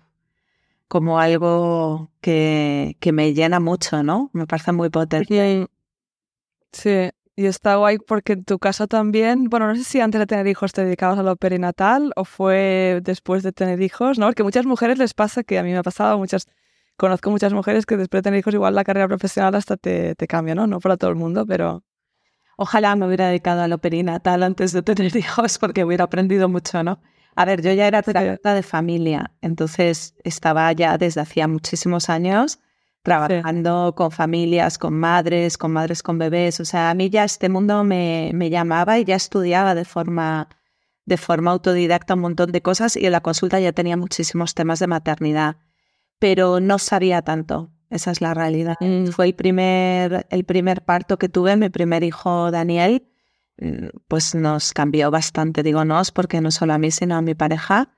como 0.88 1.19
algo 1.19 2.12
que, 2.21 2.98
que 3.00 3.12
me 3.12 3.34
llena 3.34 3.60
mucho, 3.60 4.04
¿no? 4.04 4.30
Me 4.34 4.48
parece 4.48 4.71
muy 4.71 4.89
potente. 4.89 5.67
Sí, 6.71 7.10
y 7.38 7.45
está 7.48 7.76
guay 7.76 7.98
porque 7.98 8.34
en 8.34 8.45
tu 8.45 8.60
caso 8.60 8.88
también, 8.88 9.45
bueno, 9.50 9.67
no 9.67 9.76
sé 9.76 9.84
si 9.84 10.00
antes 10.00 10.19
de 10.19 10.28
tener 10.28 10.48
hijos 10.48 10.71
te 10.71 10.86
dedicabas 10.86 11.19
a 11.19 11.24
lo 11.24 11.36
perinatal 11.36 12.12
o 12.15 12.26
fue 12.26 13.02
después 13.04 13.43
de 13.43 13.52
tener 13.52 13.82
hijos, 13.82 14.19
¿no? 14.19 14.28
Porque 14.28 14.41
a 14.41 14.45
muchas 14.45 14.65
mujeres 14.65 14.98
les 14.98 15.13
pasa, 15.13 15.43
que 15.43 15.58
a 15.60 15.63
mí 15.63 15.71
me 15.71 15.78
ha 15.78 15.84
pasado, 15.84 16.17
muchas, 16.17 16.48
conozco 16.98 17.32
muchas 17.32 17.54
mujeres 17.54 17.86
que 17.86 17.98
después 17.98 18.19
de 18.19 18.24
tener 18.24 18.39
hijos 18.39 18.54
igual 18.54 18.76
la 18.76 18.84
carrera 18.84 19.08
profesional 19.08 19.56
hasta 19.56 19.78
te, 19.78 20.15
te 20.15 20.28
cambia, 20.28 20.56
¿no? 20.56 20.67
No 20.67 20.80
para 20.80 20.98
todo 20.98 21.10
el 21.10 21.15
mundo, 21.17 21.45
pero... 21.45 21.84
Ojalá 22.58 22.95
me 22.95 23.06
hubiera 23.06 23.28
dedicado 23.28 23.63
a 23.63 23.67
lo 23.67 23.80
perinatal 23.80 24.41
antes 24.41 24.71
de 24.71 24.82
tener 24.82 25.13
hijos 25.17 25.58
porque 25.60 25.84
hubiera 25.84 26.06
aprendido 26.06 26.48
mucho, 26.48 26.84
¿no? 26.84 27.02
A 27.36 27.45
ver, 27.45 27.62
yo 27.62 27.74
ya 27.74 27.88
era 27.88 28.02
terapeuta 28.02 28.54
de 28.54 28.63
familia, 28.63 29.32
entonces 29.41 30.15
estaba 30.24 30.71
ya 30.71 30.98
desde 30.98 31.21
hacía 31.21 31.48
muchísimos 31.48 32.10
años 32.10 32.60
trabajando 33.06 33.89
sí. 33.89 33.93
con 33.95 34.12
familias, 34.12 34.78
con 34.78 34.95
madres, 34.95 35.58
con 35.58 35.71
madres 35.71 36.02
con 36.02 36.17
bebés. 36.17 36.60
O 36.60 36.65
sea, 36.65 36.89
a 36.89 36.93
mí 36.95 37.10
ya 37.10 37.24
este 37.24 37.50
mundo 37.50 37.84
me, 37.84 38.32
me 38.34 38.50
llamaba 38.50 38.98
y 38.98 39.06
ya 39.06 39.15
estudiaba 39.15 39.76
de 39.76 39.86
forma, 39.86 40.50
de 41.06 41.17
forma 41.17 41.52
autodidacta 41.52 42.15
un 42.15 42.21
montón 42.21 42.52
de 42.52 42.62
cosas 42.62 42.98
y 42.98 43.06
en 43.06 43.12
la 43.12 43.21
consulta 43.21 43.60
ya 43.60 43.71
tenía 43.74 43.95
muchísimos 43.95 44.56
temas 44.56 44.80
de 44.80 44.88
maternidad, 44.88 45.58
pero 46.19 46.60
no 46.60 46.80
sabía 46.80 47.21
tanto. 47.21 47.71
Esa 47.91 48.10
es 48.12 48.19
la 48.19 48.34
realidad. 48.34 48.76
Mm. 48.80 49.08
Fue 49.08 49.28
el 49.28 49.36
primer, 49.36 50.26
el 50.32 50.43
primer 50.43 50.84
parto 50.84 51.17
que 51.17 51.30
tuve, 51.30 51.56
mi 51.56 51.69
primer 51.69 52.04
hijo 52.04 52.50
Daniel, 52.50 53.08
pues 54.08 54.36
nos 54.36 54.74
cambió 54.74 55.12
bastante, 55.12 55.63
digo 55.63 55.86
nos, 55.86 56.12
porque 56.12 56.41
no 56.41 56.52
solo 56.52 56.74
a 56.74 56.78
mí, 56.78 56.91
sino 56.91 57.15
a 57.15 57.22
mi 57.22 57.36
pareja, 57.36 57.91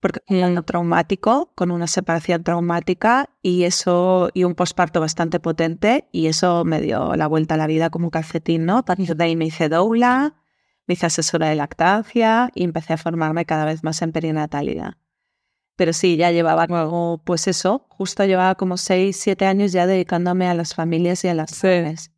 porque 0.00 0.20
fue 0.26 0.44
un 0.44 0.62
traumático, 0.64 1.52
con 1.54 1.70
una 1.70 1.86
separación 1.86 2.42
traumática 2.42 3.28
y 3.42 3.64
eso, 3.64 4.30
y 4.32 4.44
un 4.44 4.54
posparto 4.54 5.00
bastante 5.00 5.40
potente, 5.40 6.08
y 6.10 6.26
eso 6.26 6.64
me 6.64 6.80
dio 6.80 7.14
la 7.16 7.26
vuelta 7.26 7.54
a 7.54 7.58
la 7.58 7.66
vida 7.66 7.90
como 7.90 8.06
un 8.06 8.10
calcetín, 8.10 8.64
¿no? 8.64 8.78
A 8.78 8.84
partir 8.84 9.14
de 9.14 9.24
ahí 9.24 9.36
me 9.36 9.46
hice 9.46 9.68
doula, 9.68 10.36
me 10.86 10.94
hice 10.94 11.06
asesora 11.06 11.48
de 11.48 11.54
lactancia 11.56 12.50
y 12.54 12.64
empecé 12.64 12.94
a 12.94 12.96
formarme 12.96 13.44
cada 13.44 13.64
vez 13.64 13.84
más 13.84 14.00
en 14.02 14.12
perinatalidad. 14.12 14.94
Pero 15.76 15.92
sí, 15.92 16.16
ya 16.16 16.30
llevaba 16.30 16.66
como, 16.66 17.22
pues 17.24 17.46
eso, 17.46 17.86
justo 17.88 18.24
llevaba 18.24 18.54
como 18.54 18.76
seis, 18.76 19.16
siete 19.16 19.46
años 19.46 19.72
ya 19.72 19.86
dedicándome 19.86 20.46
a 20.46 20.54
las 20.54 20.74
familias 20.74 21.24
y 21.24 21.28
a 21.28 21.34
las 21.34 21.52
mujeres. 21.52 22.00
Sí, 22.02 22.10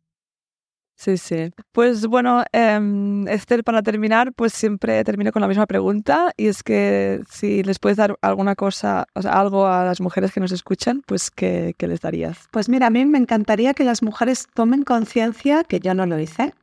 sí. 0.95 1.51
Pues 1.71 2.05
bueno, 2.05 2.43
eh, 2.53 3.25
Esther, 3.27 3.63
para 3.63 3.81
terminar, 3.81 4.33
pues 4.33 4.53
siempre 4.53 5.03
termino 5.03 5.31
con 5.31 5.41
la 5.41 5.47
misma 5.47 5.65
pregunta 5.65 6.31
y 6.37 6.47
es 6.47 6.63
que 6.63 7.21
si 7.29 7.63
les 7.63 7.79
puedes 7.79 7.97
dar 7.97 8.17
alguna 8.21 8.55
cosa, 8.55 9.07
o 9.13 9.21
sea, 9.21 9.33
algo 9.33 9.67
a 9.67 9.83
las 9.83 10.01
mujeres 10.01 10.31
que 10.31 10.39
nos 10.39 10.51
escuchan, 10.51 11.03
pues 11.05 11.31
¿qué, 11.31 11.75
les 11.79 12.01
darías? 12.01 12.47
Pues 12.51 12.69
mira, 12.69 12.87
a 12.87 12.89
mí 12.89 13.05
me 13.05 13.17
encantaría 13.17 13.73
que 13.73 13.83
las 13.83 14.01
mujeres 14.01 14.47
tomen 14.53 14.83
conciencia, 14.83 15.63
que 15.63 15.79
yo 15.79 15.93
no 15.93 16.05
lo 16.05 16.19
hice, 16.19 16.53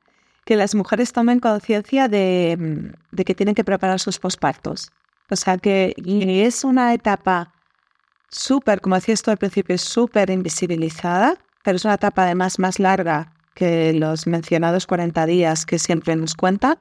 que 0.44 0.56
las 0.56 0.74
mujeres 0.74 1.12
tomen 1.12 1.40
conciencia 1.40 2.08
de, 2.08 2.92
de, 3.10 3.24
que 3.24 3.34
tienen 3.34 3.54
que 3.54 3.64
preparar 3.64 4.00
sus 4.00 4.18
pospartos. 4.18 4.90
O 5.28 5.36
sea, 5.36 5.58
que 5.58 5.94
es 6.06 6.64
una 6.64 6.92
etapa 6.94 7.52
súper, 8.30 8.80
como 8.80 8.96
decías 8.96 9.22
tú 9.22 9.30
al 9.30 9.36
principio, 9.36 9.76
súper 9.78 10.30
invisibilizada, 10.30 11.36
pero 11.62 11.76
es 11.76 11.84
una 11.84 11.94
etapa 11.94 12.22
además 12.22 12.58
más 12.58 12.78
larga 12.78 13.32
que 13.60 13.92
los 13.92 14.26
mencionados 14.26 14.86
40 14.86 15.26
días 15.26 15.66
que 15.66 15.78
siempre 15.78 16.16
nos 16.16 16.34
cuenta. 16.34 16.78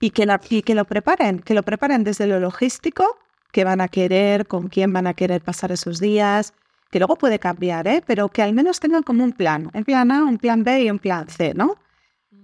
Y, 0.00 0.10
que 0.10 0.26
y 0.48 0.62
que 0.62 0.74
lo 0.74 0.84
preparen, 0.84 1.38
que 1.38 1.54
lo 1.54 1.62
preparen 1.62 2.02
desde 2.02 2.26
lo 2.26 2.40
logístico, 2.40 3.16
que 3.52 3.62
van 3.62 3.80
a 3.80 3.86
querer, 3.86 4.48
con 4.48 4.66
quién 4.66 4.92
van 4.92 5.06
a 5.06 5.14
querer 5.14 5.40
pasar 5.40 5.70
esos 5.70 6.00
días, 6.00 6.52
que 6.90 6.98
luego 6.98 7.14
puede 7.14 7.38
cambiar, 7.38 7.86
¿eh? 7.86 8.02
pero 8.04 8.28
que 8.28 8.42
al 8.42 8.54
menos 8.54 8.80
tengan 8.80 9.04
como 9.04 9.22
un 9.22 9.30
plan, 9.30 9.70
un 9.72 9.84
plan 9.84 10.10
A, 10.10 10.24
un 10.24 10.38
plan 10.38 10.64
B 10.64 10.82
y 10.82 10.90
un 10.90 10.98
plan 10.98 11.28
C, 11.28 11.54
¿no? 11.54 11.76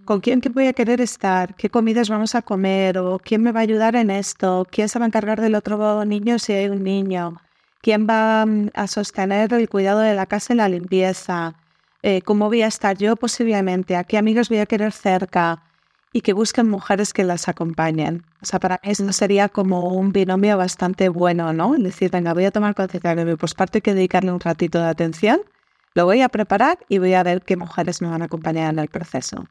¿Con 0.04 0.20
quién 0.20 0.40
voy 0.54 0.68
a 0.68 0.72
querer 0.72 1.00
estar? 1.00 1.56
¿Qué 1.56 1.68
comidas 1.68 2.08
vamos 2.08 2.36
a 2.36 2.42
comer? 2.42 2.98
¿O 2.98 3.18
quién 3.18 3.42
me 3.42 3.50
va 3.50 3.60
a 3.60 3.62
ayudar 3.64 3.96
en 3.96 4.10
esto? 4.10 4.64
¿Quién 4.70 4.88
se 4.88 5.00
va 5.00 5.06
a 5.06 5.08
encargar 5.08 5.40
del 5.40 5.56
otro 5.56 6.04
niño 6.04 6.38
si 6.38 6.52
hay 6.52 6.68
un 6.68 6.84
niño? 6.84 7.40
¿Quién 7.80 8.06
va 8.06 8.46
mm, 8.46 8.68
a 8.74 8.86
sostener 8.86 9.52
el 9.52 9.68
cuidado 9.68 9.98
de 10.00 10.14
la 10.14 10.26
casa 10.26 10.52
y 10.52 10.56
la 10.56 10.68
limpieza? 10.68 11.56
Eh, 12.02 12.22
¿Cómo 12.22 12.46
voy 12.46 12.62
a 12.62 12.66
estar 12.66 12.96
yo 12.96 13.16
posiblemente? 13.16 13.96
¿A 13.96 14.04
qué 14.04 14.18
amigos 14.18 14.48
voy 14.48 14.58
a 14.58 14.66
querer 14.66 14.92
cerca? 14.92 15.62
Y 16.12 16.20
que 16.22 16.32
busquen 16.32 16.68
mujeres 16.68 17.12
que 17.12 17.24
las 17.24 17.48
acompañen. 17.48 18.24
O 18.42 18.46
sea, 18.46 18.60
para 18.60 18.80
mí 18.82 18.90
eso 18.90 19.12
sería 19.12 19.48
como 19.48 19.88
un 19.90 20.12
binomio 20.12 20.56
bastante 20.56 21.08
bueno, 21.08 21.52
¿no? 21.52 21.74
Es 21.74 21.82
decir, 21.82 22.10
venga, 22.10 22.32
voy 22.32 22.44
a 22.44 22.50
tomar 22.50 22.74
conciencia 22.74 23.14
de 23.14 23.24
mi 23.24 23.36
posparto 23.36 23.78
y 23.78 23.80
que 23.82 23.94
dedicarle 23.94 24.32
un 24.32 24.40
ratito 24.40 24.78
de 24.78 24.88
atención. 24.88 25.40
Lo 25.94 26.04
voy 26.04 26.22
a 26.22 26.28
preparar 26.28 26.78
y 26.88 26.98
voy 26.98 27.14
a 27.14 27.22
ver 27.22 27.42
qué 27.42 27.56
mujeres 27.56 28.02
me 28.02 28.08
van 28.08 28.22
a 28.22 28.26
acompañar 28.26 28.72
en 28.72 28.78
el 28.78 28.88
proceso. 28.88 29.46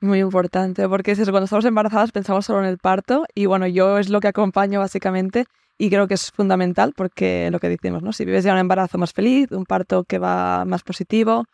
Muy 0.00 0.20
importante, 0.20 0.88
porque 0.88 1.12
es 1.12 1.18
cuando 1.30 1.44
estamos 1.44 1.64
embarazadas 1.64 2.12
pensamos 2.12 2.44
solo 2.44 2.60
en 2.60 2.66
el 2.66 2.78
parto 2.78 3.24
y 3.34 3.46
bueno, 3.46 3.66
yo 3.66 3.98
es 3.98 4.10
lo 4.10 4.20
que 4.20 4.28
acompaño 4.28 4.78
básicamente 4.80 5.46
y 5.78 5.88
creo 5.88 6.06
que 6.06 6.14
es 6.14 6.30
fundamental 6.30 6.92
porque 6.94 7.50
lo 7.50 7.58
que 7.58 7.68
decimos, 7.68 8.02
¿no? 8.02 8.12
Si 8.12 8.24
vives 8.24 8.44
ya 8.44 8.52
un 8.52 8.58
embarazo 8.58 8.98
más 8.98 9.12
feliz, 9.12 9.50
un 9.52 9.64
parto 9.64 10.04
que 10.04 10.18
va 10.18 10.64
más 10.66 10.82
positivo, 10.82 11.44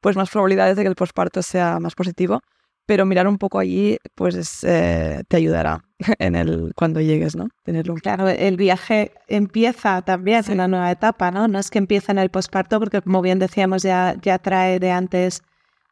pues 0.00 0.16
más 0.16 0.30
probabilidades 0.30 0.76
de 0.76 0.82
que 0.82 0.88
el 0.88 0.94
posparto 0.94 1.42
sea 1.42 1.78
más 1.78 1.94
positivo, 1.94 2.40
pero 2.86 3.04
mirar 3.04 3.28
un 3.28 3.36
poco 3.36 3.58
allí 3.58 3.98
pues 4.14 4.64
eh, 4.64 5.22
te 5.28 5.36
ayudará 5.36 5.84
en 6.18 6.36
el 6.36 6.72
cuando 6.74 7.02
llegues, 7.02 7.36
¿no? 7.36 7.48
Tenerlo. 7.64 7.94
Claro, 7.96 8.28
el 8.28 8.56
viaje 8.56 9.12
empieza 9.28 10.00
también 10.00 10.42
en 10.46 10.54
una 10.54 10.68
nueva 10.68 10.90
etapa, 10.90 11.30
¿no? 11.30 11.48
No 11.48 11.58
es 11.58 11.70
que 11.70 11.78
empiece 11.78 12.12
en 12.12 12.18
el 12.18 12.30
posparto 12.30 12.78
porque 12.80 13.02
como 13.02 13.20
bien 13.20 13.38
decíamos 13.38 13.82
ya, 13.82 14.16
ya 14.22 14.38
trae 14.38 14.78
de 14.78 14.90
antes 14.90 15.42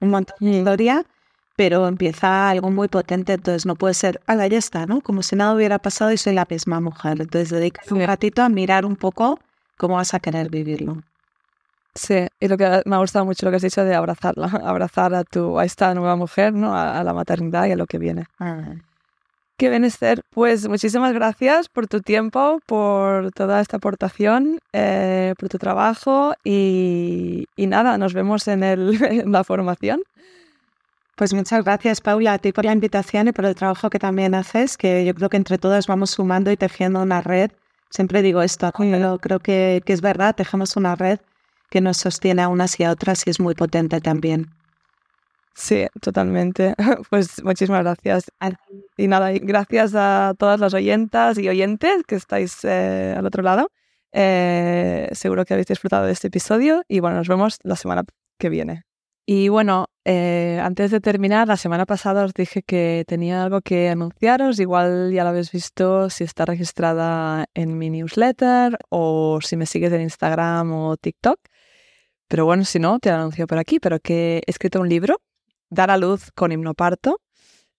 un 0.00 0.08
montón 0.08 0.36
de 0.40 0.58
historia 0.58 1.04
pero 1.58 1.88
empieza 1.88 2.50
algo 2.50 2.70
muy 2.70 2.86
potente, 2.86 3.32
entonces 3.32 3.66
no 3.66 3.74
puede 3.74 3.92
ser, 3.92 4.20
ala, 4.28 4.46
ya 4.46 4.58
está, 4.58 4.86
¿no? 4.86 5.00
Como 5.00 5.24
si 5.24 5.34
nada 5.34 5.56
hubiera 5.56 5.80
pasado 5.80 6.12
y 6.12 6.16
soy 6.16 6.32
la 6.32 6.46
misma 6.48 6.80
mujer. 6.80 7.20
Entonces 7.20 7.50
dedica 7.50 7.82
un 7.90 8.06
ratito 8.06 8.42
a 8.42 8.48
mirar 8.48 8.86
un 8.86 8.94
poco 8.94 9.40
cómo 9.76 9.96
vas 9.96 10.14
a 10.14 10.20
querer 10.20 10.50
vivirlo. 10.50 11.02
Sí, 11.96 12.28
y 12.38 12.46
lo 12.46 12.56
que 12.56 12.82
me 12.84 12.94
ha 12.94 12.98
gustado 13.00 13.24
mucho 13.24 13.44
lo 13.44 13.50
que 13.50 13.56
has 13.56 13.62
dicho 13.62 13.84
de 13.84 13.92
abrazarla, 13.92 14.46
abrazar 14.64 15.12
a 15.16 15.24
tu, 15.24 15.58
a 15.58 15.64
esta 15.64 15.92
nueva 15.94 16.14
mujer, 16.14 16.52
¿no? 16.52 16.78
A, 16.78 17.02
la 17.02 17.12
maternidad 17.12 17.66
y 17.66 17.72
a 17.72 17.76
lo 17.76 17.86
que 17.86 17.98
viene. 17.98 18.26
Ah. 18.38 18.76
Qué 19.56 19.68
bien, 19.68 19.84
Esther. 19.84 20.22
Pues 20.30 20.68
muchísimas 20.68 21.12
gracias 21.12 21.68
por 21.68 21.88
tu 21.88 22.02
tiempo, 22.02 22.60
por 22.66 23.32
toda 23.32 23.60
esta 23.60 23.78
aportación, 23.78 24.60
eh, 24.72 25.34
por 25.36 25.48
tu 25.48 25.58
trabajo 25.58 26.34
y, 26.44 27.48
y, 27.56 27.66
nada, 27.66 27.98
nos 27.98 28.14
vemos 28.14 28.46
en, 28.46 28.62
el, 28.62 29.02
en 29.02 29.32
la 29.32 29.42
formación. 29.42 30.02
Pues 31.18 31.34
muchas 31.34 31.64
gracias, 31.64 32.00
Paula, 32.00 32.34
a 32.34 32.38
ti 32.38 32.52
por 32.52 32.64
la 32.64 32.72
invitación 32.72 33.26
y 33.26 33.32
por 33.32 33.44
el 33.44 33.56
trabajo 33.56 33.90
que 33.90 33.98
también 33.98 34.36
haces, 34.36 34.76
que 34.76 35.04
yo 35.04 35.12
creo 35.16 35.28
que 35.28 35.36
entre 35.36 35.58
todas 35.58 35.88
vamos 35.88 36.10
sumando 36.10 36.52
y 36.52 36.56
tejiendo 36.56 37.02
una 37.02 37.20
red. 37.22 37.50
Siempre 37.90 38.22
digo 38.22 38.40
esto, 38.40 38.70
pero 38.78 39.18
creo 39.18 39.40
que, 39.40 39.82
que 39.84 39.92
es 39.94 40.00
verdad, 40.00 40.36
tejemos 40.36 40.76
una 40.76 40.94
red 40.94 41.18
que 41.70 41.80
nos 41.80 41.96
sostiene 41.96 42.42
a 42.42 42.48
unas 42.48 42.78
y 42.78 42.84
a 42.84 42.92
otras 42.92 43.26
y 43.26 43.30
es 43.30 43.40
muy 43.40 43.56
potente 43.56 44.00
también. 44.00 44.46
Sí, 45.54 45.88
totalmente. 46.00 46.76
Pues 47.10 47.42
muchísimas 47.42 47.82
gracias. 47.82 48.30
Y 48.96 49.08
nada, 49.08 49.32
gracias 49.32 49.96
a 49.96 50.34
todas 50.38 50.60
las 50.60 50.72
oyentas 50.72 51.36
y 51.36 51.48
oyentes 51.48 52.04
que 52.06 52.14
estáis 52.14 52.64
eh, 52.64 53.16
al 53.18 53.26
otro 53.26 53.42
lado. 53.42 53.72
Eh, 54.12 55.08
seguro 55.10 55.44
que 55.44 55.54
habéis 55.54 55.66
disfrutado 55.66 56.06
de 56.06 56.12
este 56.12 56.28
episodio 56.28 56.84
y 56.86 57.00
bueno, 57.00 57.16
nos 57.16 57.26
vemos 57.26 57.58
la 57.64 57.74
semana 57.74 58.04
que 58.38 58.50
viene. 58.50 58.84
Y 59.26 59.48
bueno, 59.48 59.88
eh, 60.10 60.58
antes 60.62 60.90
de 60.90 61.00
terminar, 61.00 61.48
la 61.48 61.58
semana 61.58 61.84
pasada 61.84 62.24
os 62.24 62.32
dije 62.32 62.62
que 62.62 63.04
tenía 63.06 63.42
algo 63.42 63.60
que 63.60 63.90
anunciaros. 63.90 64.58
Igual 64.58 65.12
ya 65.12 65.22
lo 65.22 65.28
habéis 65.28 65.52
visto 65.52 66.08
si 66.08 66.24
está 66.24 66.46
registrada 66.46 67.44
en 67.52 67.76
mi 67.76 67.90
newsletter 67.90 68.78
o 68.88 69.40
si 69.42 69.58
me 69.58 69.66
sigues 69.66 69.92
en 69.92 70.00
Instagram 70.00 70.72
o 70.72 70.96
TikTok. 70.96 71.38
Pero 72.26 72.46
bueno, 72.46 72.64
si 72.64 72.78
no, 72.78 72.98
te 73.00 73.10
lo 73.10 73.16
anuncio 73.16 73.46
por 73.46 73.58
aquí. 73.58 73.80
Pero 73.80 74.00
que 74.00 74.38
he 74.46 74.50
escrito 74.50 74.80
un 74.80 74.88
libro, 74.88 75.20
Dar 75.68 75.90
a 75.90 75.98
luz 75.98 76.30
con 76.34 76.52
hipnoparto. 76.52 77.20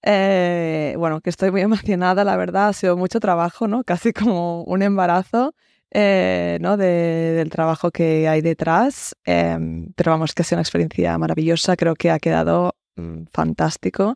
Eh, 0.04 0.94
bueno, 1.00 1.22
que 1.22 1.32
estoy 1.32 1.50
muy 1.50 1.62
emocionada, 1.70 2.24
la 2.24 2.38
verdad. 2.38 2.68
Ha 2.70 2.74
sido 2.74 2.96
mucho 2.96 3.20
trabajo, 3.20 3.68
¿no? 3.68 3.84
Casi 3.84 4.14
como 4.14 4.64
un 4.66 4.84
embarazo. 4.84 5.56
Eh, 5.92 6.60
¿no? 6.62 6.78
del 6.78 7.50
trabajo 7.50 7.92
que 7.92 8.28
hay 8.28 8.42
detrás. 8.42 9.16
Em, 9.26 9.92
pero 9.96 10.12
vamos, 10.12 10.34
que 10.34 10.44
ha 10.44 10.46
sido 10.46 10.58
una 10.58 10.64
experiencia 10.64 11.18
maravillosa, 11.18 11.76
creo 11.76 11.96
que 11.96 12.12
ha 12.12 12.20
quedado 12.20 12.76
mm, 12.96 13.24
fantástico, 13.34 14.16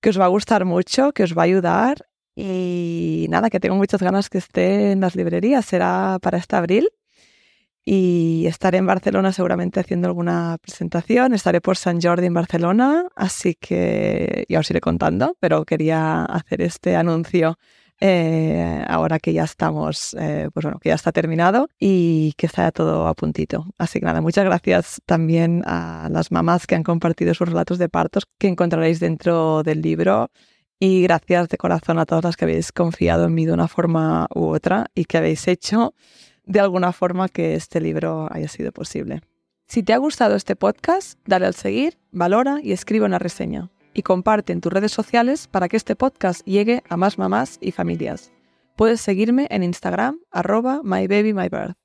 que 0.00 0.10
os 0.10 0.20
va 0.20 0.26
a 0.26 0.28
gustar 0.28 0.64
mucho, 0.64 1.12
que 1.12 1.24
os 1.24 1.36
va 1.36 1.42
a 1.42 1.44
ayudar 1.46 2.06
y 2.36 3.26
nada, 3.28 3.50
que 3.50 3.60
tengo 3.60 3.76
muchas 3.76 4.02
ganas 4.02 4.30
que 4.30 4.38
esté 4.38 4.92
en 4.92 5.00
las 5.00 5.16
librerías, 5.16 5.66
será 5.66 6.18
para 6.22 6.38
este 6.38 6.56
abril. 6.56 6.88
Y 7.84 8.44
estaré 8.46 8.78
en 8.78 8.86
Barcelona 8.86 9.32
seguramente 9.32 9.80
haciendo 9.80 10.06
alguna 10.08 10.58
presentación. 10.60 11.34
Estaré 11.34 11.60
por 11.60 11.76
San 11.76 12.00
Jordi 12.00 12.26
en 12.26 12.34
Barcelona, 12.34 13.08
así 13.16 13.54
que 13.54 14.44
ya 14.48 14.60
os 14.60 14.70
iré 14.70 14.80
contando, 14.80 15.36
pero 15.40 15.64
quería 15.64 16.24
hacer 16.24 16.62
este 16.62 16.94
anuncio 16.96 17.58
eh, 18.00 18.82
ahora 18.88 19.18
que 19.18 19.34
ya 19.34 19.44
estamos, 19.44 20.16
eh, 20.18 20.48
pues 20.54 20.64
bueno, 20.64 20.78
que 20.78 20.88
ya 20.88 20.94
está 20.94 21.12
terminado 21.12 21.68
y 21.78 22.32
que 22.38 22.46
está 22.46 22.72
todo 22.72 23.06
a 23.06 23.14
puntito. 23.14 23.66
Así 23.76 24.00
que 24.00 24.06
nada, 24.06 24.22
muchas 24.22 24.44
gracias 24.44 25.02
también 25.04 25.62
a 25.66 26.08
las 26.10 26.32
mamás 26.32 26.66
que 26.66 26.74
han 26.74 26.82
compartido 26.82 27.34
sus 27.34 27.48
relatos 27.48 27.78
de 27.78 27.90
partos 27.90 28.24
que 28.38 28.48
encontraréis 28.48 29.00
dentro 29.00 29.62
del 29.62 29.82
libro. 29.82 30.30
Y 30.82 31.02
gracias 31.02 31.50
de 31.50 31.58
corazón 31.58 31.98
a 31.98 32.06
todas 32.06 32.24
las 32.24 32.36
que 32.38 32.46
habéis 32.46 32.72
confiado 32.72 33.26
en 33.26 33.34
mí 33.34 33.44
de 33.44 33.52
una 33.52 33.68
forma 33.68 34.26
u 34.34 34.46
otra 34.46 34.86
y 34.94 35.04
que 35.04 35.18
habéis 35.18 35.46
hecho 35.46 35.94
de 36.46 36.58
alguna 36.58 36.92
forma 36.92 37.28
que 37.28 37.54
este 37.54 37.82
libro 37.82 38.28
haya 38.32 38.48
sido 38.48 38.72
posible. 38.72 39.20
Si 39.66 39.82
te 39.82 39.92
ha 39.92 39.98
gustado 39.98 40.36
este 40.36 40.56
podcast, 40.56 41.18
dale 41.26 41.44
al 41.44 41.54
seguir, 41.54 41.98
valora 42.12 42.60
y 42.62 42.72
escribe 42.72 43.04
una 43.04 43.18
reseña 43.18 43.70
y 43.94 44.02
comparte 44.02 44.52
en 44.52 44.60
tus 44.60 44.72
redes 44.72 44.92
sociales 44.92 45.46
para 45.46 45.68
que 45.68 45.76
este 45.76 45.96
podcast 45.96 46.44
llegue 46.46 46.82
a 46.88 46.96
más 46.96 47.18
mamás 47.18 47.58
y 47.60 47.72
familias. 47.72 48.32
Puedes 48.76 49.00
seguirme 49.00 49.46
en 49.50 49.62
Instagram, 49.62 50.18
arroba 50.30 50.80
mybabymybirth. 50.82 51.76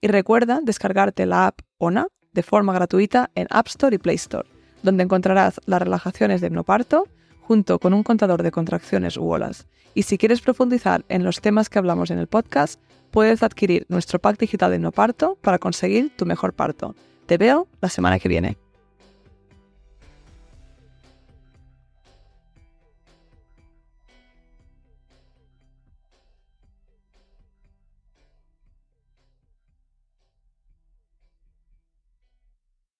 Y 0.00 0.08
recuerda 0.08 0.60
descargarte 0.62 1.26
la 1.26 1.46
app 1.46 1.60
ONA 1.78 2.08
de 2.32 2.42
forma 2.42 2.72
gratuita 2.72 3.30
en 3.34 3.46
App 3.50 3.68
Store 3.68 3.94
y 3.94 3.98
Play 3.98 4.16
Store, 4.16 4.48
donde 4.82 5.04
encontrarás 5.04 5.60
las 5.66 5.80
relajaciones 5.80 6.40
de 6.40 6.48
hipnoparto 6.48 7.08
junto 7.40 7.78
con 7.78 7.94
un 7.94 8.02
contador 8.02 8.42
de 8.42 8.50
contracciones 8.50 9.16
u 9.16 9.30
olas. 9.30 9.66
Y 9.94 10.02
si 10.02 10.18
quieres 10.18 10.40
profundizar 10.40 11.04
en 11.08 11.24
los 11.24 11.40
temas 11.40 11.68
que 11.68 11.78
hablamos 11.78 12.10
en 12.10 12.18
el 12.18 12.26
podcast, 12.26 12.80
puedes 13.10 13.42
adquirir 13.42 13.86
nuestro 13.88 14.18
pack 14.18 14.38
digital 14.38 14.70
de 14.70 14.76
hipnoparto 14.76 15.38
para 15.40 15.58
conseguir 15.58 16.14
tu 16.16 16.26
mejor 16.26 16.52
parto. 16.52 16.94
Te 17.26 17.38
veo 17.38 17.68
la 17.80 17.88
semana 17.88 18.18
que 18.18 18.28
viene. 18.28 18.63